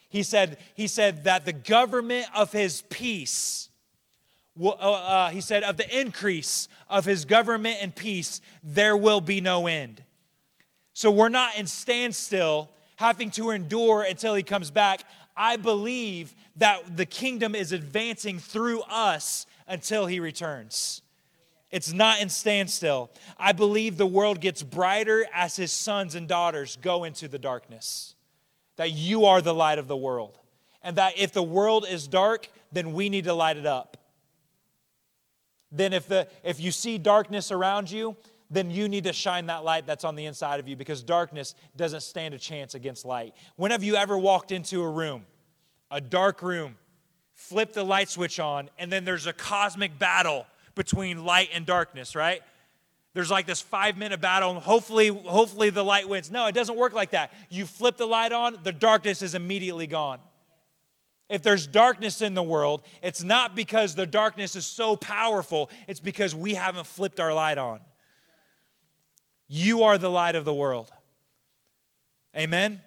He 0.09 0.23
said, 0.23 0.59
he 0.75 0.87
said 0.87 1.25
that 1.25 1.45
the 1.45 1.53
government 1.53 2.27
of 2.35 2.53
his 2.53 2.83
peace 2.89 3.67
uh, 4.61 4.71
uh, 4.71 5.31
he 5.31 5.41
said, 5.41 5.63
of 5.63 5.77
the 5.77 6.01
increase 6.01 6.69
of 6.89 7.05
his 7.05 7.25
government 7.25 7.79
and 7.83 7.95
peace, 7.95 8.41
there 8.63 8.97
will 8.97 9.21
be 9.21 9.41
no 9.41 9.67
end. 9.67 10.03
So 10.95 11.11
we're 11.11 11.29
not 11.29 11.59
in 11.59 11.67
standstill, 11.67 12.71
having 12.97 13.31
to 13.33 13.51
endure 13.51 14.03
until 14.03 14.35
he 14.35 14.43
comes 14.43 14.71
back. 14.71 15.03
I 15.37 15.57
believe 15.57 16.35
that 16.57 16.97
the 16.97 17.05
kingdom 17.05 17.55
is 17.55 17.73
advancing 17.73 18.39
through 18.39 18.81
us 18.83 19.47
until 19.69 20.07
he 20.07 20.21
returns. 20.21 21.03
It's 21.71 21.93
not 21.93 22.21
in 22.21 22.29
standstill. 22.29 23.11
I 23.39 23.53
believe 23.53 23.97
the 23.97 24.07
world 24.07 24.41
gets 24.41 24.63
brighter 24.63 25.27
as 25.35 25.57
his 25.57 25.73
sons 25.73 26.15
and 26.15 26.29
daughters 26.29 26.77
go 26.81 27.05
into 27.05 27.29
the 27.29 27.39
darkness. 27.39 28.15
That 28.77 28.93
you 28.93 29.25
are 29.25 29.41
the 29.41 29.55
light 29.55 29.79
of 29.79 29.89
the 29.89 29.97
world. 29.97 30.39
And 30.83 30.97
that 30.97 31.19
if 31.19 31.33
the 31.33 31.43
world 31.43 31.87
is 31.89 32.07
dark, 32.07 32.49
then 32.71 32.93
we 32.93 33.09
need 33.09 33.25
to 33.25 33.35
light 33.35 33.57
it 33.57 33.67
up 33.67 33.97
then 35.77 35.93
if, 35.93 36.07
the, 36.09 36.29
if 36.43 36.61
you 36.61 36.71
see 36.71 36.99
darkness 36.99 37.51
around 37.51 37.91
you, 37.91 38.17
then 38.51 38.71
you 38.71 38.89
need 38.89 39.05
to 39.05 39.13
shine 39.13 39.47
that 39.47 39.65
light 39.65 39.87
that's 39.87 40.05
on 40.05 40.15
the 40.15 40.25
inside 40.25 40.61
of 40.61 40.69
you 40.69 40.77
because 40.77 41.03
darkness 41.03 41.55
doesn't 41.77 42.01
stand 42.01 42.33
a 42.33 42.39
chance 42.39 42.75
against 42.75 43.05
light. 43.05 43.35
When 43.57 43.73
have 43.73 43.83
you 43.83 43.97
ever 43.97 44.17
walked 44.17 44.53
into 44.53 44.83
a 44.83 44.89
room, 44.89 45.27
a 45.91 46.01
dark 46.01 46.43
room, 46.43 46.77
flip 47.35 47.73
the 47.73 47.85
light 47.85 48.09
switch 48.09 48.39
on, 48.39 48.71
and 48.79 48.91
then 48.91 49.05
there's 49.05 49.27
a 49.27 49.33
cosmic 49.33 49.99
battle 49.99 50.47
between 50.77 51.25
light 51.25 51.49
and 51.53 51.67
darkness, 51.67 52.15
right? 52.15 52.43
There's 53.15 53.31
like 53.31 53.47
this 53.47 53.61
five 53.61 53.97
minute 53.97 54.21
battle, 54.21 54.51
and 54.51 54.61
hopefully, 54.61 55.09
hopefully 55.09 55.71
the 55.71 55.83
light 55.83 56.09
wins. 56.09 56.31
No, 56.31 56.47
it 56.47 56.55
doesn't 56.55 56.77
work 56.77 56.93
like 56.93 57.11
that. 57.11 57.33
You 57.51 57.67
flip 57.67 57.97
the 57.97 58.07
light 58.07 58.31
on, 58.31 58.59
the 58.63 58.73
darkness 58.73 59.23
is 59.23 59.35
immediately 59.35 59.89
gone. 59.89 60.21
If 61.29 61.43
there's 61.43 61.67
darkness 61.67 62.23
in 62.23 62.35
the 62.35 62.43
world, 62.43 62.83
it's 63.03 63.25
not 63.25 63.57
because 63.57 63.97
the 63.97 64.07
darkness 64.07 64.55
is 64.55 64.65
so 64.65 64.95
powerful, 64.95 65.71
it's 65.89 65.99
because 65.99 66.35
we 66.35 66.55
haven't 66.55 66.87
flipped 66.87 67.19
our 67.19 67.35
light 67.35 67.59
on. 67.59 67.81
You 69.49 69.85
are 69.85 69.99
the 69.99 70.11
light 70.11 70.37
of 70.37 70.45
the 70.45 70.55
world. 70.55 70.93
Amen? 72.37 72.81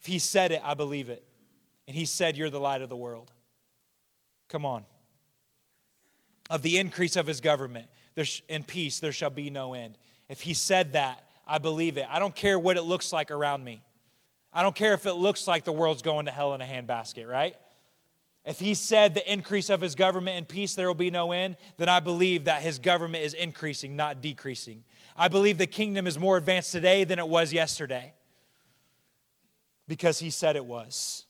If 0.00 0.06
he 0.06 0.18
said 0.18 0.52
it, 0.52 0.60
I 0.62 0.74
believe 0.74 1.08
it. 1.08 1.24
And 1.88 1.96
he 1.96 2.04
said, 2.04 2.36
You're 2.36 2.50
the 2.50 2.60
light 2.60 2.82
of 2.82 2.88
the 2.88 2.96
world. 2.96 3.32
Come 4.48 4.64
on. 4.64 4.84
Of 6.48 6.62
the 6.62 6.78
increase 6.78 7.16
of 7.16 7.26
his 7.26 7.40
government 7.40 7.88
in 8.48 8.62
peace, 8.62 9.00
there 9.00 9.12
shall 9.12 9.30
be 9.30 9.50
no 9.50 9.74
end. 9.74 9.98
If 10.28 10.40
he 10.40 10.54
said 10.54 10.92
that, 10.92 11.22
I 11.46 11.58
believe 11.58 11.96
it. 11.96 12.06
I 12.08 12.18
don't 12.18 12.34
care 12.34 12.58
what 12.58 12.76
it 12.76 12.82
looks 12.82 13.12
like 13.12 13.30
around 13.30 13.62
me. 13.64 13.82
I 14.52 14.62
don't 14.62 14.74
care 14.74 14.94
if 14.94 15.06
it 15.06 15.14
looks 15.14 15.46
like 15.46 15.64
the 15.64 15.72
world's 15.72 16.02
going 16.02 16.26
to 16.26 16.32
hell 16.32 16.54
in 16.54 16.60
a 16.60 16.64
handbasket, 16.64 17.28
right? 17.28 17.56
If 18.44 18.60
he 18.60 18.74
said 18.74 19.14
the 19.14 19.32
increase 19.32 19.70
of 19.70 19.80
his 19.80 19.94
government 19.94 20.38
and 20.38 20.48
peace, 20.48 20.74
there 20.74 20.86
will 20.86 20.94
be 20.94 21.10
no 21.10 21.32
end, 21.32 21.56
then 21.78 21.88
I 21.88 22.00
believe 22.00 22.44
that 22.44 22.62
his 22.62 22.78
government 22.78 23.24
is 23.24 23.34
increasing, 23.34 23.96
not 23.96 24.22
decreasing. 24.22 24.84
I 25.16 25.28
believe 25.28 25.58
the 25.58 25.66
kingdom 25.66 26.06
is 26.06 26.18
more 26.18 26.36
advanced 26.36 26.72
today 26.72 27.04
than 27.04 27.18
it 27.18 27.28
was 27.28 27.52
yesterday 27.52 28.14
because 29.88 30.20
he 30.20 30.30
said 30.30 30.56
it 30.56 30.64
was. 30.64 31.24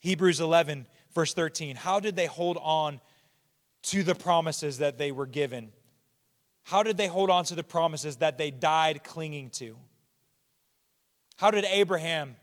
Hebrews 0.00 0.40
11, 0.40 0.86
verse 1.14 1.34
13. 1.34 1.76
How 1.76 2.00
did 2.00 2.16
they 2.16 2.26
hold 2.26 2.58
on 2.60 3.00
to 3.84 4.02
the 4.02 4.14
promises 4.14 4.78
that 4.78 4.98
they 4.98 5.12
were 5.12 5.26
given? 5.26 5.72
How 6.64 6.82
did 6.82 6.96
they 6.96 7.06
hold 7.06 7.30
on 7.30 7.44
to 7.44 7.54
the 7.54 7.64
promises 7.64 8.16
that 8.16 8.36
they 8.36 8.50
died 8.50 9.02
clinging 9.02 9.50
to? 9.50 9.76
How 11.36 11.50
did 11.50 11.64
Abraham, 11.64 12.36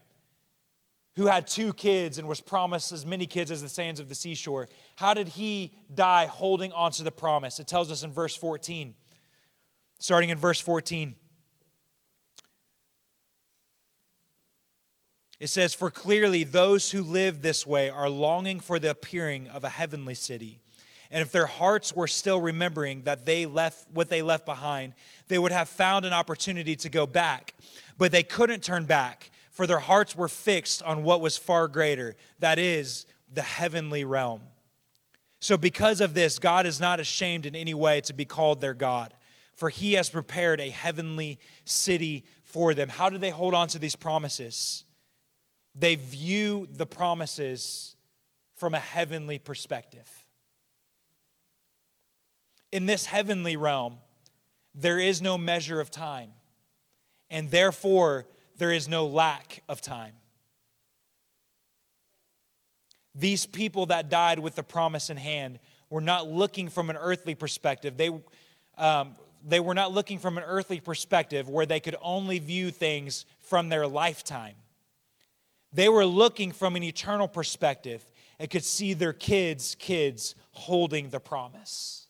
who 1.16 1.28
had 1.28 1.48
two 1.48 1.74
kids 1.74 2.18
and 2.18 2.28
was 2.28 2.42
promised 2.42 2.92
as 2.92 3.06
many 3.06 3.28
kids 3.28 3.52
as 3.52 3.62
the 3.62 3.70
sands 3.70 4.00
of 4.00 4.10
the 4.10 4.16
seashore, 4.16 4.68
how 4.96 5.14
did 5.14 5.28
he 5.28 5.74
die 5.94 6.26
holding 6.26 6.72
on 6.72 6.92
to 6.94 7.04
the 7.04 7.12
promise? 7.12 7.60
It 7.60 7.68
tells 7.68 7.92
us 7.92 8.04
in 8.04 8.12
verse 8.12 8.36
14. 8.36 8.96
Starting 10.00 10.30
in 10.30 10.38
verse 10.38 10.60
14. 10.60 11.16
It 15.40 15.48
says, 15.48 15.74
For 15.74 15.92
clearly 15.92 16.44
those 16.44 16.92
who 16.92 17.04
live 17.04 17.42
this 17.42 17.68
way 17.68 17.90
are 17.90 18.10
longing 18.10 18.60
for 18.60 18.80
the 18.80 18.90
appearing 18.90 19.48
of 19.48 19.64
a 19.64 19.70
heavenly 19.70 20.16
city. 20.16 20.62
And 21.12 21.22
if 21.22 21.32
their 21.32 21.46
hearts 21.46 21.96
were 21.96 22.08
still 22.08 22.42
remembering 22.42 23.04
that 23.04 23.26
they 23.26 23.46
left 23.46 23.88
what 23.92 24.10
they 24.10 24.22
left 24.22 24.46
behind, 24.46 24.94
they 25.28 25.40
would 25.40 25.52
have 25.52 25.70
found 25.70 26.06
an 26.06 26.14
opportunity 26.14 26.76
to 26.78 26.90
go 26.90 27.06
back. 27.06 27.54
But 27.98 28.12
they 28.12 28.24
couldn't 28.24 28.64
turn 28.64 28.86
back, 28.86 29.32
for 29.52 29.68
their 29.68 29.80
hearts 29.80 30.16
were 30.16 30.28
fixed 30.28 30.84
on 30.84 31.04
what 31.04 31.22
was 31.22 31.38
far 31.38 31.68
greater 31.68 32.16
that 32.40 32.60
is, 32.60 33.06
the 33.34 33.42
heavenly 33.42 34.04
realm. 34.04 34.42
So, 35.40 35.58
because 35.58 36.02
of 36.02 36.14
this, 36.14 36.40
God 36.40 36.66
is 36.66 36.80
not 36.80 37.00
ashamed 37.00 37.46
in 37.46 37.56
any 37.56 37.74
way 37.74 38.02
to 38.02 38.14
be 38.14 38.26
called 38.26 38.62
their 38.62 38.74
God, 38.74 39.14
for 39.56 39.70
he 39.70 39.94
has 39.94 40.10
prepared 40.10 40.60
a 40.60 40.70
heavenly 40.70 41.40
city 41.66 42.26
for 42.44 42.74
them. 42.74 42.90
How 42.90 43.10
do 43.10 43.18
they 43.18 43.30
hold 43.30 43.54
on 43.54 43.68
to 43.70 43.80
these 43.80 43.96
promises? 43.96 44.86
They 45.76 45.96
view 45.96 46.68
the 46.72 46.86
promises 46.86 47.96
from 48.56 48.74
a 48.74 48.80
heavenly 48.80 49.38
perspective. 49.38 50.10
In 52.76 52.88
this 52.88 53.06
heavenly 53.06 53.56
realm, 53.56 54.00
there 54.74 55.00
is 55.00 55.22
no 55.22 55.38
measure 55.38 55.80
of 55.80 55.90
time 55.90 56.32
and 57.30 57.50
therefore 57.50 58.28
there 58.58 58.74
is 58.74 58.90
no 58.90 59.08
lack 59.08 59.64
of 59.70 59.80
time. 59.80 60.12
These 63.18 63.46
people 63.46 63.86
that 63.86 64.10
died 64.10 64.40
with 64.40 64.56
the 64.56 64.62
promise 64.62 65.10
in 65.10 65.16
hand 65.16 65.60
were 65.90 66.02
not 66.02 66.28
looking 66.28 66.68
from 66.68 66.90
an 66.90 66.98
earthly 66.98 67.34
perspective. 67.34 67.96
They, 67.96 68.12
um, 68.78 69.16
they 69.42 69.62
were 69.62 69.74
not 69.74 69.94
looking 69.94 70.20
from 70.20 70.38
an 70.38 70.44
earthly 70.46 70.82
perspective 70.82 71.48
where 71.48 71.66
they 71.66 71.80
could 71.80 71.96
only 72.02 72.40
view 72.40 72.72
things 72.72 73.26
from 73.40 73.70
their 73.70 73.88
lifetime. 73.88 74.56
They 75.72 75.88
were 75.88 76.06
looking 76.06 76.52
from 76.52 76.76
an 76.76 76.84
eternal 76.84 77.30
perspective 77.30 78.06
and 78.38 78.50
could 78.50 78.66
see 78.66 78.94
their 78.94 79.14
kids' 79.14 79.76
kids 79.76 80.36
holding 80.52 81.08
the 81.08 81.22
promise. 81.22 82.05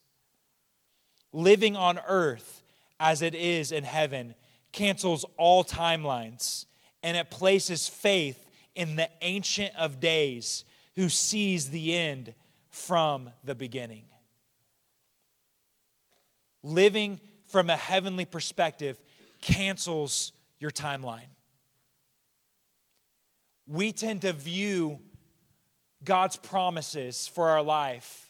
Living 1.35 1.75
on 1.75 1.99
earth 2.07 2.63
as 2.97 3.21
it 3.21 3.35
is 3.35 3.73
in 3.73 3.83
heaven 3.83 4.33
cancels 4.71 5.25
all 5.35 5.65
timelines 5.65 6.65
and 7.03 7.17
it 7.17 7.29
places 7.29 7.89
faith 7.89 8.49
in 8.73 8.95
the 8.95 9.09
Ancient 9.21 9.75
of 9.75 9.99
Days 9.99 10.63
who 10.95 11.09
sees 11.09 11.71
the 11.71 11.93
end 11.93 12.33
from 12.69 13.29
the 13.43 13.53
beginning. 13.53 14.05
Living 16.63 17.19
from 17.47 17.69
a 17.69 17.75
heavenly 17.75 18.23
perspective 18.23 18.97
cancels 19.41 20.31
your 20.61 20.71
timeline. 20.71 21.27
We 23.67 23.91
tend 23.91 24.21
to 24.21 24.31
view 24.31 24.99
God's 26.01 26.37
promises 26.37 27.27
for 27.27 27.49
our 27.49 27.61
life 27.61 28.24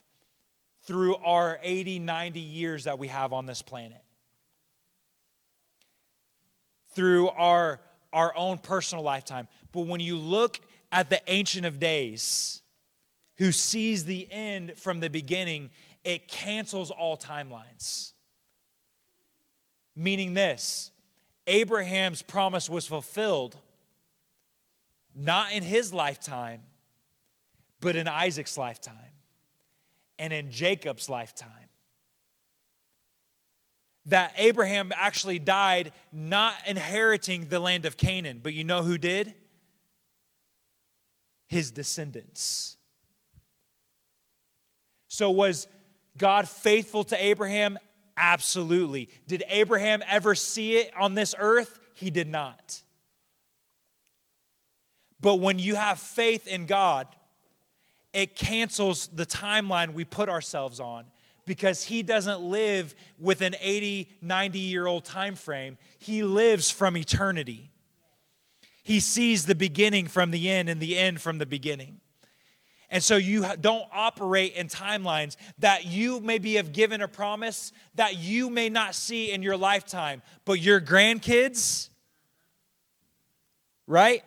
through 0.86 1.16
our 1.18 1.60
80, 1.64 2.00
90 2.00 2.40
years 2.40 2.84
that 2.84 3.00
we 3.00 3.08
have 3.08 3.34
on 3.34 3.46
this 3.46 3.62
planet. 3.62 4.02
Through 6.94 7.30
our, 7.30 7.82
our 8.14 8.36
own 8.36 8.60
personal 8.60 9.04
lifetime. 9.04 9.48
But 9.72 9.82
when 9.82 10.00
you 10.00 10.18
look 10.18 10.60
at 10.92 11.10
the 11.10 11.22
Ancient 11.28 11.66
of 11.66 11.80
Days, 11.80 12.62
who 13.38 13.52
sees 13.52 14.06
the 14.06 14.28
end 14.32 14.74
from 14.78 15.00
the 15.00 15.10
beginning, 15.10 15.72
it 16.04 16.28
cancels 16.28 16.92
all 16.92 17.18
timelines. 17.18 18.14
Meaning 19.96 20.34
this 20.34 20.92
Abraham's 21.48 22.22
promise 22.22 22.70
was 22.70 22.86
fulfilled 22.86 23.58
not 25.16 25.54
in 25.54 25.64
his 25.64 25.94
lifetime, 25.94 26.62
but 27.80 27.96
in 27.96 28.08
Isaac's 28.08 28.58
lifetime 28.58 29.15
and 30.20 30.34
in 30.34 30.52
Jacob's 30.52 31.10
lifetime. 31.10 31.50
That 34.08 34.34
Abraham 34.38 34.92
actually 34.96 35.40
died 35.40 35.92
not 36.12 36.54
inheriting 36.68 37.48
the 37.50 37.60
land 37.60 37.86
of 37.86 37.98
Canaan, 37.98 38.40
but 38.44 38.54
you 38.54 38.64
know 38.64 38.84
who 38.84 38.98
did? 38.98 39.34
His 41.48 41.72
descendants. 41.72 42.78
So, 45.08 45.32
was 45.32 45.68
God 46.18 46.48
faithful 46.48 47.04
to 47.06 47.24
Abraham? 47.24 47.78
Absolutely. 48.18 49.10
Did 49.28 49.44
Abraham 49.50 50.04
ever 50.08 50.36
see 50.36 50.78
it 50.78 50.92
on 50.98 51.16
this 51.16 51.34
earth? 51.38 51.80
He 51.96 52.10
did 52.10 52.28
not. 52.28 52.82
But 55.20 55.36
when 55.36 55.60
you 55.60 55.76
have 55.76 56.00
faith 56.00 56.48
in 56.48 56.66
God, 56.66 57.08
it 58.16 58.36
cancels 58.36 59.08
the 59.08 59.26
timeline 59.26 59.94
we 59.94 60.06
put 60.06 60.30
ourselves 60.30 60.80
on 60.80 61.06
because 61.46 61.84
he 61.84 62.02
doesn't 62.02 62.42
live 62.42 62.96
with 63.20 63.42
an 63.42 63.56
80 63.60 64.10
90 64.22 64.60
year 64.60 64.88
old 64.88 65.04
time 65.04 65.36
frame 65.36 65.78
he 66.00 66.24
lives 66.24 66.72
from 66.72 66.96
eternity. 66.96 67.72
He 68.84 69.00
sees 69.00 69.46
the 69.46 69.56
beginning 69.56 70.08
from 70.08 70.32
the 70.32 70.50
end 70.50 70.70
and 70.70 70.80
the 70.80 70.98
end 70.98 71.20
from 71.20 71.40
the 71.40 71.46
beginning. 71.46 72.00
And 72.90 73.04
so 73.04 73.18
you 73.18 73.46
don't 73.60 73.86
operate 73.92 74.54
in 74.54 74.68
timelines 74.68 75.36
that 75.58 75.86
you 75.86 76.20
maybe 76.22 76.56
have 76.56 76.72
given 76.72 77.02
a 77.02 77.08
promise 77.08 77.74
that 77.96 78.16
you 78.16 78.50
may 78.50 78.70
not 78.70 78.96
see 78.96 79.32
in 79.32 79.42
your 79.42 79.58
lifetime 79.58 80.22
but 80.46 80.60
your 80.60 80.80
grandkids 80.80 81.90
right 83.88 84.24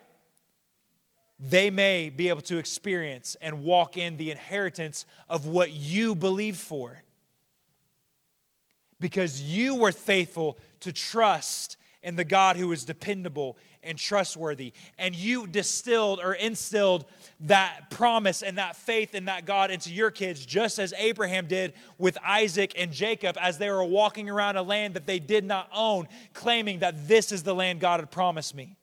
they 1.39 1.71
may 1.71 2.11
be 2.11 2.29
able 2.29 2.41
to 2.43 2.59
experience 2.59 3.37
and 3.41 3.63
walk 3.63 3.97
in 3.97 4.17
the 4.17 4.31
inheritance 4.31 5.07
of 5.29 5.47
what 5.47 5.71
you 5.73 6.15
believe 6.15 6.57
for. 6.57 7.03
Because 9.01 9.41
you 9.41 9.77
were 9.77 9.93
faithful 9.93 10.59
to 10.81 10.93
trust 10.93 11.77
in 12.03 12.17
the 12.17 12.25
God 12.25 12.57
who 12.57 12.73
is 12.73 12.85
dependable 12.85 13.57
and 13.83 13.97
trustworthy. 13.99 14.73
And 14.99 15.15
you 15.15 15.47
distilled 15.47 16.21
or 16.21 16.35
instilled 16.35 17.05
that 17.41 17.91
promise 17.91 18.43
and 18.43 18.59
that 18.59 18.75
faith 18.77 19.15
in 19.15 19.27
that 19.27 19.45
God 19.45 19.71
into 19.71 19.93
your 19.93 20.11
kids, 20.11 20.45
just 20.45 20.79
as 20.79 20.93
Abraham 20.97 21.47
did 21.47 21.75
with 21.99 22.19
Isaac 22.25 22.73
and 22.77 22.93
Jacob 22.93 23.37
as 23.41 23.59
they 23.59 23.71
were 23.71 23.85
walking 23.85 24.29
around 24.29 24.57
a 24.57 24.63
land 24.63 24.95
that 24.95 25.07
they 25.07 25.19
did 25.19 25.45
not 25.45 25.69
own, 25.73 26.09
claiming 26.35 26.81
that 26.81 27.07
this 27.07 27.31
is 27.31 27.45
the 27.45 27.55
land 27.55 27.79
God 27.79 28.01
had 28.01 28.11
promised 28.11 28.55
me. 28.55 28.78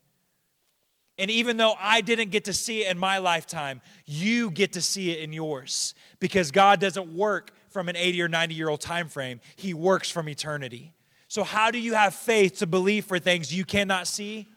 And 1.18 1.32
even 1.32 1.58
though 1.58 1.76
I 1.80 2.02
didn't 2.02 2.30
get 2.30 2.46
to 2.46 2.54
see 2.54 2.84
it 2.84 2.92
in 2.92 2.98
my 2.98 3.20
lifetime, 3.20 3.82
you 4.06 4.52
get 4.52 4.74
to 4.74 4.82
see 4.82 5.12
it 5.12 5.20
in 5.20 5.32
yours 5.32 5.96
because 6.20 6.52
God 6.52 6.80
doesn't 6.82 7.16
work 7.16 7.52
from 7.70 7.88
an 7.88 7.96
80 7.96 8.22
or 8.22 8.28
90 8.28 8.56
year 8.56 8.70
old 8.70 8.82
time 8.82 9.08
frame. 9.08 9.40
He 9.56 9.74
works 9.74 10.10
from 10.10 10.28
eternity. 10.28 10.94
So 11.28 11.44
how 11.44 11.72
do 11.72 11.80
you 11.80 11.94
have 11.94 12.14
faith 12.14 12.60
to 12.60 12.68
believe 12.68 13.06
for 13.06 13.18
things 13.18 13.54
you 13.54 13.66
cannot 13.66 14.08
see? 14.08 14.48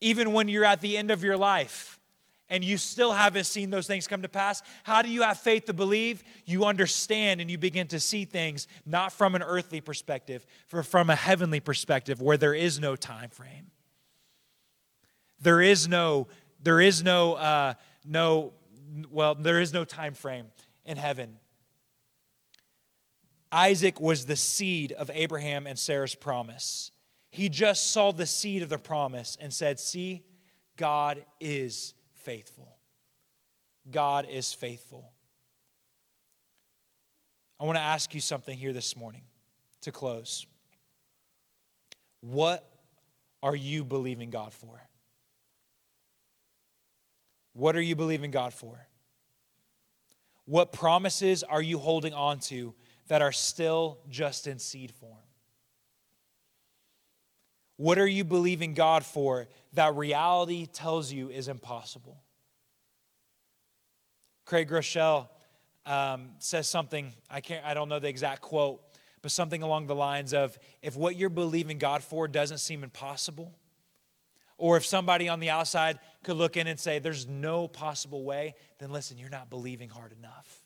Even 0.00 0.32
when 0.32 0.48
you're 0.48 0.64
at 0.64 0.80
the 0.80 0.96
end 0.96 1.10
of 1.10 1.24
your 1.24 1.36
life 1.36 1.98
and 2.48 2.62
you 2.62 2.76
still 2.76 3.12
haven't 3.12 3.44
seen 3.44 3.70
those 3.70 3.86
things 3.86 4.06
come 4.06 4.22
to 4.22 4.28
pass, 4.28 4.62
how 4.84 5.02
do 5.02 5.08
you 5.08 5.22
have 5.22 5.38
faith 5.38 5.64
to 5.66 5.72
believe? 5.72 6.22
You 6.44 6.64
understand 6.64 7.40
and 7.40 7.50
you 7.50 7.58
begin 7.58 7.86
to 7.88 8.00
see 8.00 8.24
things 8.24 8.68
not 8.86 9.12
from 9.12 9.34
an 9.34 9.42
earthly 9.42 9.80
perspective, 9.80 10.46
but 10.70 10.86
from 10.86 11.10
a 11.10 11.16
heavenly 11.16 11.60
perspective 11.60 12.22
where 12.22 12.36
there 12.36 12.54
is 12.54 12.78
no 12.78 12.96
time 12.96 13.30
frame. 13.30 13.70
There 15.44 15.60
is 15.60 15.86
no, 15.86 16.26
there 16.62 16.80
is 16.80 17.04
no, 17.04 17.34
uh, 17.34 17.74
no, 18.02 18.54
well, 19.10 19.34
there 19.34 19.60
is 19.60 19.74
no 19.74 19.84
time 19.84 20.14
frame 20.14 20.46
in 20.86 20.96
heaven. 20.96 21.36
Isaac 23.52 24.00
was 24.00 24.24
the 24.24 24.36
seed 24.36 24.92
of 24.92 25.10
Abraham 25.12 25.66
and 25.66 25.78
Sarah's 25.78 26.14
promise. 26.14 26.90
He 27.28 27.50
just 27.50 27.90
saw 27.90 28.10
the 28.10 28.24
seed 28.24 28.62
of 28.62 28.70
the 28.70 28.78
promise 28.78 29.36
and 29.38 29.52
said, 29.52 29.78
See, 29.78 30.24
God 30.78 31.22
is 31.40 31.92
faithful. 32.14 32.78
God 33.90 34.26
is 34.30 34.54
faithful. 34.54 35.12
I 37.60 37.64
want 37.64 37.76
to 37.76 37.82
ask 37.82 38.14
you 38.14 38.20
something 38.22 38.56
here 38.56 38.72
this 38.72 38.96
morning 38.96 39.24
to 39.82 39.92
close. 39.92 40.46
What 42.22 42.66
are 43.42 43.54
you 43.54 43.84
believing 43.84 44.30
God 44.30 44.54
for? 44.54 44.80
What 47.54 47.76
are 47.76 47.82
you 47.82 47.96
believing 47.96 48.30
God 48.30 48.52
for? 48.52 48.86
What 50.44 50.72
promises 50.72 51.42
are 51.42 51.62
you 51.62 51.78
holding 51.78 52.12
on 52.12 52.38
to 52.40 52.74
that 53.08 53.22
are 53.22 53.32
still 53.32 53.98
just 54.10 54.46
in 54.46 54.58
seed 54.58 54.92
form? 54.92 55.16
What 57.76 57.98
are 57.98 58.06
you 58.06 58.24
believing 58.24 58.74
God 58.74 59.04
for 59.04 59.48
that 59.72 59.94
reality 59.96 60.66
tells 60.66 61.12
you 61.12 61.30
is 61.30 61.48
impossible? 61.48 62.22
Craig 64.44 64.68
Groeschel 64.68 65.28
um, 65.86 66.30
says 66.38 66.68
something, 66.68 67.12
I, 67.30 67.40
can't, 67.40 67.64
I 67.64 67.74
don't 67.74 67.88
know 67.88 67.98
the 67.98 68.08
exact 68.08 68.42
quote, 68.42 68.82
but 69.22 69.30
something 69.30 69.62
along 69.62 69.86
the 69.86 69.94
lines 69.94 70.34
of 70.34 70.58
if 70.82 70.96
what 70.96 71.16
you're 71.16 71.30
believing 71.30 71.78
God 71.78 72.04
for 72.04 72.28
doesn't 72.28 72.58
seem 72.58 72.84
impossible, 72.84 73.54
or 74.56 74.76
if 74.76 74.86
somebody 74.86 75.28
on 75.28 75.40
the 75.40 75.50
outside 75.50 75.98
could 76.24 76.36
look 76.36 76.56
in 76.56 76.66
and 76.66 76.78
say, 76.78 76.98
There's 76.98 77.28
no 77.28 77.68
possible 77.68 78.24
way, 78.24 78.54
then 78.78 78.90
listen, 78.90 79.18
you're 79.18 79.30
not 79.30 79.50
believing 79.50 79.88
hard 79.88 80.12
enough. 80.18 80.60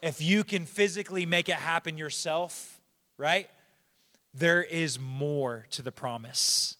If 0.00 0.22
you 0.22 0.44
can 0.44 0.64
physically 0.64 1.26
make 1.26 1.48
it 1.48 1.56
happen 1.56 1.98
yourself, 1.98 2.80
right? 3.16 3.50
There 4.32 4.62
is 4.62 4.98
more 4.98 5.66
to 5.70 5.82
the 5.82 5.90
promise. 5.90 6.76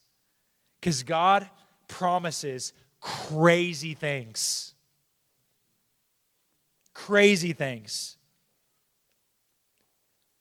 Because 0.81 1.03
God 1.03 1.49
promises 1.89 2.73
crazy 3.01 3.95
things. 3.95 4.75
Crazy 6.95 7.53
things. 7.53 8.17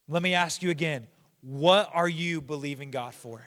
Let 0.07 0.21
me 0.21 0.33
ask 0.33 0.61
you 0.61 0.69
again 0.69 1.07
what 1.41 1.89
are 1.93 2.09
you 2.09 2.41
believing 2.41 2.91
God 2.91 3.13
for? 3.13 3.45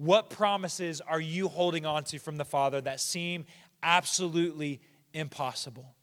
What 0.00 0.30
promises 0.30 1.02
are 1.02 1.20
you 1.20 1.46
holding 1.46 1.84
on 1.84 2.04
to 2.04 2.18
from 2.18 2.38
the 2.38 2.44
Father 2.46 2.80
that 2.80 3.00
seem 3.00 3.44
absolutely 3.82 4.80
impossible? 5.12 5.94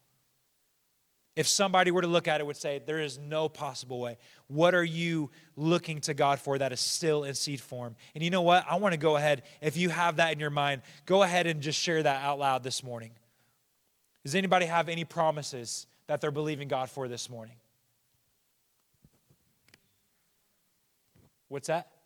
If 1.36 1.48
somebody 1.48 1.90
were 1.90 2.04
to 2.04 2.08
look 2.08 2.28
at 2.28 2.40
it, 2.40 2.46
would 2.46 2.58
say, 2.58 2.80
There 2.86 3.02
is 3.02 3.18
no 3.18 3.50
possible 3.50 4.00
way. 4.00 4.20
What 4.46 4.76
are 4.76 4.84
you 4.84 5.32
looking 5.56 6.00
to 6.02 6.14
God 6.14 6.40
for 6.40 6.60
that 6.60 6.72
is 6.72 6.80
still 6.80 7.24
in 7.24 7.34
seed 7.34 7.60
form? 7.60 7.96
And 8.14 8.24
you 8.24 8.30
know 8.30 8.44
what? 8.44 8.66
I 8.70 8.76
want 8.76 8.94
to 8.94 9.00
go 9.00 9.16
ahead, 9.16 9.42
if 9.62 9.78
you 9.78 9.90
have 9.90 10.18
that 10.18 10.32
in 10.32 10.40
your 10.40 10.52
mind, 10.52 10.84
go 11.08 11.24
ahead 11.24 11.48
and 11.48 11.60
just 11.60 11.80
share 11.80 12.04
that 12.04 12.24
out 12.24 12.38
loud 12.38 12.62
this 12.62 12.84
morning. 12.84 13.14
Does 14.24 14.36
anybody 14.36 14.68
have 14.68 14.90
any 14.90 15.06
promises 15.06 15.88
that 16.06 16.22
they're 16.22 16.30
believing 16.30 16.68
God 16.68 16.92
for 16.92 17.08
this 17.08 17.32
morning? 17.32 17.56
What's 21.48 21.66
that? 21.66 21.97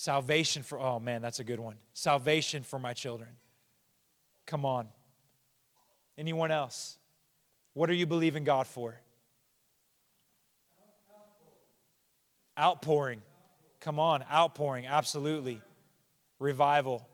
Salvation 0.00 0.62
for, 0.62 0.80
oh 0.80 0.98
man, 0.98 1.20
that's 1.20 1.40
a 1.40 1.44
good 1.44 1.60
one. 1.60 1.74
Salvation 1.92 2.62
for 2.62 2.78
my 2.78 2.94
children. 2.94 3.28
Come 4.46 4.64
on. 4.64 4.88
Anyone 6.16 6.50
else? 6.50 6.96
What 7.74 7.90
are 7.90 7.92
you 7.92 8.06
believing 8.06 8.42
God 8.42 8.66
for? 8.66 8.98
Outpouring. 12.58 13.20
Come 13.80 13.98
on, 13.98 14.24
outpouring, 14.32 14.86
absolutely. 14.86 15.60
Revival. 16.38 17.06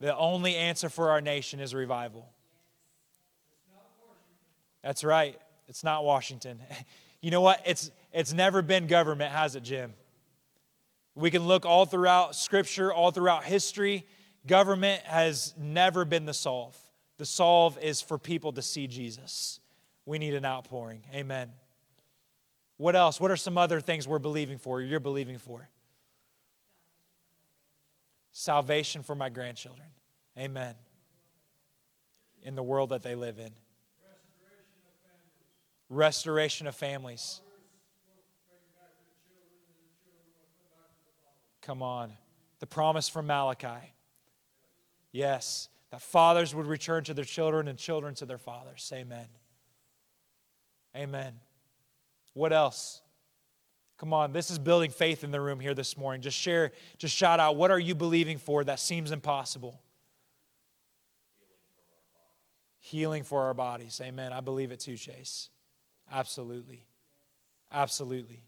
The 0.00 0.14
only 0.14 0.56
answer 0.56 0.90
for 0.90 1.12
our 1.12 1.22
nation 1.22 1.58
is 1.58 1.74
revival. 1.74 2.28
That's 4.82 5.04
right. 5.04 5.40
It's 5.68 5.82
not 5.82 6.04
Washington. 6.04 6.60
You 7.22 7.30
know 7.30 7.42
what? 7.42 7.60
It's, 7.66 7.90
it's 8.14 8.32
never 8.32 8.62
been 8.62 8.86
government, 8.86 9.30
has 9.30 9.54
it, 9.54 9.62
Jim? 9.62 9.92
We 11.20 11.30
can 11.30 11.46
look 11.46 11.66
all 11.66 11.84
throughout 11.84 12.34
Scripture, 12.34 12.92
all 12.92 13.10
throughout 13.10 13.44
history. 13.44 14.06
Government 14.46 15.02
has 15.02 15.54
never 15.58 16.06
been 16.06 16.24
the 16.24 16.32
solve. 16.32 16.76
The 17.18 17.26
solve 17.26 17.78
is 17.82 18.00
for 18.00 18.16
people 18.16 18.52
to 18.54 18.62
see 18.62 18.86
Jesus. 18.86 19.60
We 20.06 20.18
need 20.18 20.34
an 20.34 20.46
outpouring. 20.46 21.02
Amen. 21.14 21.50
What 22.78 22.96
else? 22.96 23.20
What 23.20 23.30
are 23.30 23.36
some 23.36 23.58
other 23.58 23.80
things 23.80 24.08
we're 24.08 24.18
believing 24.18 24.56
for, 24.56 24.80
you're 24.80 24.98
believing 24.98 25.36
for? 25.36 25.68
Salvation 28.32 29.02
for 29.02 29.14
my 29.14 29.28
grandchildren. 29.28 29.88
Amen. 30.38 30.74
In 32.42 32.54
the 32.54 32.62
world 32.62 32.88
that 32.88 33.02
they 33.02 33.14
live 33.14 33.38
in. 33.38 33.50
Restoration 35.90 36.66
of 36.66 36.74
families. 36.74 37.42
Come 41.62 41.82
on. 41.82 42.12
The 42.58 42.66
promise 42.66 43.08
from 43.08 43.26
Malachi. 43.26 43.94
Yes, 45.12 45.68
that 45.90 46.00
fathers 46.00 46.54
would 46.54 46.66
return 46.66 47.04
to 47.04 47.14
their 47.14 47.24
children 47.24 47.68
and 47.68 47.78
children 47.78 48.14
to 48.16 48.26
their 48.26 48.38
fathers. 48.38 48.90
Amen. 48.94 49.26
Amen. 50.96 51.34
What 52.34 52.52
else? 52.52 53.02
Come 53.98 54.14
on, 54.14 54.32
this 54.32 54.50
is 54.50 54.58
building 54.58 54.90
faith 54.90 55.24
in 55.24 55.30
the 55.30 55.40
room 55.40 55.60
here 55.60 55.74
this 55.74 55.96
morning. 55.96 56.22
Just 56.22 56.38
share, 56.38 56.72
just 56.96 57.14
shout 57.14 57.38
out, 57.38 57.56
what 57.56 57.70
are 57.70 57.78
you 57.78 57.94
believing 57.94 58.38
for 58.38 58.64
that 58.64 58.80
seems 58.80 59.12
impossible? 59.12 59.78
Healing 62.78 63.24
for 63.24 63.42
our 63.42 63.52
bodies. 63.52 64.00
Amen. 64.02 64.32
I 64.32 64.40
believe 64.40 64.72
it 64.72 64.80
too, 64.80 64.96
Chase. 64.96 65.50
Absolutely. 66.10 66.86
Absolutely. 67.70 68.42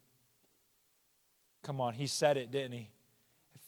Come 1.62 1.80
on, 1.80 1.92
he 1.92 2.06
said 2.06 2.36
it, 2.38 2.50
didn't 2.50 2.72
he? 2.72 2.88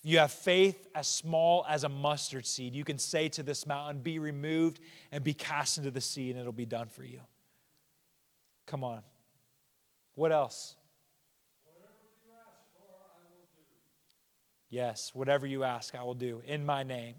You 0.06 0.18
have 0.18 0.30
faith 0.30 0.86
as 0.94 1.08
small 1.08 1.64
as 1.66 1.82
a 1.82 1.88
mustard 1.88 2.44
seed, 2.44 2.74
you 2.74 2.84
can 2.84 2.98
say 2.98 3.30
to 3.30 3.42
this 3.42 3.66
mountain, 3.66 4.02
Be 4.02 4.18
removed 4.18 4.78
and 5.10 5.24
be 5.24 5.32
cast 5.32 5.78
into 5.78 5.90
the 5.90 6.02
sea, 6.02 6.30
and 6.30 6.38
it'll 6.38 6.52
be 6.52 6.66
done 6.66 6.88
for 6.88 7.02
you. 7.02 7.20
Come 8.66 8.84
on. 8.84 9.00
What 10.14 10.30
else? 10.30 10.76
Yes, 14.68 15.12
whatever 15.14 15.46
you 15.46 15.64
ask, 15.64 15.94
I 15.94 16.02
will 16.02 16.14
do 16.14 16.42
in 16.44 16.66
my 16.66 16.82
name. 16.82 17.14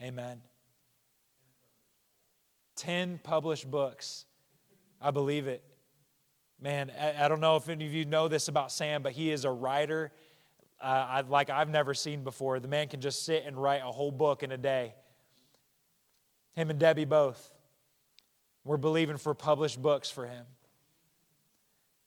Amen. 0.00 0.40
10 2.76 3.20
published 3.22 3.70
books. 3.70 4.24
I 5.00 5.10
believe 5.10 5.48
it. 5.48 5.62
Man, 6.60 6.92
I, 7.18 7.26
don't 7.26 7.40
know 7.40 7.56
if 7.56 7.68
any 7.68 7.86
of 7.86 7.92
you 7.92 8.04
know 8.04 8.28
this 8.28 8.46
about 8.46 8.70
Sam, 8.70 9.02
but 9.02 9.12
he 9.12 9.32
is 9.32 9.44
a 9.44 9.50
writer 9.50 10.12
uh, 10.82 11.06
I, 11.08 11.20
like 11.22 11.48
I've 11.48 11.68
never 11.70 11.94
seen 11.94 12.24
before. 12.24 12.58
The 12.60 12.68
man 12.68 12.88
can 12.88 13.00
just 13.00 13.24
sit 13.24 13.44
and 13.46 13.56
write 13.56 13.82
a 13.82 13.90
whole 13.90 14.10
book 14.10 14.42
in 14.42 14.50
a 14.50 14.58
day. 14.58 14.94
Him 16.54 16.70
and 16.70 16.78
Debbie 16.78 17.04
both. 17.04 17.50
We're 18.64 18.76
believing 18.76 19.16
for 19.16 19.34
published 19.34 19.80
books 19.80 20.10
for 20.10 20.26
him. 20.26 20.44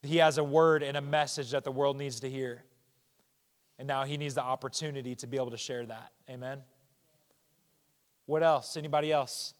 He 0.04 0.18
has 0.18 0.38
a 0.38 0.44
word 0.44 0.84
and 0.84 0.96
a 0.96 1.02
message 1.02 1.52
that 1.52 1.64
the 1.64 1.72
world 1.72 1.98
needs 1.98 2.20
to 2.20 2.30
hear. 2.30 2.64
And 3.80 3.88
now 3.88 4.04
he 4.04 4.18
needs 4.18 4.36
the 4.36 4.44
opportunity 4.44 5.16
to 5.16 5.28
be 5.28 5.38
able 5.38 5.52
to 5.52 5.58
share 5.58 5.86
that. 5.86 6.12
Amen. 6.30 6.60
What 8.26 8.44
else? 8.44 8.78
Anybody 8.78 9.12
else? 9.12 9.54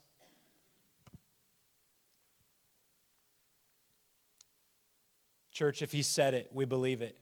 Church, 5.52 5.82
if 5.82 5.92
he 5.92 6.02
said 6.02 6.34
it, 6.34 6.50
we 6.54 6.66
believe 6.66 7.02
it. 7.02 7.18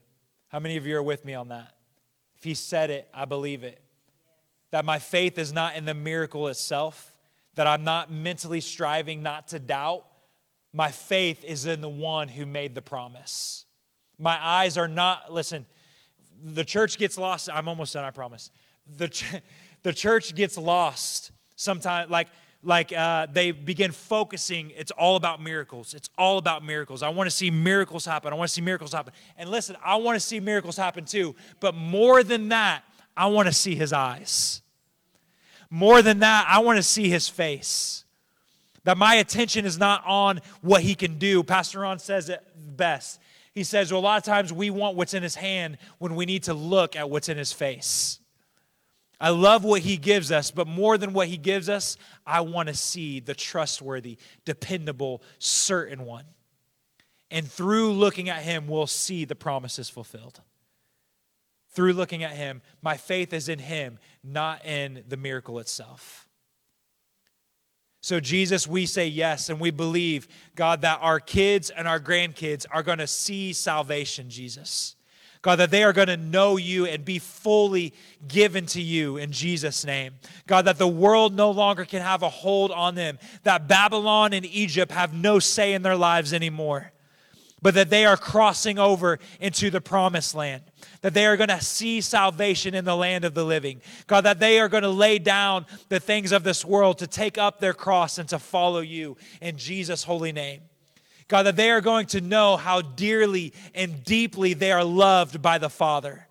How 0.48 0.58
many 0.58 0.76
of 0.76 0.86
you 0.86 0.96
are 0.96 1.02
with 1.02 1.24
me 1.24 1.34
on 1.34 1.48
that? 1.48 1.73
If 2.36 2.44
he 2.44 2.54
said 2.54 2.90
it, 2.90 3.08
I 3.14 3.24
believe 3.24 3.64
it. 3.64 3.80
That 4.70 4.84
my 4.84 4.98
faith 4.98 5.38
is 5.38 5.52
not 5.52 5.76
in 5.76 5.84
the 5.84 5.94
miracle 5.94 6.48
itself, 6.48 7.14
that 7.54 7.66
I'm 7.66 7.84
not 7.84 8.10
mentally 8.10 8.60
striving 8.60 9.22
not 9.22 9.48
to 9.48 9.58
doubt. 9.58 10.04
My 10.72 10.90
faith 10.90 11.44
is 11.44 11.66
in 11.66 11.80
the 11.80 11.88
one 11.88 12.28
who 12.28 12.46
made 12.46 12.74
the 12.74 12.82
promise. 12.82 13.64
My 14.18 14.36
eyes 14.44 14.76
are 14.76 14.88
not, 14.88 15.32
listen, 15.32 15.66
the 16.42 16.64
church 16.64 16.98
gets 16.98 17.16
lost. 17.16 17.48
I'm 17.52 17.68
almost 17.68 17.92
done, 17.94 18.04
I 18.04 18.10
promise. 18.10 18.50
The, 18.96 19.08
ch- 19.08 19.40
the 19.82 19.92
church 19.92 20.34
gets 20.34 20.58
lost 20.58 21.30
sometimes. 21.56 22.10
Like, 22.10 22.28
like 22.64 22.92
uh, 22.92 23.26
they 23.32 23.50
begin 23.50 23.92
focusing 23.92 24.72
it's 24.74 24.90
all 24.92 25.16
about 25.16 25.42
miracles. 25.42 25.94
It's 25.94 26.08
all 26.16 26.38
about 26.38 26.64
miracles. 26.64 27.02
I 27.02 27.10
want 27.10 27.28
to 27.28 27.34
see 27.34 27.50
miracles 27.50 28.04
happen. 28.04 28.32
I 28.32 28.36
want 28.36 28.48
to 28.48 28.54
see 28.54 28.60
miracles 28.60 28.92
happen. 28.92 29.12
And 29.36 29.50
listen 29.50 29.76
i 29.84 29.96
want 29.96 30.16
to 30.16 30.20
see 30.20 30.40
miracles 30.40 30.76
happen 30.76 31.04
too 31.04 31.34
but 31.60 31.74
more 31.74 32.22
than 32.22 32.48
that 32.48 32.84
i 33.16 33.26
want 33.26 33.46
to 33.46 33.54
see 33.54 33.74
his 33.74 33.92
eyes. 33.92 34.62
More 35.70 36.02
than 36.02 36.20
that 36.20 36.46
i 36.48 36.58
want 36.58 36.78
to 36.78 36.82
see 36.82 37.08
his 37.08 37.28
face. 37.28 38.04
That 38.84 38.98
my 38.98 39.14
attention 39.16 39.64
is 39.64 39.78
not 39.78 40.02
on 40.06 40.40
what 40.60 40.82
he 40.82 40.94
can 40.94 41.18
do. 41.18 41.42
Pastor 41.42 41.80
ron 41.80 41.98
says 41.98 42.28
it 42.28 42.42
best. 42.76 43.20
He 43.52 43.64
says 43.64 43.92
well, 43.92 44.00
a 44.00 44.02
lot 44.02 44.18
of 44.18 44.24
times 44.24 44.52
we 44.52 44.70
want 44.70 44.96
what's 44.96 45.14
in 45.14 45.22
his 45.22 45.34
hand 45.34 45.78
when 45.98 46.16
we 46.16 46.26
need 46.26 46.44
to 46.44 46.54
look 46.54 46.96
at 46.96 47.08
what's 47.08 47.28
in 47.28 47.36
his 47.36 47.52
face 47.52 48.18
I 49.20 49.30
love 49.30 49.64
what 49.64 49.82
he 49.82 49.96
gives 49.96 50.32
us, 50.32 50.50
but 50.50 50.66
more 50.66 50.98
than 50.98 51.12
what 51.12 51.28
he 51.28 51.36
gives 51.36 51.68
us, 51.68 51.96
I 52.26 52.40
want 52.40 52.68
to 52.68 52.74
see 52.74 53.20
the 53.20 53.34
trustworthy, 53.34 54.18
dependable, 54.44 55.22
certain 55.38 56.04
one. 56.04 56.24
And 57.30 57.50
through 57.50 57.92
looking 57.92 58.28
at 58.28 58.42
him, 58.42 58.66
we'll 58.66 58.86
see 58.86 59.24
the 59.24 59.34
promises 59.34 59.88
fulfilled. 59.88 60.40
Through 61.70 61.94
looking 61.94 62.22
at 62.22 62.32
him, 62.32 62.62
my 62.82 62.96
faith 62.96 63.32
is 63.32 63.48
in 63.48 63.58
him, 63.58 63.98
not 64.22 64.64
in 64.64 65.04
the 65.08 65.16
miracle 65.16 65.58
itself. 65.58 66.28
So, 68.00 68.20
Jesus, 68.20 68.68
we 68.68 68.84
say 68.84 69.08
yes, 69.08 69.48
and 69.48 69.58
we 69.58 69.70
believe, 69.70 70.28
God, 70.54 70.82
that 70.82 70.98
our 71.00 71.18
kids 71.18 71.70
and 71.70 71.88
our 71.88 71.98
grandkids 71.98 72.66
are 72.70 72.82
going 72.82 72.98
to 72.98 73.06
see 73.06 73.54
salvation, 73.54 74.28
Jesus. 74.28 74.94
God, 75.44 75.56
that 75.56 75.70
they 75.70 75.84
are 75.84 75.92
going 75.92 76.08
to 76.08 76.16
know 76.16 76.56
you 76.56 76.86
and 76.86 77.04
be 77.04 77.18
fully 77.18 77.92
given 78.26 78.64
to 78.64 78.80
you 78.80 79.18
in 79.18 79.30
Jesus' 79.30 79.84
name. 79.84 80.14
God, 80.46 80.64
that 80.64 80.78
the 80.78 80.88
world 80.88 81.34
no 81.34 81.50
longer 81.50 81.84
can 81.84 82.00
have 82.00 82.22
a 82.22 82.30
hold 82.30 82.72
on 82.72 82.94
them, 82.94 83.18
that 83.42 83.68
Babylon 83.68 84.32
and 84.32 84.46
Egypt 84.46 84.90
have 84.90 85.12
no 85.12 85.38
say 85.38 85.74
in 85.74 85.82
their 85.82 85.96
lives 85.96 86.32
anymore, 86.32 86.92
but 87.60 87.74
that 87.74 87.90
they 87.90 88.06
are 88.06 88.16
crossing 88.16 88.78
over 88.78 89.18
into 89.38 89.68
the 89.68 89.82
promised 89.82 90.34
land, 90.34 90.62
that 91.02 91.12
they 91.12 91.26
are 91.26 91.36
going 91.36 91.50
to 91.50 91.60
see 91.60 92.00
salvation 92.00 92.74
in 92.74 92.86
the 92.86 92.96
land 92.96 93.26
of 93.26 93.34
the 93.34 93.44
living. 93.44 93.82
God, 94.06 94.22
that 94.22 94.40
they 94.40 94.58
are 94.60 94.70
going 94.70 94.82
to 94.82 94.88
lay 94.88 95.18
down 95.18 95.66
the 95.90 96.00
things 96.00 96.32
of 96.32 96.42
this 96.42 96.64
world 96.64 96.96
to 97.00 97.06
take 97.06 97.36
up 97.36 97.60
their 97.60 97.74
cross 97.74 98.16
and 98.16 98.30
to 98.30 98.38
follow 98.38 98.80
you 98.80 99.18
in 99.42 99.58
Jesus' 99.58 100.04
holy 100.04 100.32
name. 100.32 100.62
God, 101.28 101.44
that 101.44 101.56
they 101.56 101.70
are 101.70 101.80
going 101.80 102.06
to 102.06 102.20
know 102.20 102.56
how 102.56 102.82
dearly 102.82 103.52
and 103.74 104.04
deeply 104.04 104.54
they 104.54 104.72
are 104.72 104.84
loved 104.84 105.40
by 105.40 105.58
the 105.58 105.70
Father. 105.70 106.26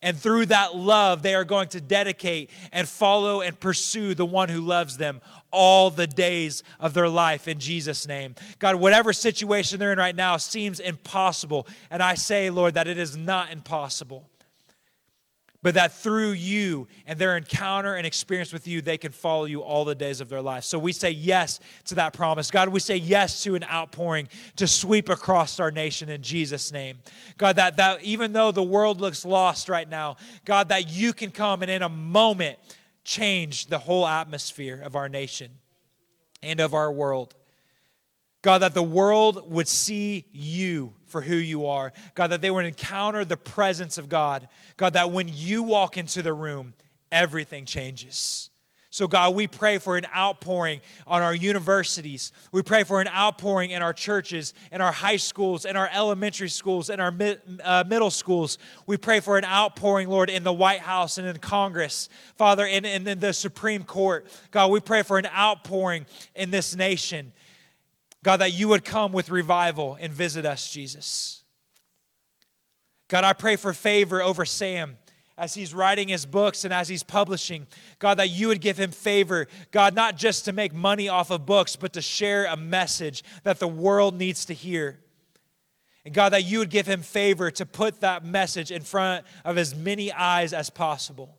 And 0.00 0.16
through 0.16 0.46
that 0.46 0.76
love, 0.76 1.22
they 1.22 1.34
are 1.34 1.44
going 1.44 1.68
to 1.70 1.80
dedicate 1.80 2.50
and 2.72 2.88
follow 2.88 3.40
and 3.40 3.58
pursue 3.58 4.14
the 4.14 4.24
one 4.24 4.48
who 4.48 4.60
loves 4.60 4.96
them 4.96 5.20
all 5.50 5.90
the 5.90 6.06
days 6.06 6.62
of 6.78 6.94
their 6.94 7.08
life 7.08 7.48
in 7.48 7.58
Jesus' 7.58 8.06
name. 8.06 8.36
God, 8.60 8.76
whatever 8.76 9.12
situation 9.12 9.80
they're 9.80 9.92
in 9.92 9.98
right 9.98 10.14
now 10.14 10.36
seems 10.36 10.78
impossible. 10.78 11.66
And 11.90 12.00
I 12.00 12.14
say, 12.14 12.48
Lord, 12.48 12.74
that 12.74 12.86
it 12.86 12.96
is 12.96 13.16
not 13.16 13.50
impossible 13.50 14.28
but 15.62 15.74
that 15.74 15.92
through 15.92 16.30
you 16.30 16.86
and 17.06 17.18
their 17.18 17.36
encounter 17.36 17.94
and 17.94 18.06
experience 18.06 18.52
with 18.52 18.68
you, 18.68 18.80
they 18.80 18.96
can 18.96 19.10
follow 19.10 19.44
you 19.44 19.60
all 19.60 19.84
the 19.84 19.94
days 19.94 20.20
of 20.20 20.28
their 20.28 20.40
life. 20.40 20.64
So 20.64 20.78
we 20.78 20.92
say 20.92 21.10
yes 21.10 21.58
to 21.86 21.96
that 21.96 22.12
promise. 22.12 22.50
God, 22.50 22.68
we 22.68 22.78
say 22.78 22.96
yes 22.96 23.42
to 23.42 23.56
an 23.56 23.64
outpouring 23.64 24.28
to 24.56 24.68
sweep 24.68 25.08
across 25.08 25.58
our 25.58 25.72
nation 25.72 26.08
in 26.08 26.22
Jesus' 26.22 26.70
name. 26.70 26.98
God, 27.38 27.56
that, 27.56 27.76
that 27.76 28.02
even 28.04 28.32
though 28.32 28.52
the 28.52 28.62
world 28.62 29.00
looks 29.00 29.24
lost 29.24 29.68
right 29.68 29.88
now, 29.88 30.16
God, 30.44 30.68
that 30.68 30.90
you 30.90 31.12
can 31.12 31.30
come 31.30 31.62
and 31.62 31.70
in 31.70 31.82
a 31.82 31.88
moment 31.88 32.58
change 33.02 33.66
the 33.66 33.78
whole 33.78 34.06
atmosphere 34.06 34.80
of 34.84 34.94
our 34.94 35.08
nation 35.08 35.50
and 36.40 36.60
of 36.60 36.72
our 36.72 36.92
world. 36.92 37.34
God, 38.42 38.58
that 38.58 38.74
the 38.74 38.82
world 38.82 39.50
would 39.50 39.66
see 39.66 40.26
you 40.30 40.94
for 41.08 41.22
who 41.22 41.36
you 41.36 41.66
are. 41.66 41.92
God, 42.14 42.28
that 42.28 42.40
they 42.40 42.50
would 42.50 42.64
encounter 42.64 43.24
the 43.24 43.36
presence 43.36 43.98
of 43.98 44.08
God. 44.08 44.48
God, 44.76 44.92
that 44.92 45.10
when 45.10 45.28
you 45.28 45.62
walk 45.62 45.96
into 45.96 46.22
the 46.22 46.32
room, 46.32 46.74
everything 47.10 47.64
changes. 47.64 48.50
So, 48.90 49.06
God, 49.06 49.34
we 49.34 49.46
pray 49.46 49.76
for 49.76 49.98
an 49.98 50.06
outpouring 50.16 50.80
on 51.06 51.20
our 51.20 51.34
universities. 51.34 52.32
We 52.52 52.62
pray 52.62 52.84
for 52.84 53.02
an 53.02 53.08
outpouring 53.08 53.70
in 53.70 53.82
our 53.82 53.92
churches, 53.92 54.54
in 54.72 54.80
our 54.80 54.92
high 54.92 55.18
schools, 55.18 55.66
in 55.66 55.76
our 55.76 55.90
elementary 55.92 56.48
schools, 56.48 56.88
in 56.88 56.98
our 56.98 57.14
uh, 57.62 57.84
middle 57.86 58.10
schools. 58.10 58.56
We 58.86 58.96
pray 58.96 59.20
for 59.20 59.36
an 59.36 59.44
outpouring, 59.44 60.08
Lord, 60.08 60.30
in 60.30 60.42
the 60.42 60.54
White 60.54 60.80
House 60.80 61.18
and 61.18 61.28
in 61.28 61.36
Congress, 61.36 62.08
Father, 62.36 62.66
and 62.66 62.86
in 62.86 63.20
the 63.20 63.34
Supreme 63.34 63.84
Court. 63.84 64.26
God, 64.52 64.70
we 64.70 64.80
pray 64.80 65.02
for 65.02 65.18
an 65.18 65.26
outpouring 65.26 66.06
in 66.34 66.50
this 66.50 66.74
nation. 66.74 67.32
God, 68.28 68.40
that 68.40 68.52
you 68.52 68.68
would 68.68 68.84
come 68.84 69.12
with 69.12 69.30
revival 69.30 69.96
and 69.98 70.12
visit 70.12 70.44
us, 70.44 70.70
Jesus. 70.70 71.44
God, 73.08 73.24
I 73.24 73.32
pray 73.32 73.56
for 73.56 73.72
favor 73.72 74.20
over 74.20 74.44
Sam 74.44 74.98
as 75.38 75.54
he's 75.54 75.72
writing 75.72 76.08
his 76.08 76.26
books 76.26 76.66
and 76.66 76.74
as 76.74 76.90
he's 76.90 77.02
publishing. 77.02 77.66
God, 77.98 78.18
that 78.18 78.28
you 78.28 78.48
would 78.48 78.60
give 78.60 78.76
him 78.78 78.90
favor. 78.90 79.46
God, 79.70 79.94
not 79.94 80.18
just 80.18 80.44
to 80.44 80.52
make 80.52 80.74
money 80.74 81.08
off 81.08 81.30
of 81.30 81.46
books, 81.46 81.74
but 81.74 81.94
to 81.94 82.02
share 82.02 82.44
a 82.44 82.54
message 82.54 83.24
that 83.44 83.60
the 83.60 83.66
world 83.66 84.14
needs 84.14 84.44
to 84.44 84.52
hear. 84.52 84.98
And 86.04 86.12
God, 86.12 86.34
that 86.34 86.44
you 86.44 86.58
would 86.58 86.68
give 86.68 86.86
him 86.86 87.00
favor 87.00 87.50
to 87.52 87.64
put 87.64 88.00
that 88.02 88.26
message 88.26 88.70
in 88.70 88.82
front 88.82 89.24
of 89.42 89.56
as 89.56 89.74
many 89.74 90.12
eyes 90.12 90.52
as 90.52 90.68
possible. 90.68 91.38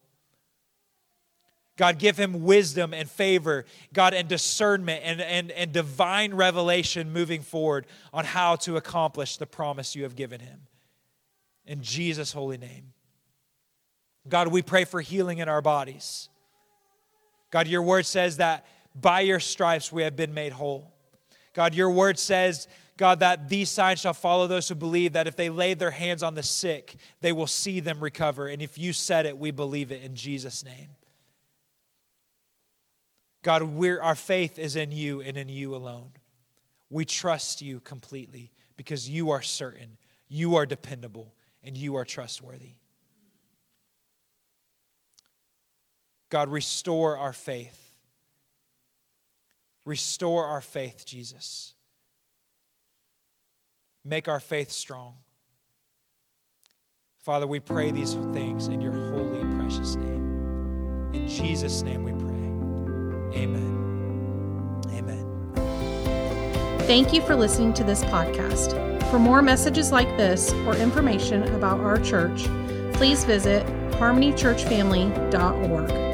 God, 1.79 1.97
give 1.97 2.17
him 2.17 2.43
wisdom 2.43 2.93
and 2.93 3.09
favor, 3.09 3.63
God, 3.93 4.13
and 4.13 4.27
discernment 4.27 5.01
and, 5.05 5.21
and, 5.21 5.49
and 5.51 5.71
divine 5.71 6.33
revelation 6.33 7.13
moving 7.13 7.41
forward 7.41 7.87
on 8.11 8.25
how 8.25 8.57
to 8.57 8.75
accomplish 8.75 9.37
the 9.37 9.45
promise 9.45 9.95
you 9.95 10.03
have 10.03 10.13
given 10.13 10.41
him. 10.41 10.59
In 11.65 11.81
Jesus' 11.81 12.33
holy 12.33 12.57
name. 12.57 12.91
God, 14.27 14.49
we 14.49 14.61
pray 14.61 14.83
for 14.83 14.99
healing 14.99 15.37
in 15.37 15.47
our 15.47 15.61
bodies. 15.61 16.27
God, 17.49 17.65
your 17.65 17.81
word 17.81 18.05
says 18.05 18.35
that 18.37 18.65
by 18.93 19.21
your 19.21 19.39
stripes 19.39 19.89
we 19.89 20.03
have 20.03 20.17
been 20.17 20.33
made 20.33 20.51
whole. 20.51 20.91
God, 21.53 21.73
your 21.73 21.91
word 21.91 22.19
says, 22.19 22.67
God, 22.97 23.21
that 23.21 23.47
these 23.47 23.69
signs 23.69 24.01
shall 24.01 24.13
follow 24.13 24.47
those 24.47 24.67
who 24.67 24.75
believe 24.75 25.13
that 25.13 25.27
if 25.27 25.37
they 25.37 25.49
lay 25.49 25.75
their 25.75 25.91
hands 25.91 26.23
on 26.23 26.35
the 26.35 26.43
sick, 26.43 26.97
they 27.21 27.31
will 27.31 27.47
see 27.47 27.79
them 27.79 28.01
recover. 28.01 28.47
And 28.47 28.61
if 28.61 28.77
you 28.77 28.91
said 28.91 29.25
it, 29.25 29.37
we 29.37 29.51
believe 29.51 29.93
it 29.93 30.03
in 30.03 30.13
Jesus' 30.13 30.65
name. 30.65 30.89
God, 33.41 33.63
we're, 33.63 34.01
our 34.01 34.15
faith 34.15 34.59
is 34.59 34.75
in 34.75 34.91
you 34.91 35.21
and 35.21 35.37
in 35.37 35.49
you 35.49 35.75
alone. 35.75 36.11
We 36.89 37.05
trust 37.05 37.61
you 37.61 37.79
completely 37.79 38.51
because 38.75 39.09
you 39.09 39.31
are 39.31 39.41
certain, 39.41 39.97
you 40.27 40.55
are 40.55 40.65
dependable, 40.65 41.33
and 41.63 41.77
you 41.77 41.95
are 41.95 42.05
trustworthy. 42.05 42.73
God, 46.29 46.49
restore 46.49 47.17
our 47.17 47.33
faith. 47.33 47.91
Restore 49.85 50.45
our 50.45 50.61
faith, 50.61 51.05
Jesus. 51.05 51.73
Make 54.05 54.27
our 54.27 54.39
faith 54.39 54.71
strong. 54.71 55.15
Father, 57.19 57.47
we 57.47 57.59
pray 57.59 57.91
these 57.91 58.13
things 58.33 58.67
in 58.67 58.81
your 58.81 58.93
holy 58.93 59.43
precious 59.55 59.95
name. 59.95 61.11
In 61.13 61.27
Jesus' 61.27 61.81
name 61.81 62.03
we 62.03 62.11
pray. 62.13 62.38
Amen. 63.33 64.81
Amen. 64.91 65.25
Thank 66.81 67.13
you 67.13 67.21
for 67.21 67.35
listening 67.35 67.73
to 67.75 67.83
this 67.83 68.03
podcast. 68.05 68.73
For 69.09 69.19
more 69.19 69.41
messages 69.41 69.91
like 69.91 70.07
this 70.17 70.51
or 70.65 70.75
information 70.75 71.43
about 71.55 71.79
our 71.79 71.97
church, 71.97 72.43
please 72.93 73.23
visit 73.23 73.65
harmonychurchfamily.org. 73.93 76.08